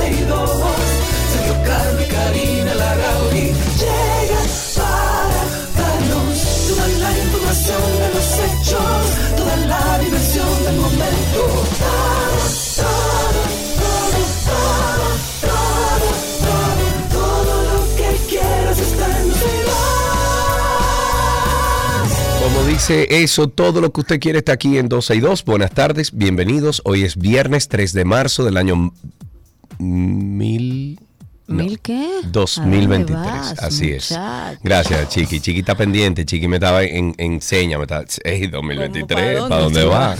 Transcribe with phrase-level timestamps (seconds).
[0.00, 0.50] 12 y 2.
[1.32, 1.54] Sergio
[2.00, 4.42] y Karina Larrauri llega
[4.76, 5.42] para
[5.76, 9.02] darnos toda la información de los hechos,
[9.36, 11.40] toda la diversión del momento.
[11.80, 12.40] Todo,
[12.76, 13.42] todo,
[14.46, 15.06] todo,
[15.40, 16.08] todo,
[16.40, 19.74] todo, todo, lo que quieras está en 12 y 2.
[22.42, 25.44] Como dice eso, todo lo que usted quiere está aquí en 12 y 2.
[25.44, 26.80] Buenas tardes, bienvenidos.
[26.84, 28.92] Hoy es viernes 3 de marzo del año
[29.80, 30.98] mil...
[31.46, 32.20] no, ¿Mil qué?
[32.24, 34.14] ¿A 2023, dónde vas, así es.
[34.62, 35.40] Gracias, Chiqui.
[35.40, 36.24] Chiqui está pendiente.
[36.24, 37.76] Chiqui me estaba en, en seña.
[37.78, 40.16] Me estaba, hey, 2023, ¿Cómo, ¿para pa' dónde dónde va?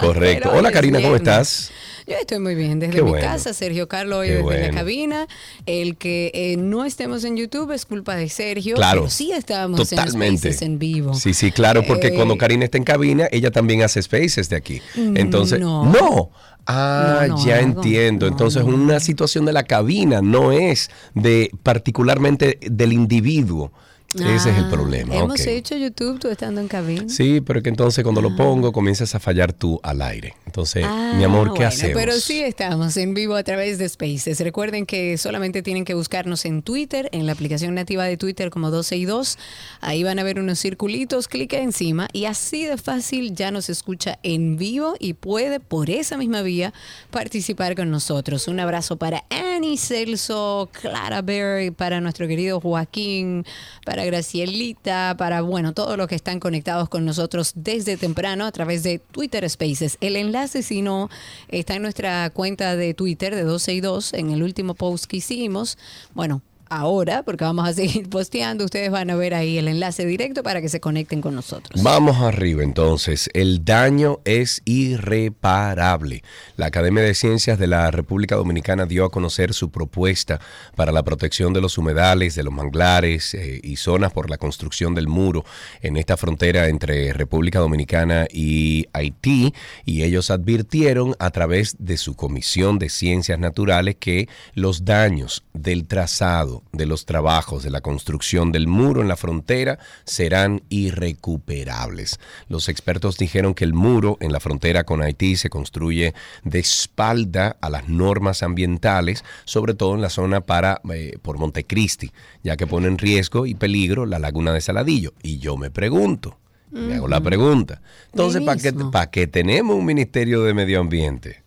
[0.00, 0.48] Correcto.
[0.48, 1.70] Pero Hola, Karina, ¿cómo estás?
[2.04, 3.24] Yo estoy muy bien, desde Qué mi bueno.
[3.24, 4.66] casa, Sergio Carlos hoy desde bueno.
[4.66, 5.26] la cabina.
[5.66, 9.02] El que eh, no estemos en YouTube es culpa de Sergio, Claro.
[9.02, 10.48] pero sí estamos Totalmente.
[10.48, 11.14] en Spaces en vivo.
[11.14, 14.56] Sí, sí, claro, porque Eh, cuando Karina está en cabina, ella también hace spaces de
[14.56, 14.82] aquí.
[14.96, 15.84] Entonces, no.
[15.86, 16.30] no.
[16.66, 18.26] Ah, No, no ya entiendo.
[18.26, 23.72] No, Entonces, una situación de la cabina no es de particularmente del individuo.
[24.14, 25.14] Ese es el Ah, problema.
[25.16, 27.04] Hemos hecho YouTube, tú estando en cabina.
[27.08, 30.34] Sí, pero que entonces cuando lo pongo comienzas a fallar tú al aire.
[30.46, 30.84] Entonces,
[31.16, 31.94] mi amor, ¿qué Ah, bueno, hacemos?
[31.94, 34.38] Pero sí estamos en vivo a través de Spaces.
[34.40, 38.70] Recuerden que solamente tienen que buscarnos en Twitter, en la aplicación nativa de Twitter como
[38.70, 39.38] 12 y 2.
[39.80, 44.18] Ahí van a ver unos circulitos, clica encima y así de fácil ya nos escucha
[44.22, 46.74] en vivo y puede por esa misma vía
[47.10, 48.46] participar con nosotros.
[48.48, 53.44] Un abrazo para Annie Celso, Clara Berry, para nuestro querido Joaquín,
[53.86, 58.82] para Gracielita, para bueno, todos los que están conectados con nosotros desde temprano a través
[58.82, 59.98] de Twitter Spaces.
[60.00, 61.10] El enlace, si no,
[61.48, 65.18] está en nuestra cuenta de Twitter de 12 y 2, en el último post que
[65.18, 65.78] hicimos.
[66.14, 70.42] Bueno, ahora, porque vamos a seguir posteando, ustedes van a ver ahí el enlace directo
[70.42, 71.82] para que se conecten con nosotros.
[71.82, 73.28] Vamos arriba entonces.
[73.34, 76.22] El daño es irreparable.
[76.56, 80.40] La Academia de Ciencias de la República Dominicana dio a conocer su propuesta
[80.74, 84.94] para la protección de los humedales, de los manglares eh, y zonas por la construcción
[84.94, 85.44] del muro
[85.82, 89.52] en esta frontera entre República Dominicana y Haití.
[89.84, 95.86] Y ellos advirtieron a través de su Comisión de Ciencias Naturales que los daños del
[95.86, 102.18] trazado, de los trabajos, de la construcción del muro en la frontera serán irrecuperables.
[102.48, 106.14] Los expertos dijeron que el muro en la frontera con Haití se construye
[106.44, 112.10] de espalda a las normas ambientales, sobre todo en la zona para eh, por Montecristi,
[112.42, 115.12] ya que pone en riesgo y peligro la laguna de Saladillo.
[115.22, 116.38] Y yo me pregunto,
[116.70, 118.72] me hago la pregunta, entonces, ¿para qué.
[118.72, 121.41] ¿para qué tenemos un Ministerio de Medio Ambiente?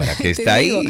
[0.00, 0.82] ¿Para qué está ahí?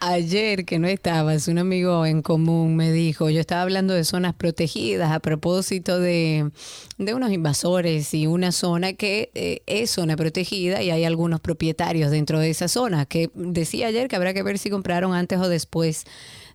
[0.00, 4.34] ayer que no estabas, un amigo en común me dijo, yo estaba hablando de zonas
[4.34, 6.50] protegidas a propósito de,
[6.98, 12.10] de unos invasores y una zona que eh, es zona protegida y hay algunos propietarios
[12.10, 15.48] dentro de esa zona, que decía ayer que habrá que ver si compraron antes o
[15.48, 16.04] después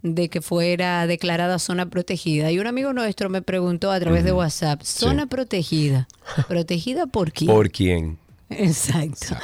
[0.03, 2.51] de que fuera declarada zona protegida.
[2.51, 6.07] Y un amigo nuestro me preguntó a través de WhatsApp, zona protegida,
[6.47, 7.49] ¿protegida por quién?
[7.49, 8.19] ¿Por quién?
[8.49, 9.35] Exacto.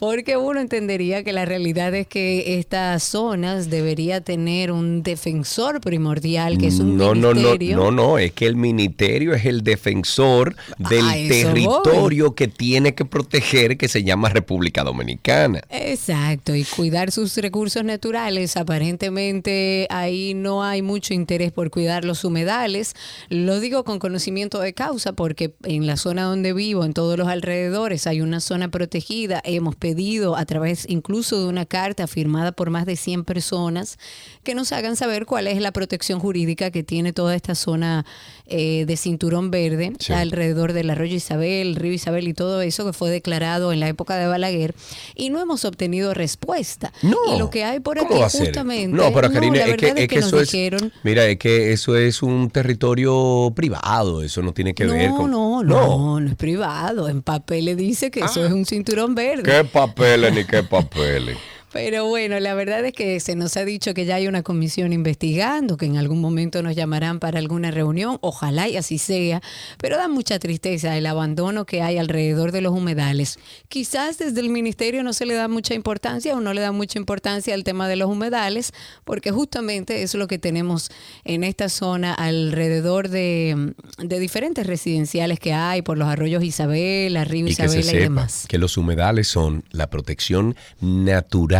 [0.00, 6.56] Porque uno entendería que la realidad es que estas zonas debería tener un defensor primordial,
[6.56, 7.76] que es un no, no, no, ministerio.
[7.76, 13.76] no, no, es que el ministerio es el defensor del territorio que tiene que proteger,
[13.76, 15.60] que se llama República Dominicana.
[15.68, 18.56] Exacto, y cuidar sus recursos naturales.
[18.56, 22.94] Aparentemente ahí no hay mucho interés por cuidar los humedales.
[23.28, 27.28] Lo digo con conocimiento de causa porque en la zona donde vivo, en todos los
[27.28, 29.42] alrededores, hay una zona protegida.
[29.44, 29.89] Hemos pedido
[30.36, 33.98] a través incluso de una carta firmada por más de 100 personas
[34.42, 38.06] que nos hagan saber cuál es la protección jurídica que tiene toda esta zona
[38.46, 40.12] eh, de cinturón verde Sí.
[40.12, 44.16] alrededor del arroyo Isabel, río Isabel y todo eso que fue declarado en la época
[44.16, 44.74] de Balaguer
[45.14, 46.92] y no hemos obtenido respuesta.
[47.02, 47.16] No.
[47.34, 48.96] y lo que hay por ¿cómo aquí justamente.
[48.96, 50.50] No, pero Karina, es que, es que nos eso es.
[50.50, 50.92] dijeron.
[51.02, 55.30] Mira, es que eso es un territorio privado, eso no tiene que no, ver con.
[55.30, 57.08] no, no, no es privado.
[57.08, 58.46] En papel le dice que eso Ah.
[58.46, 59.42] es un cinturón verde.
[59.42, 61.38] ¿Qué papeles ni qué papeles?
[61.72, 64.92] Pero bueno, la verdad es que se nos ha dicho que ya hay una comisión
[64.92, 69.40] investigando, que en algún momento nos llamarán para alguna reunión, ojalá y así sea,
[69.78, 73.38] pero da mucha tristeza el abandono que hay alrededor de los humedales.
[73.68, 76.98] Quizás desde el ministerio no se le da mucha importancia o no le da mucha
[76.98, 78.72] importancia al tema de los humedales,
[79.04, 80.90] porque justamente es lo que tenemos
[81.24, 87.46] en esta zona alrededor de, de diferentes residenciales que hay por los arroyos Isabel, Río
[87.46, 88.46] Y que se Isabela y demás.
[88.48, 91.59] que los humedales son la protección natural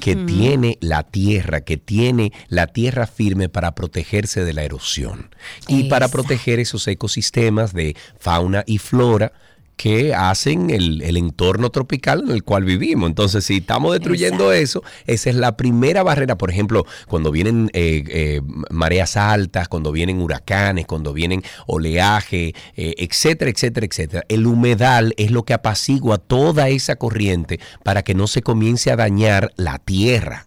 [0.00, 5.34] que tiene la tierra, que tiene la tierra firme para protegerse de la erosión.
[5.68, 9.32] Y para proteger esos ecosistemas de fauna y flora
[9.76, 13.08] que hacen el, el entorno tropical en el cual vivimos.
[13.08, 16.36] Entonces, si estamos destruyendo eso, esa es la primera barrera.
[16.38, 18.40] Por ejemplo, cuando vienen eh, eh,
[18.70, 24.24] mareas altas, cuando vienen huracanes, cuando vienen oleaje, eh, etcétera, etcétera, etcétera.
[24.28, 28.96] El humedal es lo que apacigua toda esa corriente para que no se comience a
[28.96, 30.46] dañar la tierra.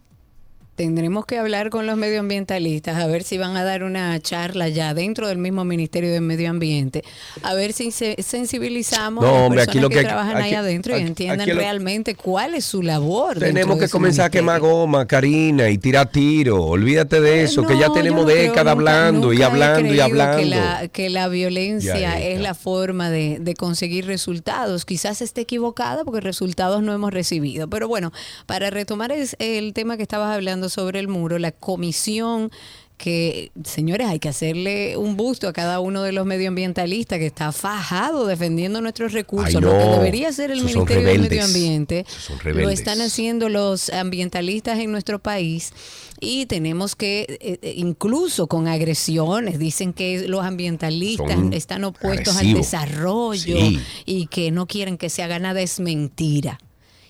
[0.77, 4.93] Tendremos que hablar con los medioambientalistas a ver si van a dar una charla ya
[4.93, 7.03] dentro del mismo Ministerio de Medio Ambiente,
[7.41, 10.53] a ver si se sensibilizamos No, a las personas aquí lo que, trabajan ahí aquí-
[10.53, 13.39] adentro y entiendan lo- realmente cuál es su labor.
[13.39, 16.63] Tenemos que comenzar a quemar goma, Karina, y tirar tiro.
[16.63, 20.37] Olvídate de eso, que ya tenemos no décadas hablando y nunca hablando y hablando.
[20.37, 24.85] Que la, que la violencia es la forma de, de conseguir resultados.
[24.85, 27.67] Quizás esté equivocada porque resultados no hemos recibido.
[27.67, 28.13] Pero bueno,
[28.45, 32.51] para retomar es- el tema que estabas hablando sobre el muro, la comisión
[32.97, 37.51] que, señores, hay que hacerle un busto a cada uno de los medioambientalistas que está
[37.51, 39.53] fajado defendiendo nuestros recursos.
[39.55, 41.43] Ay, Lo que debería ser el Esos Ministerio del Medio.
[41.43, 42.05] Ambiente
[42.43, 45.73] lo están haciendo los ambientalistas en nuestro país
[46.19, 52.35] y tenemos que, eh, eh, incluso con agresiones, dicen que los ambientalistas Son están opuestos
[52.37, 53.79] al desarrollo Sí.
[54.07, 56.57] y que no quieren que se haga nada, es mentira.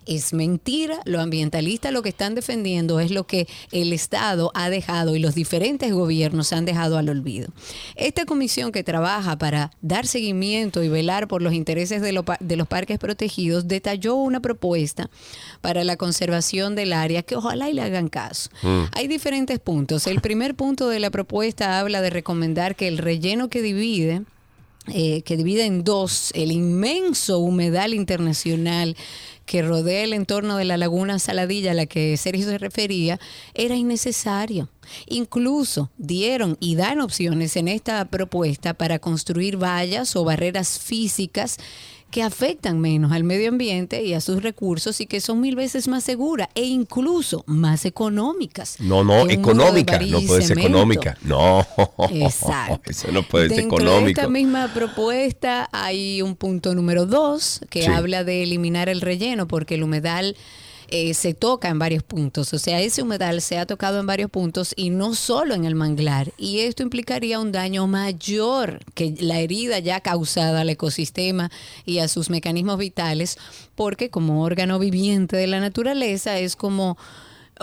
[0.08, 5.16] Es mentira, los ambientalistas lo que están defendiendo es lo que el Estado ha dejado
[5.16, 7.50] y los diferentes gobiernos han dejado al olvido.
[7.96, 12.56] Esta comisión que trabaja para dar seguimiento y velar por los intereses de, lo de
[12.56, 15.10] los parques protegidos detalló una propuesta
[15.62, 18.50] para la conservación del área que ojalá y le hagan caso.
[18.94, 20.08] Hay diferentes puntos.
[20.08, 24.24] El primer punto de la propuesta habla de recomendar que el relleno que divide
[24.94, 28.96] eh, que divide en dos el inmenso humedal internacional
[29.46, 33.20] que rodea el entorno de la laguna Saladilla a la que Sergio se refería,
[33.54, 34.70] era innecesario.
[35.08, 41.58] Incluso dieron y dan opciones en esta propuesta para construir vallas o barreras físicas
[42.12, 45.88] que afectan menos al medio ambiente y a sus recursos y que son mil veces
[45.90, 48.80] más seguras e incluso más económicas.
[48.80, 50.00] No, no, económica.
[50.00, 51.18] No puede ser económica.
[51.24, 51.68] No.
[52.10, 52.90] Exacto.
[52.90, 54.06] Eso no puede ser Dentro económico.
[54.06, 57.88] de esta misma propuesta hay un punto número dos que Sí.
[57.88, 60.36] habla de eliminar el relleno porque el humedal
[60.90, 62.54] eh, se toca en varios puntos.
[62.54, 65.76] O sea, ese humedal se ha tocado en varios puntos y no solo en el
[65.76, 66.32] manglar.
[66.38, 71.52] Y esto implicaría un daño mayor que la herida ya causada al ecosistema
[71.86, 73.38] y a sus mecanismos vitales,
[73.76, 76.98] porque como órgano viviente de la naturaleza es como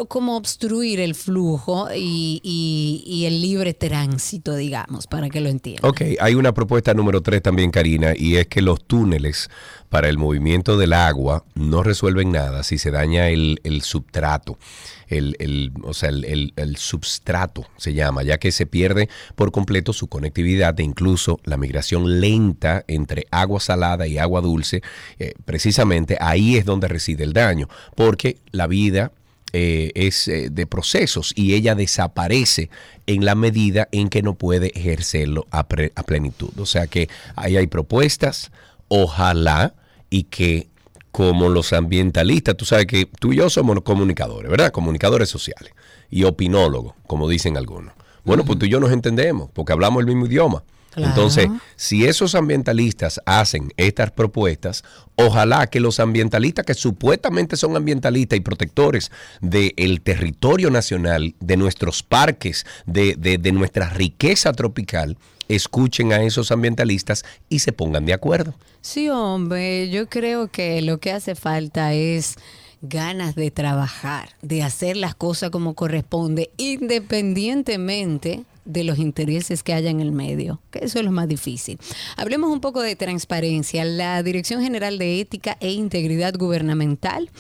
[0.09, 5.89] como obstruir el flujo y, el libre tránsito, digamos, para que lo entiendan.
[5.89, 9.51] Ok, hay una propuesta número tres también, Karina, y es que los túneles
[9.89, 14.59] para el movimiento del agua no resuelven nada si se daña el, el substrato.
[15.07, 20.79] El, o sea, el substrato se llama, ya que se pierde por completo su conectividad
[20.81, 24.83] e incluso la migración lenta entre agua salada y agua dulce.
[25.19, 29.13] eh, precisamente ahí es donde reside el daño, porque la vida
[29.55, 32.69] eh, es eh, de procesos y ella desaparece
[33.07, 36.51] en la medida en que no puede ejercerlo a, pre- a plenitud.
[36.59, 38.51] O sea que ahí hay propuestas,
[38.89, 39.75] ojalá
[40.11, 40.67] y que
[41.13, 44.73] como los ambientalistas, tú sabes que tú y yo somos comunicadores, ¿verdad?
[44.73, 45.73] Comunicadores sociales
[46.11, 47.95] y opinólogos, como dicen algunos.
[48.25, 50.65] Bueno, pues tú y yo nos entendemos porque hablamos el mismo idioma.
[50.95, 51.11] Claro.
[51.11, 54.85] Entonces, si esos ambientalistas hacen estas propuestas,
[55.17, 59.11] ojalá que los ambientalistas que supuestamente son ambientalistas y protectores
[59.41, 65.17] del territorio nacional, de nuestros parques, de, de- de nuestra riqueza tropical,
[65.49, 68.55] escuchen a esos ambientalistas y se pongan de acuerdo.
[68.81, 72.37] Sí, hombre, yo creo que lo que hace falta es
[72.83, 79.91] ganas de trabajar, de hacer las cosas como corresponde, independientemente de los intereses que haya
[79.91, 81.79] en el medio, que eso es lo más difícil.
[82.17, 83.85] Hablemos un poco de transparencia.
[83.85, 87.31] La Dirección General de Ética e Integridad Gubernamental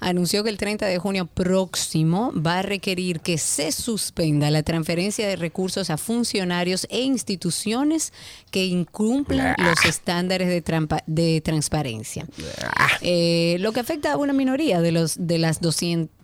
[0.00, 5.28] anunció que el 30 de junio próximo va a requerir que se suspenda la transferencia
[5.28, 8.12] de recursos a funcionarios e instituciones
[8.50, 12.26] que incumplan los estándares de, trampa- de transparencia.
[13.02, 15.60] Eh, lo que afecta a una minoría de, los, de las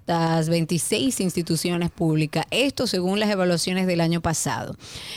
[0.06, 2.46] 226 instituciones públicas.
[2.50, 4.76] Esto según las evaluaciones del año pasado.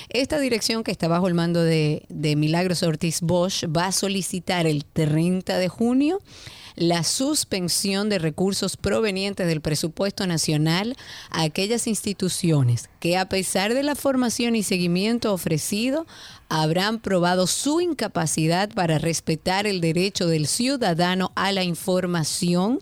[0.10, 4.68] Esta dirección que está bajo el mando de, de Milagros Ortiz Bosch va a solicitar
[4.68, 6.20] el 30 de junio
[6.80, 10.96] la suspensión de recursos provenientes del presupuesto nacional
[11.30, 16.08] a aquellas instituciones que a pesar de la formación y seguimiento ofrecido
[16.48, 22.80] habrán probado su incapacidad para respetar el derecho del ciudadano a la información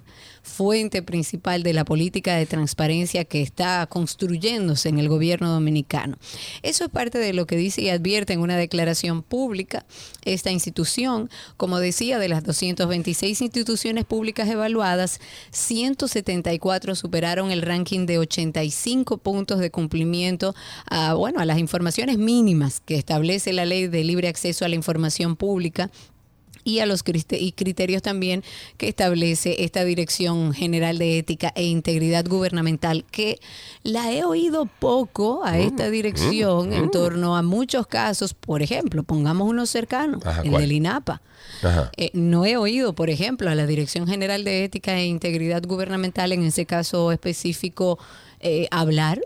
[0.47, 6.17] fuente principal de la política de transparencia que está construyéndose en el gobierno dominicano.
[6.63, 9.85] Eso es parte de lo que dice y advierte en una declaración pública
[10.25, 11.29] esta institución.
[11.57, 15.19] Como decía, de las 226 instituciones públicas evaluadas,
[15.51, 20.55] 174 superaron el ranking de 85 puntos de cumplimiento
[20.89, 24.75] a, bueno, a las informaciones mínimas que establece la ley de libre acceso a la
[24.75, 25.91] información pública
[26.67, 28.43] y a los y criterios también
[28.75, 33.39] que establece esta Dirección General de Ética e Integridad Gubernamental, que
[33.83, 39.47] la he oído poco a esta dirección en torno a muchos casos, por ejemplo, pongamos
[39.49, 41.21] uno cercano, el del INAPA.
[41.95, 46.33] Eh, no he oído, por ejemplo, a la Dirección General de Ética e Integridad Gubernamental,
[46.33, 47.97] en ese caso específico,
[48.41, 49.21] eh, hablar.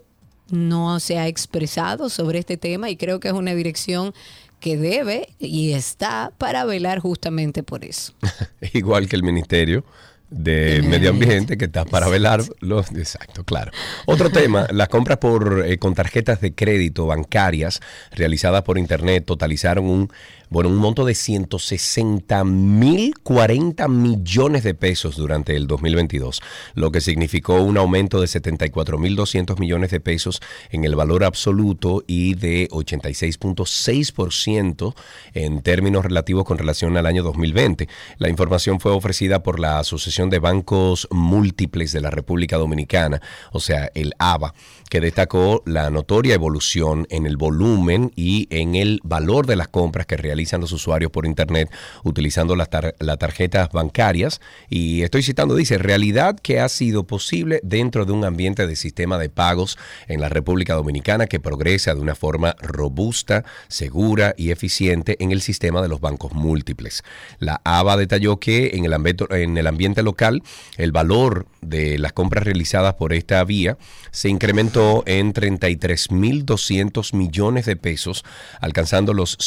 [0.52, 4.14] No se ha expresado sobre este tema y creo que es una dirección
[4.62, 8.14] que debe y está para velar justamente por eso.
[8.74, 9.84] Igual que el Ministerio
[10.30, 11.58] de Medio Ambiente.
[11.58, 13.72] Que está para velar los exacto claro.
[14.06, 19.86] Otro tema las compras por eh, con tarjetas de crédito bancarias realizadas por internet totalizaron
[19.86, 20.12] un
[20.52, 26.42] bueno, un monto de 160 mil 40 millones de pesos durante el 2022,
[26.74, 31.24] lo que significó un aumento de 74 mil 200 millones de pesos en el valor
[31.24, 34.94] absoluto y de 86.6%
[35.34, 37.88] en términos relativos con relación al año 2020.
[38.18, 43.22] La información fue ofrecida por la Asociación de Bancos Múltiples de la República Dominicana,
[43.54, 44.54] o sea, el ABA,
[44.90, 50.06] que destacó la notoria evolución en el volumen y en el valor de las compras
[50.06, 51.72] que realizan los usuarios por Internet
[52.04, 54.42] utilizando las, tarjetas bancarias.
[54.70, 59.18] Y estoy citando, dice, realidad que ha sido posible dentro de un ambiente de sistema
[59.18, 65.18] de pagos en la República Dominicana que progresa de una forma robusta, segura y eficiente
[65.20, 67.04] en el sistema de los bancos múltiples.
[67.40, 70.44] La ABA detalló que en el, ambiente, en el ambiente local
[70.78, 73.78] el valor de las compras realizadas por esta vía
[74.12, 78.24] se incrementó en 33.200 millones de pesos,
[78.60, 79.38] alcanzando los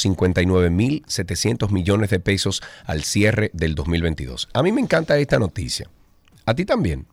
[0.85, 4.49] 59.700 millones de pesos al cierre del 2022.
[4.53, 5.89] A mí me encanta esta noticia.
[6.47, 7.07] ¿A ti también?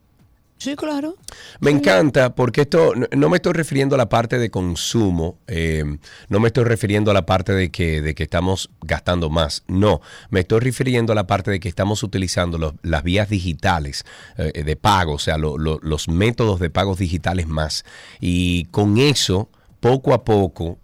[0.62, 1.16] Sí, claro.
[1.60, 5.84] Me encanta porque esto no, me estoy refiriendo a la parte de consumo, eh,
[6.30, 10.02] no me estoy refiriendo a la parte de que, de que estamos gastando más, no,
[10.30, 14.06] me estoy refiriendo a la parte de que estamos utilizando las vías digitales
[14.38, 17.84] eh, de pago, o sea, los métodos de pagos digitales más.
[18.20, 19.50] Y con eso,
[19.80, 20.78] poco a poco,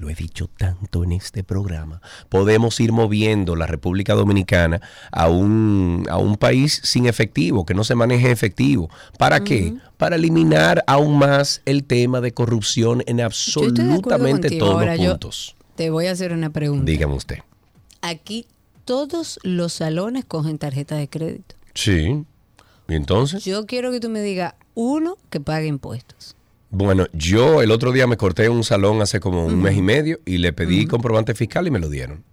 [0.00, 4.80] lo he dicho tanto en este programa, podemos ir moviendo la República Dominicana
[5.12, 8.88] a un, a un país sin efectivo, que no se maneje efectivo.
[9.18, 9.74] ¿Para qué?
[9.98, 15.56] Para eliminar aún más el tema de corrupción en absolutamente todos los puntos.
[15.76, 16.90] te voy a hacer una pregunta.
[16.90, 17.40] Dígame usted.
[18.00, 18.46] Aquí
[18.86, 21.56] todos los salones cogen tarjeta de crédito.
[21.74, 22.24] Sí.
[22.88, 23.44] ¿Y entonces?
[23.44, 26.36] Yo quiero que tú me digas uno que pague impuestos.
[26.70, 30.20] Bueno, yo el otro día me corté un salón hace como un mes y medio
[30.24, 32.24] y le pedí comprobante fiscal y me lo dieron.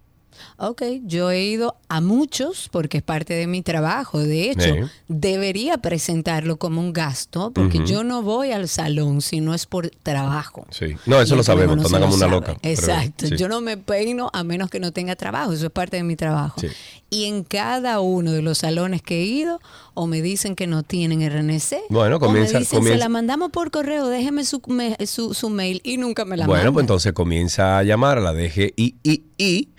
[0.60, 4.20] Ok, yo he ido a muchos porque es parte de mi trabajo.
[4.20, 9.54] De hecho, debería presentarlo como un gasto porque yo no voy al salón si no
[9.54, 10.66] es por trabajo.
[10.72, 12.58] Sí, no, eso lo sabemos, no como una loca.
[12.64, 16.04] Exacto, yo no me peino a menos que no tenga trabajo, eso es parte de
[16.04, 16.60] mi trabajo.
[17.12, 19.62] Y en cada uno de los salones que he ido,
[19.94, 23.52] o me dicen que no tienen RNC, bueno, comienza, o me dicen, se la mandamos
[23.52, 24.60] por correo, déjeme su,
[25.06, 28.96] su, mail y nunca me la Bueno, pues entonces comienza a llamar a la DGI
[29.38, 29.70] y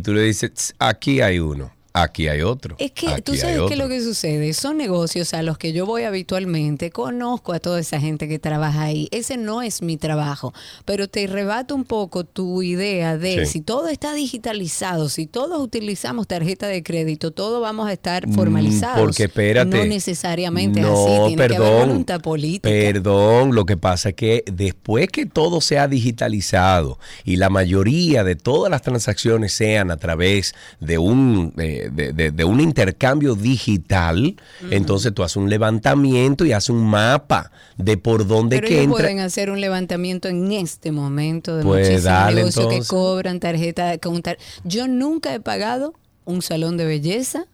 [0.00, 1.75] tú le dices, aquí hay uno.
[1.96, 2.76] Aquí hay otro.
[2.78, 4.52] Es que tú sabes qué es lo que sucede.
[4.52, 6.90] Son negocios a los que yo voy habitualmente.
[6.90, 9.08] Conozco a toda esa gente que trabaja ahí.
[9.12, 10.52] Ese no es mi trabajo.
[10.84, 16.26] Pero te rebato un poco tu idea de si todo está digitalizado, si todos utilizamos
[16.26, 19.00] tarjeta de crédito, todos vamos a estar formalizados.
[19.00, 19.78] Porque espérate.
[19.78, 21.06] No necesariamente así.
[21.28, 22.68] Tiene perdón, que haber voluntad política.
[22.68, 28.36] Perdón, lo que pasa es que después que todo sea digitalizado y la mayoría de
[28.36, 31.54] todas las transacciones sean a través de un.
[31.56, 34.36] Eh, de, un intercambio digital,
[34.70, 39.02] entonces tú haces un levantamiento y haces un mapa de por dónde Pero que entra.
[39.02, 43.98] pueden hacer un levantamiento en este momento de pues muchísimos negocios que cobran tarjeta.
[43.98, 44.22] Con
[44.64, 47.46] Yo nunca he pagado un salón de belleza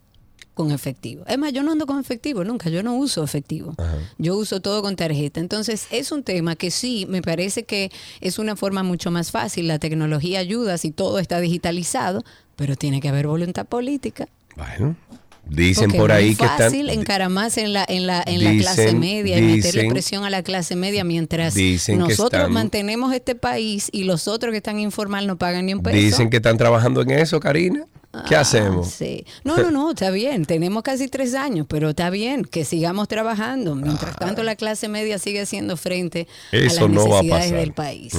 [0.55, 1.25] con efectivo.
[1.27, 3.75] Es más, yo no ando con efectivo nunca, yo no uso efectivo.
[4.19, 5.41] Yo uso todo con tarjeta.
[5.41, 9.67] Entonces, es un tema que sí, me parece que es una forma mucho más fácil.
[9.67, 12.23] La tecnología ayuda si todo está digitalizado,
[12.57, 14.29] pero tiene que haber voluntad política.
[14.57, 14.97] Bueno,
[15.45, 16.59] Dicen por ahí que están.
[16.61, 20.31] Es fácil encaramarse en la, en la, en la clase media y meterle presión a
[20.31, 21.57] la clase media mientras
[21.89, 25.97] nosotros mantenemos este país y los otros que están informal no pagan ni un peso.
[25.97, 27.87] Dicen que están trabajando en eso, Karina.
[28.29, 28.91] ¿Qué Ah, hacemos?
[28.91, 29.25] sí.
[29.43, 30.45] No, no, no, está bien.
[30.45, 33.75] Tenemos casi tres años, pero está bien que sigamos trabajando.
[33.75, 38.13] Mientras tanto, la clase media sigue haciendo frente a las no necesidades del país.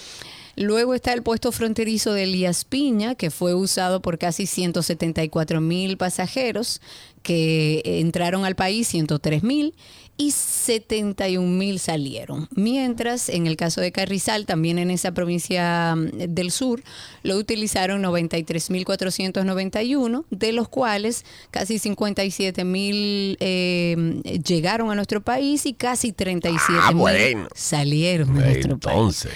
[0.55, 5.97] Luego está el puesto fronterizo de Elías Piña, que fue usado por casi 174 mil
[5.97, 6.81] pasajeros
[7.23, 9.75] que entraron al país, 103 mil,
[10.17, 12.47] y 71 mil salieron.
[12.55, 16.83] Mientras, en el caso de Carrizal, también en esa provincia mm, del sur,
[17.23, 25.73] lo utilizaron 93.491, de los cuales casi 57 mil eh, llegaron a nuestro país y
[25.73, 27.47] casi 37 mil Ah, bueno.
[27.55, 29.27] salieron de nuestro país.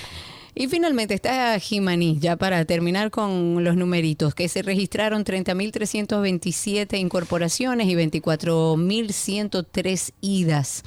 [0.57, 7.87] Y finalmente está Jimaní, ya para terminar con los numeritos, que se registraron 30.327 incorporaciones
[7.87, 10.81] y 24.103 idas.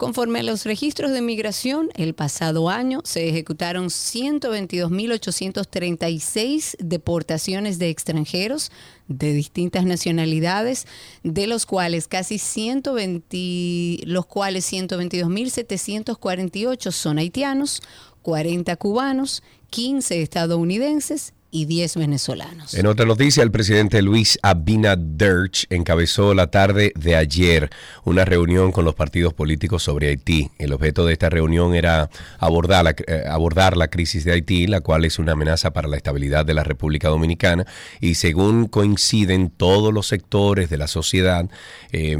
[0.00, 8.72] Conforme a los registros de migración, el pasado año se ejecutaron 122.836 deportaciones de extranjeros
[9.08, 10.86] de distintas nacionalidades,
[11.22, 17.82] de los cuales casi 120, los cuales 122.748 son haitianos,
[18.22, 22.74] 40 cubanos, 15 estadounidenses y 10 venezolanos.
[22.74, 27.70] En otra noticia, el presidente Luis Abinader encabezó la tarde de ayer
[28.04, 30.50] una reunión con los partidos políticos sobre Haití.
[30.58, 34.80] El objeto de esta reunión era abordar la, eh, abordar la crisis de Haití, la
[34.80, 37.66] cual es una amenaza para la estabilidad de la República Dominicana
[38.00, 41.48] y según coinciden todos los sectores de la sociedad,
[41.92, 42.16] eh,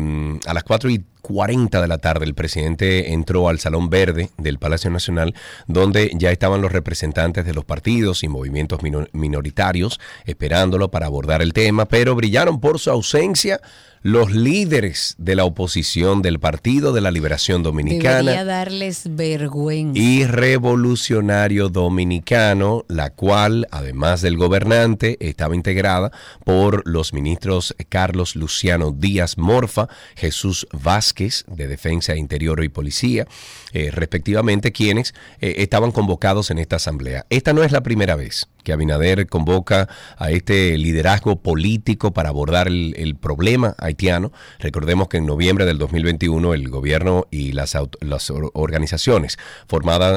[0.47, 4.59] a las 4 y 40 de la tarde el presidente entró al Salón Verde del
[4.59, 5.35] Palacio Nacional,
[5.67, 11.43] donde ya estaban los representantes de los partidos y movimientos mino- minoritarios esperándolo para abordar
[11.43, 13.61] el tema, pero brillaron por su ausencia
[14.03, 20.01] los líderes de la oposición del Partido de la Liberación Dominicana Debería darles vergüenza.
[20.01, 26.13] y Revolucionario Dominicano, la cual, además del gobernante, estaba integrada
[26.45, 33.27] por los ministros Carlos Luciano Díaz Morfa, Jesús Vázquez, de Defensa Interior y Policía,
[33.73, 37.27] eh, respectivamente, quienes eh, estaban convocados en esta asamblea.
[37.29, 42.69] Esta no es la primera vez que Abinader convoca a este liderazgo político para abordar
[42.69, 44.33] el, el problema haitiano.
[44.59, 49.37] Recordemos que en noviembre del 2021 el gobierno y las, las or- organizaciones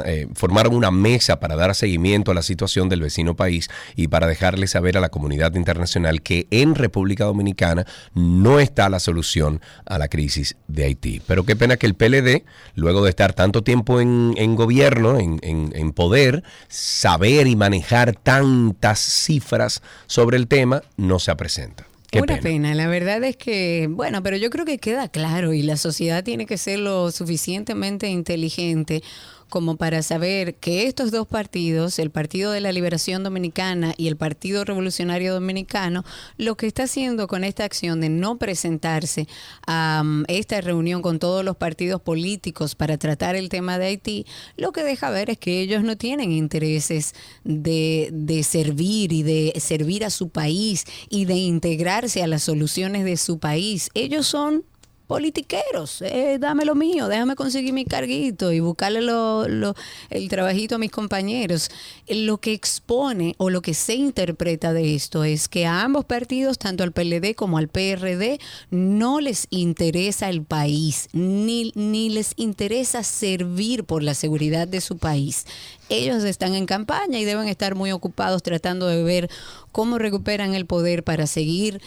[0.05, 4.27] eh, formaron una mesa para dar seguimiento a la situación del vecino país y para
[4.27, 9.97] dejarle saber a la comunidad internacional que en República Dominicana no está la solución a
[9.97, 11.21] la crisis de Haití.
[11.27, 12.43] Pero qué pena que el PLD,
[12.75, 18.99] luego de estar tanto tiempo en, gobierno, en, en- en poder, saber y manejar tantas
[18.99, 21.85] cifras sobre el tema, no se presenta.
[22.13, 22.41] Qué Una pena.
[22.41, 22.75] pena.
[22.75, 26.45] la verdad es que, bueno, pero yo creo que queda claro y la sociedad tiene
[26.45, 29.01] que ser lo suficientemente inteligente
[29.53, 34.17] como para saber que estos dos partidos, el Partido de la Liberación Dominicana y el
[34.17, 36.03] Partido Revolucionario Dominicano,
[36.39, 39.27] lo que está haciendo con esta acción de no presentarse
[39.67, 44.25] a um, esta reunión con todos los partidos políticos para tratar el tema de Haití,
[44.57, 47.13] lo que deja ver es que ellos no tienen intereses
[47.43, 53.05] de, de servir y de servir a su país y de integrarse a las soluciones
[53.05, 53.91] de su país.
[53.93, 54.63] Ellos son
[55.13, 59.75] politiqueros, eh, dame lo mío, déjame conseguir mi carguito y buscarle lo-
[60.09, 61.69] el trabajito a mis compañeros.
[62.07, 66.57] Lo que expone o lo que se interpreta de esto es que a ambos partidos,
[66.57, 68.39] tanto al PLD como al PRD,
[68.71, 74.97] no les interesa el país, ni, ni les interesa servir por la seguridad de su
[74.97, 75.45] país.
[75.89, 79.29] Ellos están en campaña y deben estar muy ocupados tratando de ver
[79.71, 81.81] cómo recuperan el poder para seguir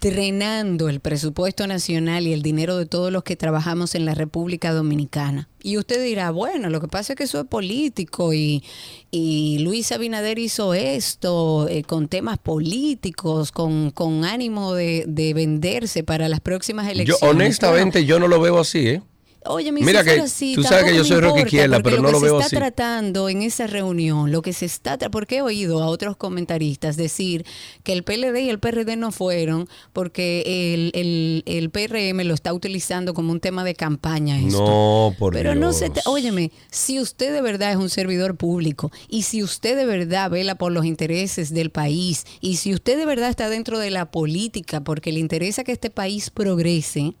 [0.00, 4.72] drenando el presupuesto nacional y el dinero de todos los que trabajamos en la República
[4.72, 5.48] Dominicana.
[5.62, 8.62] Y usted dirá, bueno, lo que pasa es que eso es político y,
[9.10, 16.02] y Luis Abinader hizo esto eh, con temas políticos, con, con ánimo de, de venderse
[16.04, 17.22] para las próximas Yo elecciones.
[17.22, 19.02] honestamente yo no lo veo así, ¿eh?
[19.46, 22.12] Oye, mi Mira que así, tú sabes que yo soy Rocky porque pero no que
[22.12, 22.56] lo se veo está así.
[22.56, 27.44] tratando en esa reunión, lo que se está porque he oído a otros comentaristas decir
[27.82, 32.52] que el PLD y el PRD no fueron porque el, el, el PRM lo está
[32.54, 34.64] utilizando como un tema de campaña esto.
[34.64, 36.02] No, por Pero no se, Dios.
[36.04, 40.30] te- óyeme, si usted de verdad es un servidor público y si usted de verdad
[40.30, 44.10] vela por los intereses del país y si usted de verdad está dentro de la
[44.10, 47.14] política porque le interesa que este país progrese,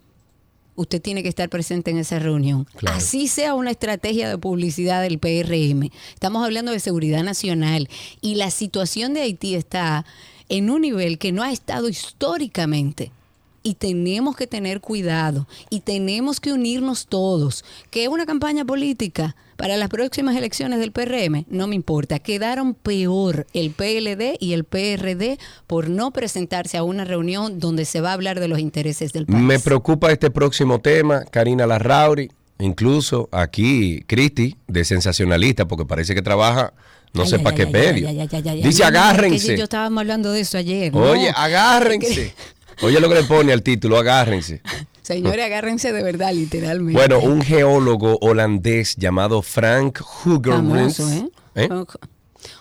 [0.76, 2.66] usted tiene que estar presente en esa reunión.
[2.76, 2.96] Claro.
[2.96, 5.90] Así sea una estrategia de publicidad del PRM.
[6.12, 7.88] Estamos hablando de seguridad nacional
[8.20, 10.04] y la situación de Haití está
[10.48, 13.10] en un nivel que no ha estado históricamente.
[13.66, 17.64] Y tenemos que tener cuidado y tenemos que unirnos todos.
[17.90, 22.18] Que es una campaña política para las próximas elecciones del PRM, no me importa.
[22.18, 28.00] Quedaron peor el PLD y el PRD por no presentarse a una reunión donde se
[28.00, 29.42] va a hablar de los intereses del país.
[29.42, 36.22] Me preocupa este próximo tema, Karina Larrauri, incluso aquí Cristi, de sensacionalista, porque parece que
[36.22, 36.74] trabaja
[37.14, 38.08] no Ay, sé ay, qué ay, medio.
[38.62, 39.46] Dice no, agárrense.
[39.52, 40.92] que Yo estábamos hablando de eso ayer.
[40.92, 41.00] ¿no?
[41.00, 42.34] Oye, agárrense.
[42.82, 44.62] Oye lo que le pone al título, agárrense.
[45.02, 46.98] Señores, agárrense de verdad, literalmente.
[46.98, 51.00] Bueno, un geólogo holandés llamado Frank Hugerbrits.
[51.00, 51.28] ¿eh?
[51.56, 51.68] ¿eh?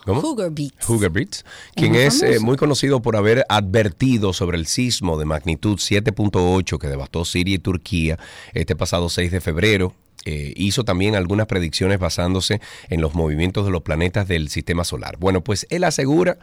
[0.06, 0.22] ¿Cómo?
[0.22, 1.44] Hugerbrits, Es
[1.76, 6.88] quien es eh, muy conocido por haber advertido sobre el sismo de magnitud 7.8 que
[6.88, 8.20] devastó Siria y Turquía
[8.54, 9.94] este pasado 6 de febrero.
[10.26, 15.18] Eh, hizo también algunas predicciones basándose en los movimientos de los planetas del sistema solar.
[15.18, 16.38] Bueno, pues él asegura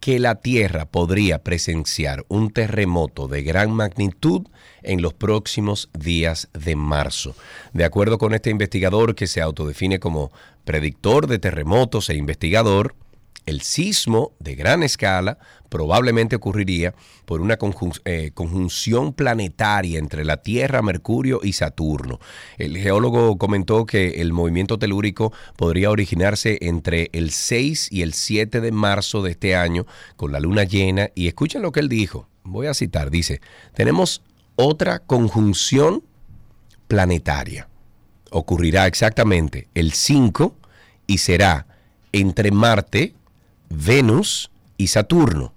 [0.00, 4.46] que la Tierra podría presenciar un terremoto de gran magnitud
[4.82, 7.34] en los próximos días de marzo.
[7.72, 10.30] De acuerdo con este investigador que se autodefine como
[10.64, 12.94] predictor de terremotos e investigador,
[13.46, 17.58] el sismo de gran escala probablemente ocurriría por una
[18.04, 22.18] eh, conjunción planetaria entre la Tierra, Mercurio y Saturno.
[22.58, 28.60] El geólogo comentó que el movimiento telúrico podría originarse entre el 6 y el 7
[28.60, 31.10] de marzo de este año con la luna llena.
[31.14, 32.28] Y escuchen lo que él dijo.
[32.44, 33.10] Voy a citar.
[33.10, 33.40] Dice,
[33.74, 34.22] tenemos
[34.56, 36.02] otra conjunción
[36.88, 37.68] planetaria.
[38.30, 40.54] Ocurrirá exactamente el 5
[41.06, 41.66] y será
[42.12, 43.14] entre Marte,
[43.70, 45.52] Venus y Saturno.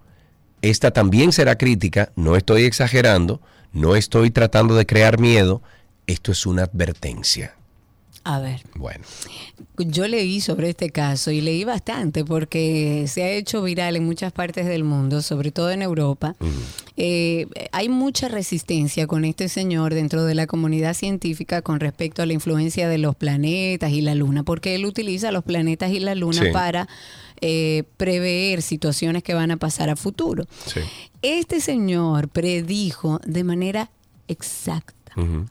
[0.61, 3.41] Esta también será crítica, no estoy exagerando,
[3.71, 5.61] no estoy tratando de crear miedo,
[6.07, 7.55] esto es una advertencia.
[8.25, 9.05] A ver, Bueno,
[9.77, 14.33] yo leí sobre este caso y leí bastante porque se ha hecho viral en muchas
[14.33, 16.35] partes del mundo, sobre todo en Europa.
[16.97, 22.25] Eh, hay mucha resistencia con este señor dentro de la comunidad científica con respecto a
[22.25, 26.13] la influencia de los planetas y la luna, porque él utiliza los planetas y la
[26.13, 26.51] luna Sí.
[26.51, 26.89] para
[27.41, 30.45] eh, prever situaciones que van a pasar a futuro.
[30.65, 30.81] sí.
[31.21, 33.91] Este señor predijo de manera
[34.29, 34.93] exacta.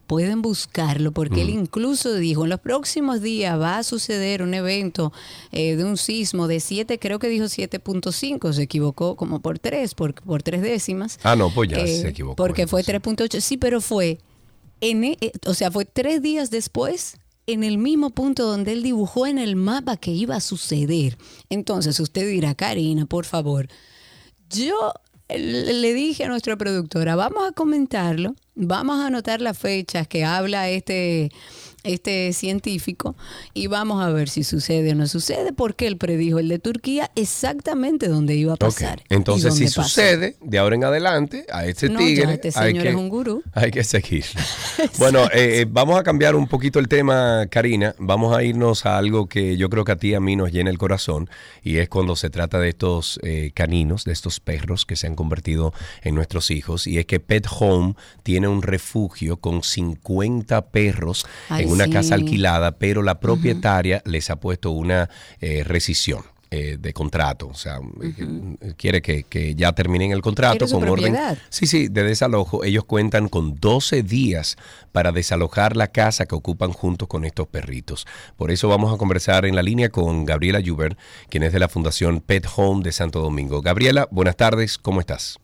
[0.07, 5.12] Pueden buscarlo porque él incluso dijo, en los próximos días va a suceder un evento
[5.53, 9.94] eh, de un sismo de 7, creo que dijo 7.5, se equivocó como por 3,
[9.94, 11.18] por, por 3 décimas.
[11.22, 12.37] Ah, no, pues ya Eh, se equivocó.
[12.37, 13.35] Porque fue entonces.
[13.37, 14.18] 3.8, sí, pero fue,
[14.81, 17.18] en, eh, o sea, fue tres días después
[17.49, 21.17] en el mismo punto donde él dibujó en el mapa que iba a suceder.
[21.49, 23.69] Entonces usted dirá, Karina, por favor,
[24.51, 24.93] yo
[25.31, 30.25] le le dije a nuestra productora, vamos a comentarlo, vamos a anotar las fechas que
[30.25, 31.31] habla este,
[31.85, 33.17] este científico
[33.55, 37.11] y vamos a ver si sucede o no sucede, porque él predijo el de Turquía
[37.14, 39.03] exactamente donde iba a pasar.
[39.09, 39.83] Entonces, si pasó.
[39.83, 42.27] sucede, de ahora en adelante, a este No, tigre.
[42.27, 43.43] ya este hay señor que, es un gurú.
[43.55, 44.25] Hay que seguir.
[44.99, 47.95] bueno, eh, eh, vamos a cambiar un poquito el tema, Karina.
[47.99, 50.53] Vamos a irnos a algo que yo creo que a ti y a mí nos
[50.53, 51.29] llena el corazón,
[51.62, 55.14] y es cuando se trata de estos eh, caninos, de estos perros que se han
[55.14, 56.87] convertido en nuestros hijos.
[56.87, 61.91] Y es que Pet Home tiene un refugio con 50 perros Ay, en una sí.
[61.91, 65.09] casa alquilada, pero la propietaria les ha puesto una
[65.41, 66.23] eh, rescisión.
[66.51, 71.15] eh, de contrato, o sea, eh, quiere que, que ya terminen el contrato con orden.
[71.51, 72.65] Sí, sí, de desalojo.
[72.65, 74.57] Ellos cuentan con 12 días
[74.91, 78.07] para desalojar la casa que ocupan juntos con estos perritos.
[78.37, 80.97] Por eso vamos a conversar en la línea con Gabriela Juber,
[81.29, 83.61] quien es de la Fundación Pet Home de Santo Domingo.
[83.61, 85.39] Gabriela, buenas tardes, ¿cómo estás?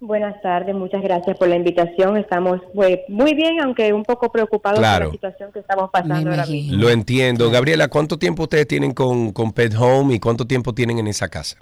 [0.00, 2.16] Buenas tardes, muchas gracias por la invitación.
[2.16, 5.06] Estamos pues, muy bien, aunque un poco preocupados Claro.
[5.06, 6.78] por la situación que estamos pasando ahora mismo.
[6.78, 7.50] Lo entiendo.
[7.50, 11.28] Gabriela, ¿cuánto tiempo ustedes tienen con, con Pet Home y cuánto tiempo tienen en esa
[11.28, 11.56] casa?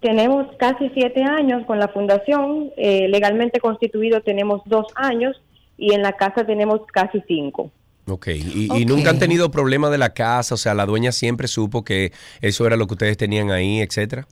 [0.00, 5.40] Tenemos casi siete años con la fundación, eh, legalmente constituido tenemos dos años
[5.76, 7.70] y en la casa tenemos casi cinco.
[8.06, 11.48] Ok, y, y nunca han tenido problema de la casa, o sea, la dueña siempre
[11.48, 14.26] supo que eso era lo que ustedes tenían ahí, etcétera.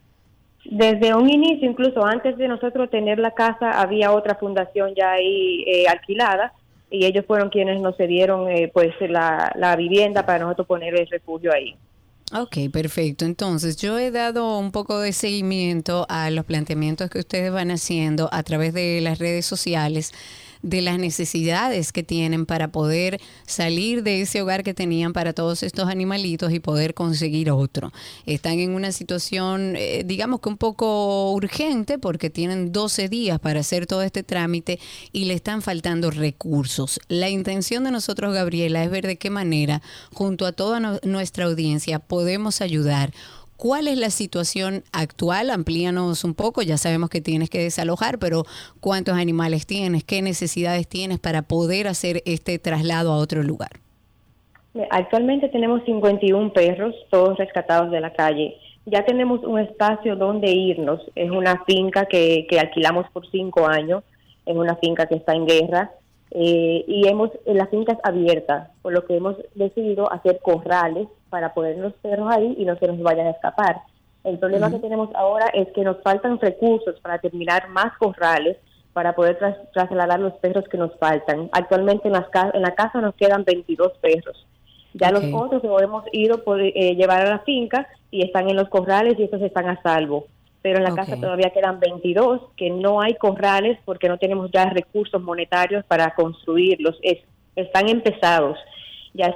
[0.65, 5.65] Desde un inicio, incluso antes de nosotros tener la casa, había otra fundación ya ahí
[5.67, 6.53] eh, alquilada
[6.91, 11.07] y ellos fueron quienes nos cedieron eh, pues la, la vivienda para nosotros poner el
[11.09, 11.75] refugio ahí.
[12.35, 13.27] Ok, perfecto.
[13.27, 18.31] Entonces, yo he dado un poco de seguimiento a los planteamientos que ustedes van haciendo
[18.33, 20.13] a través de las redes sociales
[20.63, 25.63] de las necesidades que tienen para poder salir de ese hogar que tenían para todos
[25.63, 27.93] estos animalitos y poder conseguir otro.
[28.27, 33.61] Están en una situación, eh, digamos que un poco urgente porque tienen 12 días para
[33.61, 34.79] hacer todo este trámite
[35.13, 37.01] y le están faltando recursos.
[37.09, 41.99] La intención de nosotros, Gabriela, es ver de qué manera, junto a toda nuestra audiencia,
[41.99, 43.13] podemos ayudar
[43.63, 45.49] ¿Cuál es la situación actual?
[45.49, 48.43] Amplíanos un poco, ya sabemos que tienes que desalojar, pero
[48.81, 50.03] ¿cuántos animales tienes?
[50.03, 53.71] ¿Qué necesidades tienes para poder hacer este traslado a otro lugar?
[54.91, 58.57] Actualmente tenemos 51 perros, todos rescatados de la calle.
[58.85, 61.01] Ya tenemos un espacio donde irnos.
[61.15, 64.03] Es una finca que, alquilamos por cinco años.
[64.45, 65.93] Es una finca que está en guerra.
[66.35, 71.53] Eh, y hemos, la finca es abierta, por lo que hemos decidido hacer corrales para
[71.53, 73.83] poner los perros ahí y no se nos vayan a escapar.
[74.25, 78.57] El problema que tenemos ahora es que nos faltan recursos para terminar más corrales
[78.93, 79.39] para poder
[79.73, 81.49] trasladar los perros que nos faltan.
[81.53, 84.47] Actualmente en, las en la casa nos quedan 22 perros.
[84.95, 88.57] Ya los otros los hemos ido por eh, llevar a la finca y están en
[88.57, 90.27] los corrales y estos están a salvo.
[90.63, 94.67] Pero en la casa todavía quedan 22 que no hay corrales porque no tenemos ya
[94.67, 96.99] recursos monetarios para construirlos.
[97.03, 97.19] Es,
[97.57, 98.57] están empezados.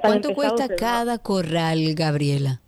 [0.00, 2.60] ¿Cuánto cuesta cada corral, Gabriela?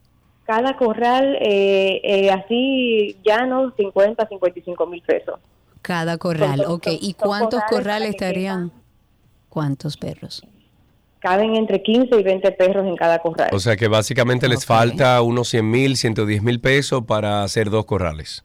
[0.45, 5.39] Cada corral, eh, eh, así llano, 50, 55 mil pesos.
[5.83, 6.89] Cada corral, ok.
[7.01, 8.73] ¿Y cuántos corrales estarían?
[9.49, 10.43] ¿Cuántos perros?
[11.21, 13.51] Caben entre 15 y 20 perros en cada corral.
[13.53, 17.85] O sea que básicamente les falta unos 100 mil, 110 mil pesos para hacer dos
[17.87, 18.45] corrales.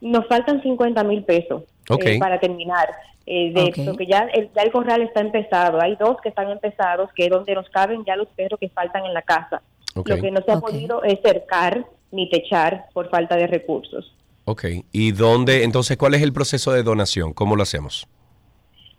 [0.00, 2.88] Nos faltan 50 mil pesos eh, para terminar.
[3.26, 5.80] Eh, de, Porque ya el, ya el corral está empezado.
[5.80, 9.04] Hay dos que están empezados, que es donde nos caben ya los perros que faltan
[9.04, 9.62] en la casa.
[9.94, 14.14] Lo que no se ha podido es cercar ni techar por falta de recursos.
[14.44, 14.64] Ok.
[14.92, 17.32] ¿Y dónde, entonces, cuál es el proceso de donación?
[17.34, 18.08] ¿Cómo lo hacemos?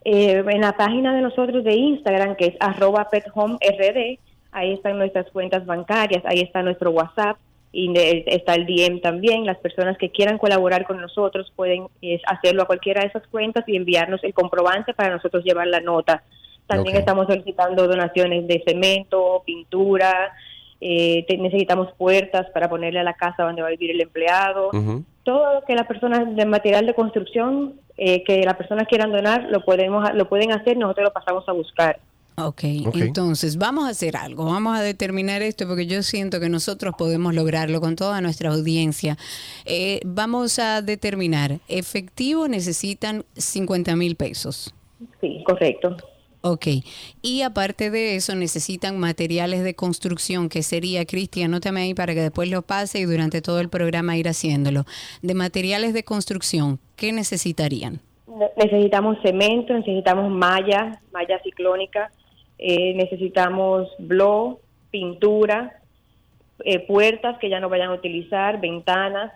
[0.05, 4.19] Eh, en la página de nosotros de Instagram, que es arroba pethomerd,
[4.51, 7.37] ahí están nuestras cuentas bancarias, ahí está nuestro WhatsApp,
[7.71, 7.93] y
[8.25, 9.45] está el DM también.
[9.45, 11.87] Las personas que quieran colaborar con nosotros pueden
[12.25, 16.23] hacerlo a cualquiera de esas cuentas y enviarnos el comprobante para nosotros llevar la nota.
[16.67, 20.31] También estamos solicitando donaciones de cemento, pintura,
[20.81, 24.69] eh, necesitamos puertas para ponerle a la casa donde va a vivir el empleado.
[25.23, 29.47] Todo lo que las personas de material de construcción eh, que las personas quieran donar
[29.49, 31.99] lo podemos lo pueden hacer, nosotros lo pasamos a buscar.
[32.47, 32.63] Ok,
[32.95, 37.33] entonces vamos a hacer algo, vamos a determinar esto porque yo siento que nosotros podemos
[37.33, 39.17] lograrlo con toda nuestra audiencia.
[39.65, 44.73] Eh, vamos a determinar, efectivo necesitan 50 mil pesos.
[45.21, 45.95] Sí, correcto.
[46.41, 46.67] Ok,
[47.21, 52.21] y aparte de eso necesitan materiales de construcción, que sería, Cristian, nótame ahí para que
[52.21, 54.85] después lo pase y durante todo el programa ir haciéndolo.
[55.21, 57.99] De materiales de construcción, ¿qué necesitarían?
[58.55, 62.09] Necesitamos cemento, necesitamos malla, malla ciclónica,
[62.59, 64.59] eh, necesitamos blow,
[64.91, 65.79] pintura,
[66.65, 69.31] eh, puertas que ya no vayan a utilizar, ventanas,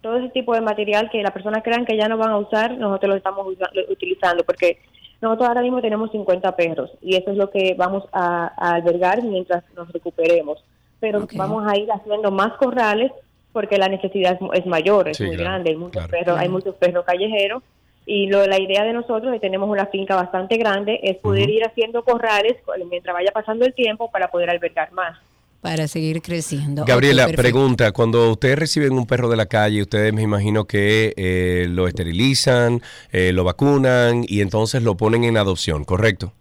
[0.00, 2.78] todo ese tipo de material que las personas crean que ya no van a usar,
[2.78, 3.46] nosotros lo estamos
[3.90, 4.78] utilizando porque
[5.20, 9.64] nosotros ahora mismo tenemos 50 perros y eso es lo que vamos a, albergar mientras
[9.74, 10.62] nos recuperemos.
[11.00, 13.10] Pero vamos a ir haciendo más corrales
[13.52, 17.62] porque la necesidad es, mayor, es muy grande, hay muchos, perros, hay muchos perros callejeros
[18.10, 21.62] y lo, la idea de nosotros, que tenemos una finca bastante grande, es poder ir
[21.62, 22.56] haciendo corrales
[22.88, 25.18] mientras vaya pasando el tiempo para poder albergar más
[25.60, 26.84] para seguir creciendo.
[26.86, 31.66] Gabriela, pregunta, cuando ustedes reciben un perro de la calle, ustedes me imagino que eh,
[31.68, 36.32] lo esterilizan, eh, lo vacunan y entonces lo ponen en adopción, ¿correcto?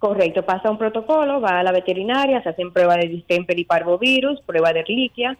[0.00, 4.40] Correcto, pasa un protocolo, va a la veterinaria, se hacen pruebas de distemper y parvovirus,
[4.42, 5.38] prueba de reliquia,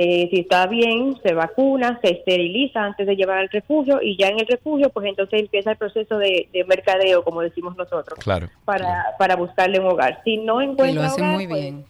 [0.00, 4.40] si está bien, se vacuna, se esteriliza antes de llevar al refugio y ya en
[4.40, 9.36] el refugio, pues entonces empieza el proceso de, mercadeo, como decimos nosotros, claro, para, para
[9.36, 10.20] buscarle un hogar.
[10.24, 11.84] Si no encuentra lo muy pues, bien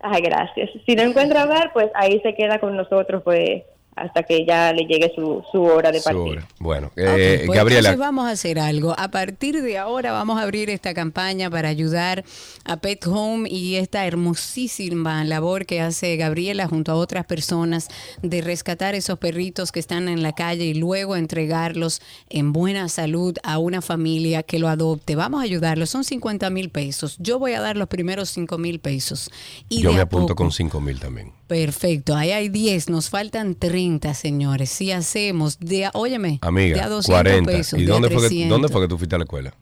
[0.00, 0.70] Ay, gracias.
[0.86, 3.62] Si no encuentra hogar, pues ahí se queda con nosotros, pues
[4.00, 6.20] hasta que ya le llegue su, su hora de Su partir.
[6.38, 6.48] hora.
[6.58, 8.94] Bueno, eh, pues Gabriela, entonces vamos a hacer algo.
[8.98, 12.24] A partir de ahora vamos a abrir esta campaña para ayudar
[12.64, 17.88] a Pet Home y esta hermosísima labor que hace Gabriela junto a otras personas
[18.22, 23.36] de rescatar esos perritos que están en la calle y luego entregarlos en buena salud
[23.42, 25.16] a una familia que lo adopte.
[25.16, 25.90] Vamos a ayudarlos.
[25.90, 27.16] Son 50 mil pesos.
[27.18, 29.30] Yo voy a dar los primeros 5 mil pesos.
[29.68, 31.32] Y yo me apunto poco- con 5 mil también.
[31.48, 34.70] Perfecto, ahí hay 10, nos faltan 30, señores.
[34.70, 37.50] Si hacemos de, óyeme, de a Amiga, 200 40.
[37.50, 38.48] pesos, ¿Y de a dónde fue, que, 300.
[38.50, 39.54] dónde fue que tú fuiste a la escuela?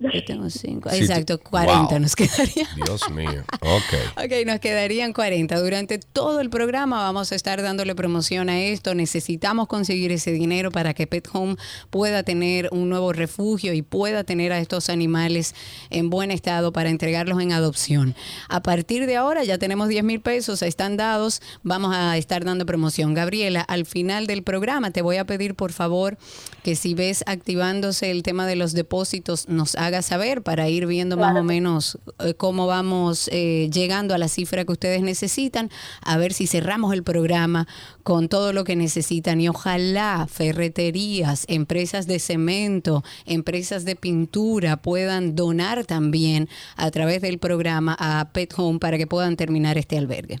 [0.00, 0.90] Yo tengo 5.
[0.90, 2.00] Sí, Exacto, tú- 40 Wow.
[2.00, 2.68] nos quedaría.
[2.84, 3.44] Dios mío.
[3.60, 4.24] Ok.
[4.24, 5.58] Ok, nos quedarían 40.
[5.60, 8.94] Durante todo el programa vamos a estar dándole promoción a esto.
[8.94, 11.56] Necesitamos conseguir ese dinero para que Pet Home
[11.90, 15.54] pueda tener un nuevo refugio y pueda tener a estos animales
[15.90, 18.14] en buen estado para entregarlos en adopción.
[18.48, 21.40] A partir de ahora ya tenemos 10 mil pesos, están dados.
[21.62, 23.14] Vamos a estar dando promoción.
[23.14, 26.18] Gabriela, al final del programa te voy a pedir por favor
[26.62, 31.16] que si ves activándose el tema de los depósitos nos haga saber para ir viendo
[31.16, 35.70] más o menos eh, cómo vamos eh, llegando a la cifra que ustedes necesitan,
[36.02, 37.68] a ver si cerramos el programa
[38.02, 45.36] con todo lo que necesitan y ojalá ferreterías, empresas de cemento, empresas de pintura puedan
[45.36, 50.40] donar también a través del programa a Pet Home para que puedan terminar este albergue.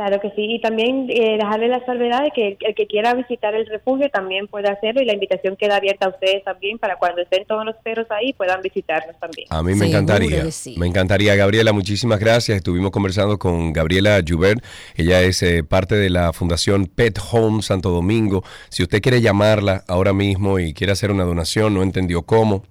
[0.00, 3.54] Claro que sí, y también eh, dejarle la salvedad de que el que quiera visitar
[3.54, 7.20] el refugio también puede hacerlo y la invitación queda abierta a ustedes también para cuando
[7.20, 9.46] estén todos los perros ahí puedan visitarnos también.
[9.50, 10.50] A mí me encantaría.
[10.52, 10.74] sí.
[10.78, 11.74] Me encantaría, Gabriela.
[11.74, 12.56] Muchísimas gracias.
[12.56, 14.64] Estuvimos conversando con Gabriela Joubert.
[14.96, 18.42] Ella es eh, parte de la Fundación Pet Home Santo Domingo.
[18.70, 22.62] Si usted quiere llamarla ahora mismo y quiere hacer una donación, no entendió cómo,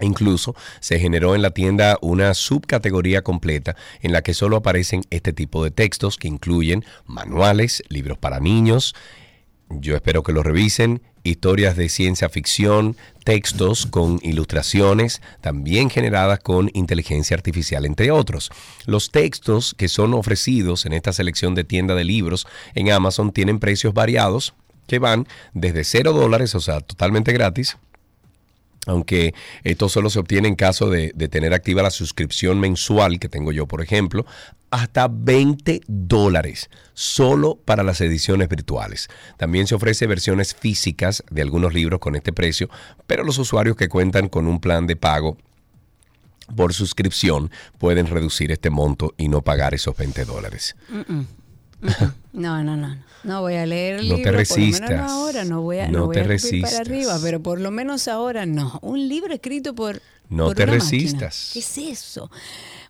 [0.00, 5.32] Incluso se generó en la tienda una subcategoría completa en la que solo aparecen este
[5.32, 8.94] tipo de textos que incluyen manuales, libros para niños,
[9.70, 16.70] yo espero que lo revisen, historias de ciencia ficción, textos con ilustraciones, también generadas con
[16.72, 18.50] inteligencia artificial, entre otros.
[18.86, 23.58] Los textos que son ofrecidos en esta selección de tienda de libros en Amazon tienen
[23.58, 24.54] precios variados
[24.86, 27.76] que van desde 0 dólares, o sea, totalmente gratis,
[28.88, 33.52] aunque esto solo se obtiene en caso de, tener activa la suscripción mensual que tengo
[33.52, 34.24] yo, por ejemplo,
[34.70, 39.08] hasta 20 dólares solo para las ediciones virtuales.
[39.36, 42.68] También se ofrece versiones físicas de algunos libros con este precio,
[43.06, 45.36] pero los usuarios que cuentan con un plan de pago
[46.56, 50.76] por suscripción pueden reducir este monto y no pagar esos 20 dólares.
[52.32, 52.96] No, no, no.
[53.24, 54.16] No voy a leer el No libro.
[54.18, 54.90] te Por lo menos resistas.
[54.90, 56.70] no ahora, no voy a, No no voy te a resistas.
[56.72, 58.78] para arriba, pero por lo menos ahora no.
[58.82, 60.00] Un libro escrito por.
[60.28, 60.90] No por te una máquina.
[60.90, 61.50] resistas.
[61.54, 62.30] ¿Qué es eso?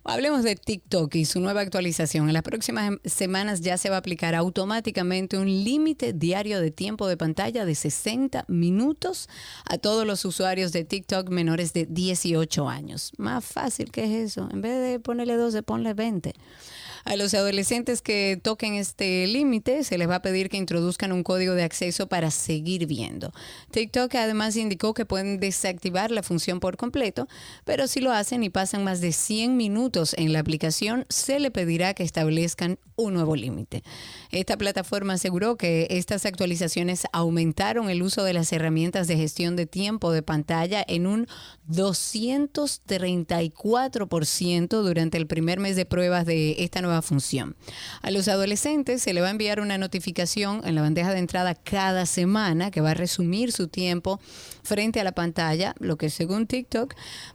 [0.03, 2.27] Hablemos de TikTok y su nueva actualización.
[2.27, 6.69] En las próximas em- semanas ya se va a aplicar automáticamente un límite diario de
[6.69, 9.29] tiempo de pantalla de 60 minutos
[9.65, 13.13] a todos los usuarios de TikTok menores de 18 años.
[13.17, 14.47] Más fácil que es eso.
[14.51, 16.33] En vez de ponerle 12, ponle 20.
[17.05, 21.23] A los adolescentes que toquen este límite se les va a pedir que introduzcan un
[21.23, 23.31] código de acceso para seguir viendo.
[23.71, 27.27] TikTok además indicó que pueden desactivar la función por completo,
[27.65, 31.51] pero si lo hacen y pasan más de 100 minutos en la aplicación, se le
[31.51, 33.83] pedirá que establezcan un nuevo límite.
[34.31, 39.65] Esta plataforma aseguró que estas actualizaciones aumentaron el uso de las herramientas de gestión de
[39.65, 41.25] tiempo de pantalla en un
[41.69, 47.55] 234% durante el primer mes de pruebas de esta nueva función.
[48.01, 51.55] A los adolescentes se le va a enviar una notificación en la bandeja de entrada
[51.55, 54.19] cada semana que va a resumir su tiempo
[54.69, 56.93] frente a la pantalla, lo que según TikTok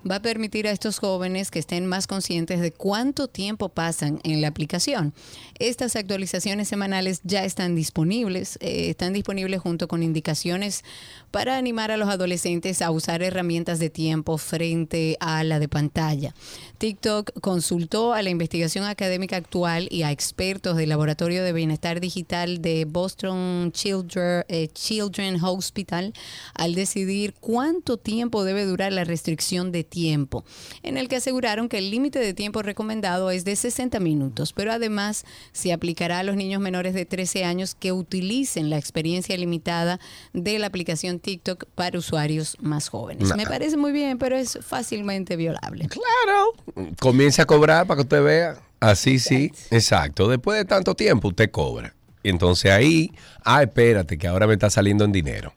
[0.08, 4.40] va a permitir a estos jóvenes que estén más conscientes de cuánto tiempo pasan en
[4.40, 5.12] la aplicación.
[5.58, 10.84] Estas actualizaciones semanales ya están disponibles, eh, están disponibles junto con indicaciones
[11.32, 16.34] para animar a los adolescentes a usar herramientas de tiempo frente a la de pantalla.
[16.78, 22.62] TikTok consultó a la investigación académica actual y a expertos del Laboratorio de Bienestar Digital
[22.62, 26.12] de Boston Children, eh, Children Hospital
[26.54, 30.44] al decidir cuánto tiempo debe durar la restricción de tiempo,
[30.82, 34.72] en el que aseguraron que el límite de tiempo recomendado es de 60 minutos, pero
[34.72, 40.00] además se aplicará a los niños menores de 13 años que utilicen la experiencia limitada
[40.32, 43.34] de la aplicación TikTok para usuarios más jóvenes.
[43.36, 45.88] Me parece muy bien, pero es fácilmente violable.
[45.88, 46.52] Claro.
[47.00, 48.56] Comienza a cobrar para que usted vea.
[48.80, 50.28] Así sí, exacto.
[50.28, 51.94] Después de tanto tiempo usted cobra.
[52.22, 53.12] Entonces ahí,
[53.44, 55.54] ah, espérate, que ahora me está saliendo en dinero.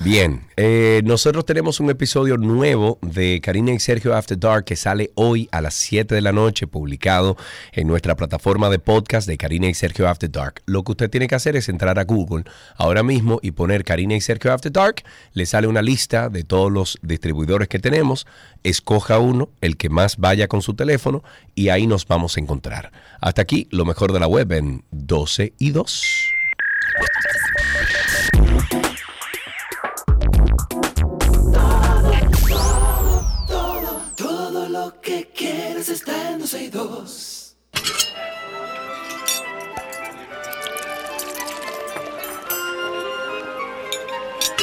[0.00, 5.10] Bien, eh, nosotros tenemos un episodio nuevo de Karina y Sergio After Dark que sale
[5.16, 7.36] hoy a las 7 de la noche, publicado
[7.72, 10.62] en nuestra plataforma de podcast de Karina y Sergio After Dark.
[10.66, 12.44] Lo que usted tiene que hacer es entrar a Google
[12.76, 15.02] ahora mismo y poner Karina y Sergio After Dark.
[15.32, 18.24] Le sale una lista de todos los distribuidores que tenemos.
[18.62, 21.24] Escoja uno, el que más vaya con su teléfono,
[21.56, 22.92] y ahí nos vamos a encontrar.
[23.20, 26.37] Hasta aquí, lo mejor de la web en 12 y 2.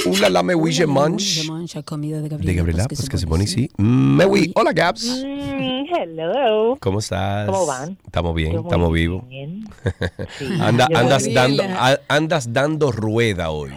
[0.08, 1.48] Hola, la me Uy, manch.
[1.84, 2.52] comida de Gabriela.
[2.52, 3.70] De Gabriela, pues, pues que se pone así.
[3.78, 4.52] Me oui.
[4.56, 5.24] Hola, Gabs.
[5.26, 6.78] Mm, hello.
[6.80, 7.48] ¿Cómo estás?
[7.48, 7.98] ¿Cómo van?
[8.06, 9.24] Estamos bien, estamos vivos.
[9.30, 10.46] Sí.
[10.62, 13.72] Anda, andas, dando, a- andas dando rueda hoy.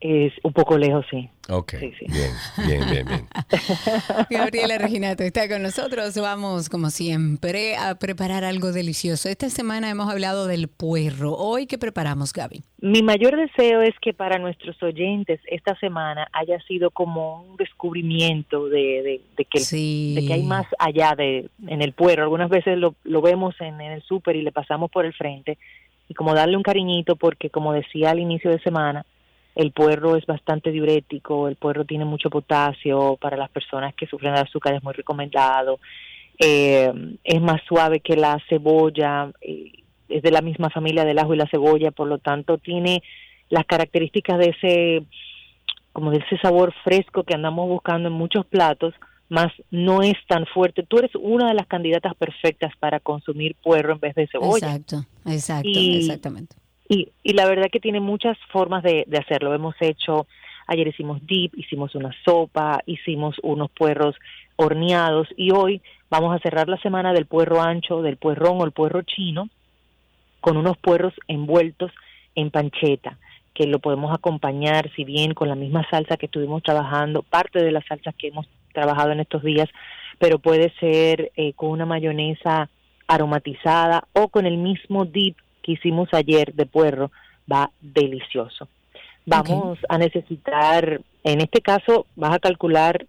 [0.00, 1.28] Es un poco lejos, sí.
[1.50, 2.06] Ok, Sí, sí.
[2.08, 2.30] bien,
[2.66, 3.26] bien, bien, bien.
[4.30, 6.14] Gabriela Reginato está con nosotros.
[6.18, 9.28] Vamos, como siempre, a preparar algo delicioso.
[9.28, 11.34] Esta semana hemos hablado del puerro.
[11.34, 12.62] Hoy, ¿qué preparamos, Gaby?
[12.80, 18.68] Mi mayor deseo es que para nuestros oyentes esta semana haya sido como un descubrimiento
[18.68, 20.14] de, de- de que, Sí.
[20.16, 22.22] de que hay más allá de en el puerro.
[22.22, 25.58] Algunas veces lo, lo vemos en, en el súper y le pasamos por el frente
[26.08, 29.04] y como darle un cariñito porque como decía al inicio de semana,
[29.54, 34.34] el puerro es bastante diurético, el puerro tiene mucho potasio, para las personas que sufren
[34.34, 35.78] de azúcar es muy recomendado,
[36.38, 36.92] eh,
[37.22, 39.72] es más suave que la cebolla, eh,
[40.08, 43.02] es de la misma familia del ajo y la cebolla, por lo tanto tiene
[43.48, 45.06] las características de ese,
[45.92, 48.94] como de ese sabor fresco que andamos buscando en muchos platos,
[49.28, 50.82] más no es tan fuerte.
[50.82, 54.74] Tú eres una de las candidatas perfectas para consumir puerro en vez de cebolla.
[54.74, 56.56] Exacto, exacto, Y- exactamente.
[56.88, 59.54] Y, y la verdad que tiene muchas formas de, de hacerlo.
[59.54, 60.26] Hemos hecho,
[60.66, 64.16] ayer hicimos dip, hicimos una sopa, hicimos unos puerros
[64.56, 68.72] horneados y hoy vamos a cerrar la semana del puerro ancho, del puerrón o el
[68.72, 69.48] puerro chino
[70.40, 71.90] con unos puerros envueltos
[72.34, 73.18] en pancheta
[73.54, 77.70] que lo podemos acompañar, si bien con la misma salsa que estuvimos trabajando, parte de
[77.70, 79.68] las salsas que hemos trabajado en estos días,
[80.18, 82.68] pero puede ser eh, con una mayonesa
[83.06, 87.10] aromatizada o con el mismo dip que hicimos ayer de puerro,
[87.50, 88.68] va delicioso.
[89.26, 93.06] Vamos a necesitar, en este caso vas a calcular,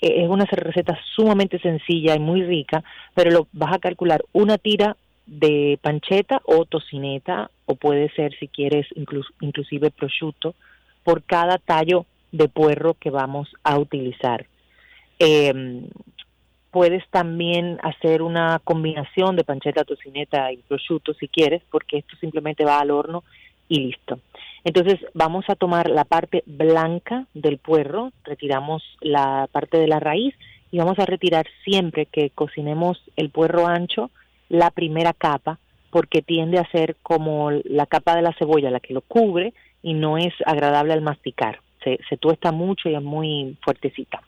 [0.00, 2.82] eh, es una receta sumamente sencilla y muy rica,
[3.14, 4.96] pero lo vas a calcular una tira
[5.26, 10.54] de pancheta o tocineta, o puede ser si quieres inclus- inclusive prosciutto,
[11.04, 14.46] por cada tallo de puerro que vamos a utilizar.
[15.20, 15.86] Eh,
[16.72, 22.64] puedes también hacer una combinación de pancheta, tocineta y prosciutto si quieres, porque esto simplemente
[22.64, 23.22] va al horno
[23.68, 24.18] y listo.
[24.64, 30.34] Entonces vamos a tomar la parte blanca del puerro, retiramos la parte de la raíz
[30.70, 34.10] y vamos a retirar siempre que cocinemos el puerro ancho
[34.48, 35.58] la primera capa,
[35.90, 39.52] porque tiende a ser como la capa de la cebolla la que lo cubre
[39.82, 41.60] y no es agradable al masticar.
[41.84, 44.22] Se, se tuesta mucho y es muy fuertecita.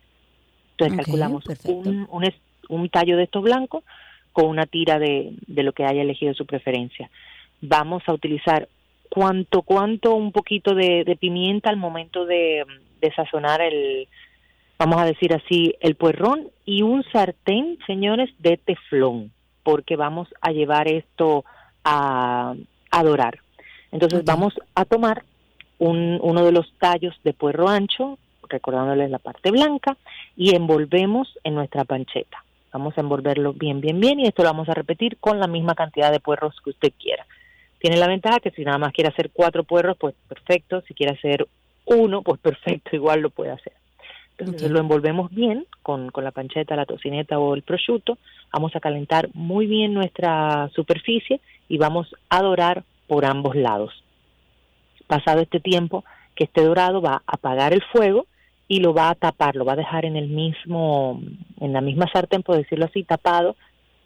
[0.77, 2.09] Entonces calculamos un,
[2.69, 3.85] un, tallo de estos blancos
[4.33, 7.11] con una tira de, de lo que haya elegido su preferencia.
[7.61, 8.69] Vamos a utilizar
[9.09, 12.65] cuanto, cuanto un poquito de, de pimienta al momento de,
[13.01, 14.09] de sazonar el,
[14.79, 19.31] vamos a decir así, el puerrón y un sartén, señores, de teflón,
[19.63, 21.45] porque vamos a llevar esto
[21.85, 22.55] a,
[22.91, 23.39] a dorar.
[23.93, 25.23] Entonces vamos a tomar
[25.79, 28.19] un, uno de los tallos de puerro ancho,
[28.49, 29.97] recordándoles la parte blanca,
[30.37, 32.45] y envolvemos en nuestra pancheta.
[32.73, 35.75] Vamos a envolverlo bien, bien, bien, y esto lo vamos a repetir con la misma
[35.75, 37.25] cantidad de puerros que usted quiera.
[37.79, 40.81] Tiene la ventaja que si nada más quiere hacer cuatro puerros, pues perfecto.
[40.89, 41.47] Si quiere hacer
[41.85, 43.75] uno, pues perfecto, igual lo puede hacer.
[44.37, 48.19] Entonces lo envolvemos bien con, con la pancheta, la tocineta o el prosciutto.
[48.53, 53.93] Vamos a calentar muy bien nuestra superficie y vamos a dorar por ambos lados.
[55.07, 58.27] Pasado este tiempo que esté dorado, va a apagar el fuego
[58.69, 61.21] y lo va a tapar, lo va a dejar en el mismo,
[61.61, 63.57] en la misma sartén, por decirlo así, tapado,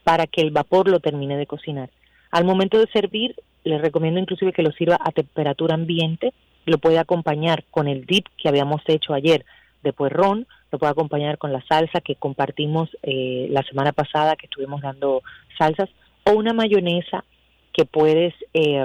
[0.05, 1.91] para que el vapor lo termine de cocinar.
[2.31, 6.33] Al momento de servir, les recomiendo inclusive que lo sirva a temperatura ambiente,
[6.67, 9.45] lo puede acompañar con el dip que habíamos hecho ayer
[9.83, 14.47] de puerrón, lo puede acompañar con la salsa que compartimos eh, la semana pasada que
[14.47, 15.23] estuvimos dando
[15.57, 15.89] salsas,
[16.25, 17.25] o una mayonesa
[17.73, 18.85] que puedes eh,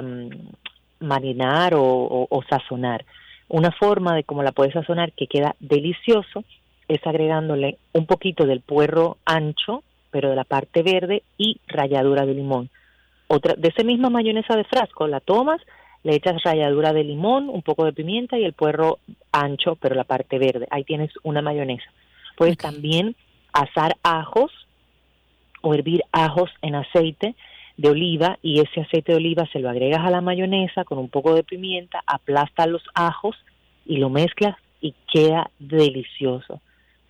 [1.00, 3.04] marinar o, o, o sazonar.
[3.48, 6.44] Una forma de cómo la puedes sazonar que queda delicioso
[6.88, 12.34] es agregándole un poquito del puerro ancho, pero de la parte verde y ralladura de
[12.34, 12.70] limón.
[13.28, 15.60] Otra de esa misma mayonesa de frasco la tomas,
[16.02, 18.98] le echas ralladura de limón, un poco de pimienta y el puerro
[19.32, 20.66] ancho, pero la parte verde.
[20.70, 21.90] Ahí tienes una mayonesa.
[22.36, 23.16] Puedes también
[23.52, 24.50] asar ajos
[25.62, 27.34] o hervir ajos en aceite
[27.76, 31.08] de oliva y ese aceite de oliva se lo agregas a la mayonesa con un
[31.08, 33.36] poco de pimienta, aplastas los ajos
[33.84, 36.60] y lo mezclas y queda delicioso.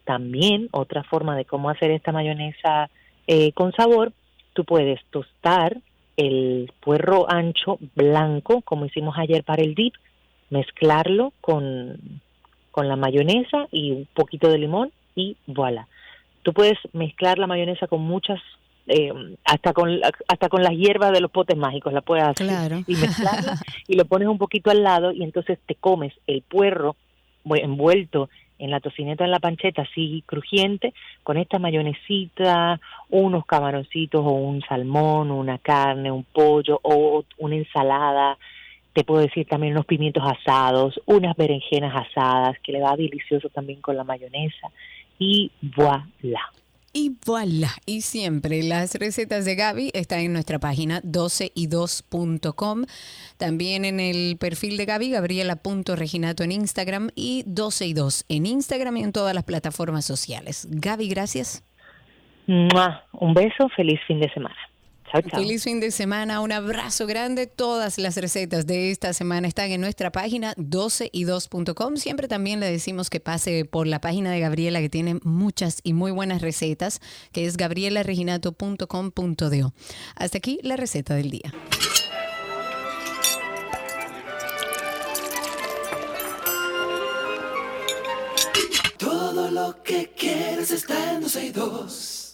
[0.04, 2.90] También otra forma de cómo hacer esta mayonesa
[3.26, 4.12] eh, con sabor,
[4.52, 5.78] tú puedes tostar
[6.16, 9.94] el puerro ancho blanco, como hicimos ayer para el dip,
[10.50, 12.20] mezclarlo con,
[12.70, 15.88] con la mayonesa y un poquito de limón y voilà.
[16.42, 18.40] Tú puedes mezclar la mayonesa con muchas
[18.86, 19.12] eh,
[19.44, 22.82] hasta con hasta con las hierbas de los potes mágicos la puedes hacer Claro.
[22.86, 23.58] y mezclarla
[23.88, 26.96] y lo pones un poquito al lado y entonces te comes el puerro
[27.46, 28.28] envuelto
[28.58, 32.80] en la tocineta en la pancheta así crujiente con esta mayonesita
[33.10, 38.38] unos camaroncitos o un salmón una carne un pollo o una ensalada
[38.92, 43.80] te puedo decir también unos pimientos asados unas berenjenas asadas que le va delicioso también
[43.80, 44.68] con la mayonesa
[45.18, 46.50] y voilà
[46.96, 52.84] Y voilà, y siempre las recetas de Gaby están en nuestra página 12y2.com,
[53.36, 59.12] también en el perfil de Gaby, gabriela.reginato en Instagram y 12y2 en Instagram y en
[59.12, 60.68] todas las plataformas sociales.
[60.70, 61.64] Gaby, gracias.
[62.46, 64.54] Un beso feliz fin de semana
[65.14, 67.46] chao chao Feliz fin de semana, un abrazo grande.
[67.46, 71.96] Todas las recetas de esta semana están en nuestra página 12y2.com.
[71.96, 75.92] Siempre también le decimos que pase por la página de Gabriela que tiene muchas y
[75.92, 77.00] muy buenas recetas,
[77.32, 79.72] que es gabrielareginato.com.do.
[80.16, 81.54] Hasta aquí la receta del día.
[88.98, 92.24] Todo lo que quieres está en 12 y 2.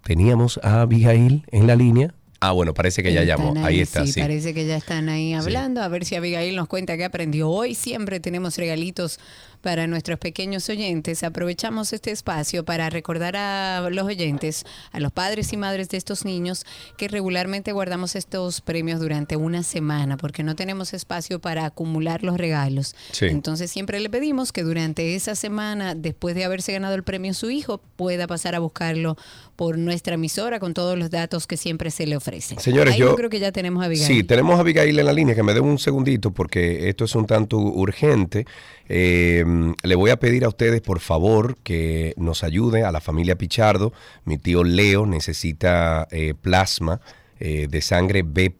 [0.02, 2.14] teníamos a Abigail en la línea.
[2.40, 3.54] Ah, bueno, parece que ya llamó.
[3.64, 4.20] Ahí está, sí, sí.
[4.20, 5.82] Parece que ya están ahí hablando.
[5.82, 7.74] A ver si Abigail nos cuenta qué aprendió hoy.
[7.74, 9.20] Siempre tenemos regalitos
[9.60, 11.22] para nuestros pequeños oyentes.
[11.22, 16.24] Aprovechamos este espacio para recordar a los oyentes, a los padres y madres de estos
[16.24, 16.64] niños,
[16.96, 22.38] que regularmente guardamos estos premios durante una semana porque no tenemos espacio para acumular los
[22.38, 22.94] regalos.
[23.12, 23.26] Sí.
[23.26, 27.50] Entonces siempre le pedimos que durante esa semana, después de haberse ganado el premio su
[27.50, 29.16] hijo, pueda pasar a buscarlo
[29.56, 32.20] por nuestra emisora con todos los datos que siempre se le ofrecen.
[32.20, 32.70] ofrece.
[32.70, 34.06] Señores, Ahí yo- creo que ya tenemos a Abigail.
[34.06, 37.14] Sí, tenemos a Abigail en la línea, que me dé un segundito porque esto es
[37.14, 38.46] un tanto urgente.
[38.88, 39.44] Eh,
[39.82, 43.92] le voy a pedir a ustedes, por favor, que nos ayude a la familia Pichardo.
[44.24, 47.00] Mi tío Leo necesita eh, plasma
[47.38, 48.52] eh, de sangre B+,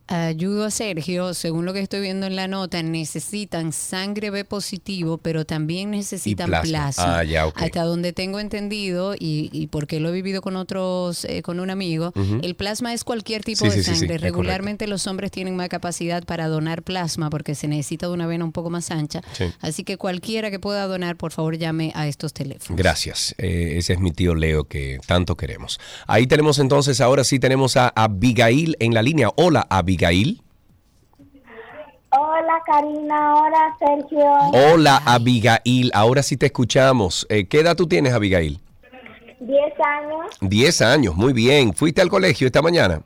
[0.07, 5.17] Ayudo a Sergio, según lo que estoy viendo en la nota, necesitan sangre B positivo,
[5.17, 6.69] pero también necesitan plasma.
[6.69, 7.19] plasma.
[7.21, 7.45] Ah, ya.
[7.55, 11.71] Hasta donde tengo entendido, y, y porque lo he vivido con otros, eh, con un
[11.71, 14.19] amigo, el plasma es cualquier tipo Sí, de sí, sí, sí, sangre.
[14.19, 18.45] Regularmente los hombres tienen más capacidad para donar plasma porque se necesita de una vena
[18.45, 19.23] un poco más ancha.
[19.33, 19.45] Sí.
[19.61, 22.77] Así que cualquiera que pueda donar, por favor, llame a estos teléfonos.
[22.79, 23.35] Gracias.
[23.39, 25.81] Eh, ese es mi tío Leo que tanto queremos.
[26.07, 29.31] Ahí tenemos entonces, ahora sí tenemos a Abigail en la línea.
[29.37, 29.94] Hola, Abigail.
[32.11, 34.25] Hola Karina, hola Sergio.
[34.73, 35.91] Hola, Abigail.
[35.95, 37.27] Ahora sí te escuchamos.
[37.29, 38.61] Eh, ¿Qué edad tú tienes, Abigail?
[39.41, 41.75] 10 años, 10 años, muy bien.
[41.75, 43.03] ¿Fuiste al colegio esta mañana?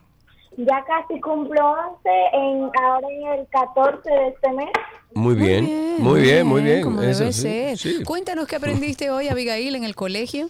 [0.65, 4.69] ya casi cumplo 11, en, ahora en el 14 de este mes.
[5.13, 6.81] Muy bien, muy bien, muy bien.
[6.81, 7.77] Como Eso debe sí, ser.
[7.77, 8.03] sí.
[8.03, 10.49] Cuéntanos qué aprendiste hoy, Abigail, en el colegio.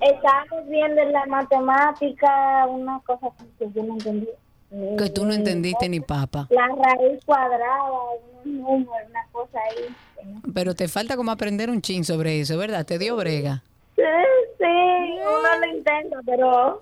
[0.00, 3.28] Estábamos viendo en la matemática una cosa
[3.58, 3.96] que yo no
[4.98, 6.48] Que tú no entendiste ni papa.
[6.48, 7.82] La raíz cuadrada,
[8.44, 9.94] un número, una cosa ahí.
[10.54, 12.86] Pero te falta como aprender un chin sobre eso, ¿verdad?
[12.86, 13.62] Te dio brega.
[13.96, 14.02] Sí,
[14.56, 16.80] sí, uno lo intenta, pero...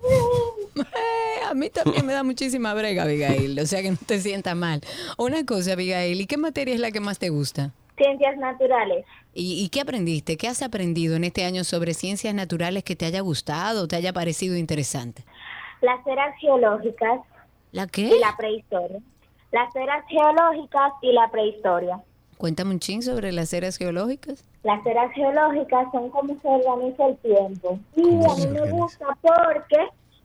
[0.77, 3.59] Eh, a mí también me da muchísima brega, Abigail.
[3.59, 4.79] O sea que no te sientas mal.
[5.17, 7.71] Una cosa, Abigail, ¿y qué materia es la que más te gusta?
[7.97, 9.05] Ciencias naturales.
[9.33, 10.37] ¿Y, y qué aprendiste?
[10.37, 14.13] ¿Qué has aprendido en este año sobre ciencias naturales que te haya gustado, te haya
[14.13, 15.23] parecido interesante?
[15.81, 17.19] Las eras geológicas
[17.71, 18.07] ¿La qué?
[18.15, 18.99] y la prehistoria.
[19.51, 22.01] Las eras geológicas y la prehistoria.
[22.37, 24.43] Cuéntame un chin sobre las eras geológicas.
[24.63, 27.79] Las eras geológicas son como se organiza el tiempo.
[27.95, 29.77] Y a mí me gusta porque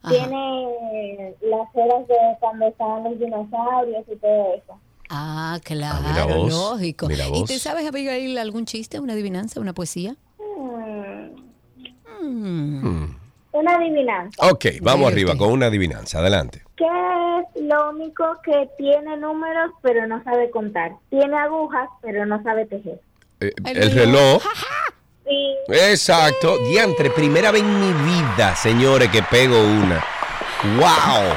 [0.02, 0.10] Ajá.
[0.14, 4.80] tiene las eras de cuando estaban los dinosaurios y todo eso.
[5.08, 5.90] Ah, mira
[6.24, 7.06] claro, vos, lógico.
[7.08, 7.44] mira ¿Y vos.
[7.44, 10.16] te sabes, Abigail, algún chiste, una adivinanza, una poesía?
[10.38, 11.36] Hmm,
[12.22, 13.16] Mm.
[13.56, 14.48] Una adivinanza.
[14.50, 16.18] Ok, vamos arriba con una adivinanza.
[16.18, 16.62] Adelante.
[16.76, 20.92] ¿Qué es lo único que tiene números pero no sabe contar?
[21.08, 23.00] Tiene agujas pero no sabe tejer.
[23.40, 24.42] Eh, El el reloj.
[24.42, 24.42] reloj.
[25.28, 26.58] Y Exacto.
[26.68, 30.04] Diantre, primera vez en mi vida, señores, que pego una.
[30.78, 31.34] ¡Wow!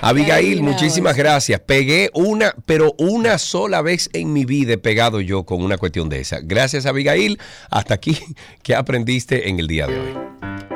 [0.00, 1.60] Abigail, muchísimas gracias.
[1.60, 6.08] Pegué una, pero una sola vez en mi vida he pegado yo con una cuestión
[6.08, 6.40] de esa.
[6.42, 7.38] Gracias, Abigail.
[7.70, 8.18] Hasta aquí,
[8.64, 10.71] ¿qué aprendiste en el día de hoy?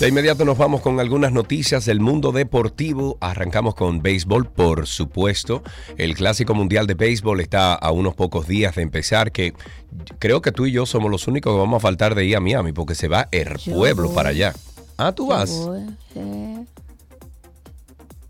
[0.00, 3.18] De inmediato nos vamos con algunas noticias del mundo deportivo.
[3.20, 5.64] Arrancamos con béisbol, por supuesto.
[5.96, 9.54] El Clásico Mundial de Béisbol está a unos pocos días de empezar, que
[10.20, 12.40] creo que tú y yo somos los únicos que vamos a faltar de ir a
[12.40, 14.14] Miami, porque se va el Yo pueblo voy.
[14.14, 14.54] para allá.
[14.98, 15.50] Ah, tú vas.
[15.50, 15.80] Voy.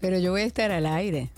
[0.01, 1.29] Pero yo voy a estar al aire.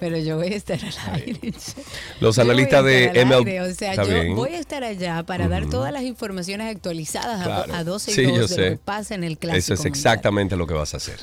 [0.00, 1.52] Pero yo voy a estar al aire.
[2.20, 3.46] Los analistas de MLB.
[3.46, 4.34] aire, O sea, Está yo bien.
[4.34, 7.74] voy a estar allá para dar todas las informaciones actualizadas a- Claro.
[7.74, 8.60] a, 12 y Sí, 2 yo de sé.
[8.62, 9.58] lo que pasa en el clásico.
[9.58, 9.94] Eso es mundial.
[9.94, 11.20] exactamente lo que vas a hacer.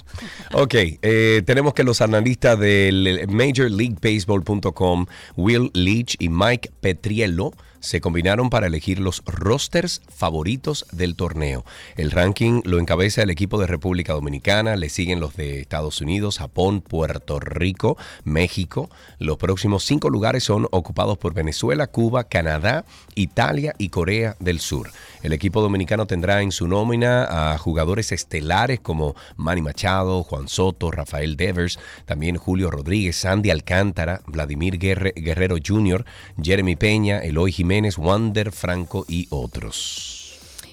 [0.53, 5.05] Ok, eh, tenemos que los analistas del Major League Baseball.com,
[5.35, 11.65] Will Leach y Mike Petriello, se combinaron para elegir los rosters favoritos del torneo.
[11.95, 16.39] El ranking lo encabeza el equipo de República Dominicana, le siguen los de Estados Unidos,
[16.39, 18.89] Japón, Puerto Rico, México.
[19.19, 24.89] Los próximos cinco lugares son ocupados por Venezuela, Cuba, Canadá, Italia y Corea del Sur.
[25.23, 30.91] El equipo dominicano tendrá en su nómina a jugadores estelares como Manny Machado, Juan Soto,
[30.91, 36.05] Rafael Devers, también Julio Rodríguez, Sandy Alcántara, Vladimir Guerrero Jr.,
[36.41, 37.66] Jeremy Peña, Eloy Jiménez,
[37.97, 40.16] Wander Franco y otros.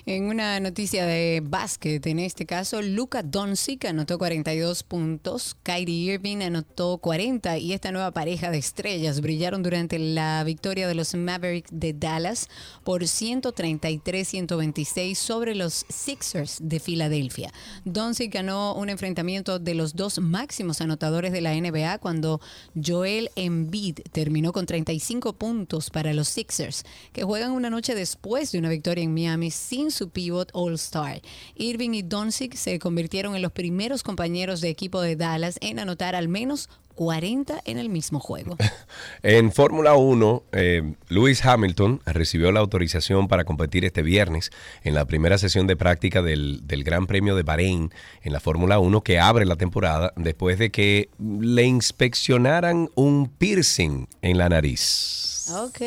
[0.06, 6.42] En una noticia de básquet, en este caso, Luca Doncic anotó 42 puntos, Kyrie Irving
[6.42, 11.70] anotó 40 y esta nueva pareja de estrellas brillaron durante la victoria de los Mavericks
[11.72, 12.50] de Dallas
[12.82, 17.50] por 133-126 sobre los Sixers de Filadelfia.
[17.86, 22.42] Doncic ganó un enfrentamiento de los dos máximos anotadores de la NBA cuando
[22.74, 26.84] Joel Embiid terminó con 35 puntos para los Sixers,
[27.14, 31.22] que juegan una noche después de una victoria en Miami sin su pivot All-Star.
[31.54, 36.14] Irving y Doncic se convirtieron en los primeros compañeros de equipo de Dallas en anotar
[36.14, 38.56] al menos 40 en el mismo juego.
[39.22, 44.50] en Fórmula 1, eh, Lewis Hamilton recibió la autorización para competir este viernes
[44.82, 47.92] en la primera sesión de práctica del, del Gran Premio de Bahrein
[48.22, 54.08] en la Fórmula 1 que abre la temporada después de que le inspeccionaran un piercing
[54.22, 55.48] en la nariz.
[55.50, 55.80] Ok.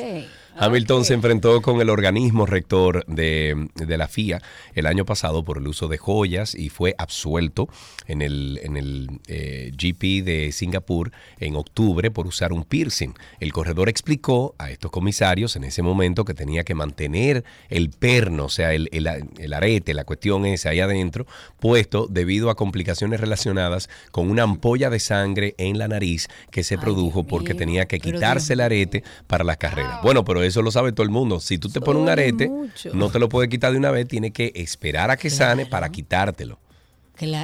[0.60, 4.41] Hamilton se enfrentó con el organismo rector de, la FIA
[4.74, 7.70] el año pasado por el uso de joyas y fue absuelto
[8.08, 13.14] en el, en el eh, GP de Singapur en octubre por usar un piercing.
[13.39, 18.45] El corredor explicó a estos comisarios en ese momento que tenía que mantener el perno,
[18.45, 21.28] o sea, el, el arete, la cuestión esa ahí adentro,
[21.60, 26.78] puesto debido a complicaciones relacionadas con una ampolla de sangre en la nariz que se
[26.78, 30.01] produjo porque tenía que quitarse el arete para las carreras.
[30.01, 31.39] Bueno, pero eso lo sabe todo el mundo.
[31.39, 32.50] Si tú te pones un arete,
[32.93, 35.89] no te lo puedes quitar de una vez, tienes que esperar a que sane para
[35.89, 36.60] quitártelo.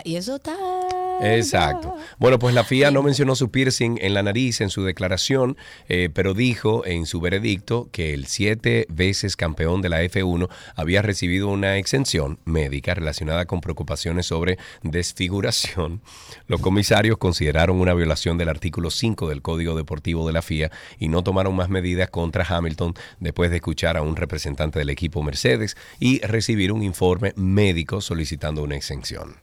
[0.04, 0.56] y eso está
[1.24, 1.96] Exacto.
[2.20, 5.58] Bueno, pues la FIA no mencionó su piercing en la nariz en su declaración,
[5.88, 11.02] eh, pero dijo en su veredicto que el siete veces campeón de la F1 había
[11.02, 16.02] recibido una exención médica relacionada con preocupaciones sobre desfiguración.
[16.48, 21.08] Los comisarios consideraron una violación del artículo 5 del Código Deportivo de la FIA y
[21.08, 25.76] no tomaron más medidas contra Hamilton después de escuchar a un representante del equipo Mercedes
[26.00, 29.43] y recibir un informe médico solicitando una exención.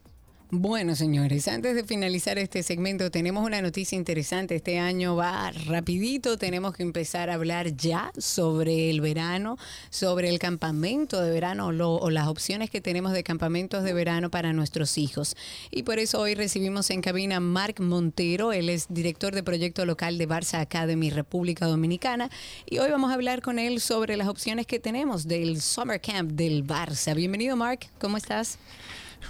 [0.52, 4.56] Bueno, señores, antes de finalizar este segmento, tenemos una noticia interesante.
[4.56, 9.58] Este año va rapidito, tenemos que empezar a hablar ya sobre el verano,
[9.90, 14.52] sobre el campamento de verano o, las opciones que tenemos de campamentos de verano para
[14.52, 15.36] nuestros hijos.
[15.70, 19.86] Y por eso hoy recibimos en cabina a Marc Montero, él es director de proyecto
[19.86, 22.28] local de Barça Academy República Dominicana.
[22.66, 26.32] Y hoy vamos a hablar con él sobre las opciones que tenemos del Summer Camp
[26.32, 27.14] del Barça.
[27.14, 28.58] Bienvenido, Marc, ¿cómo estás?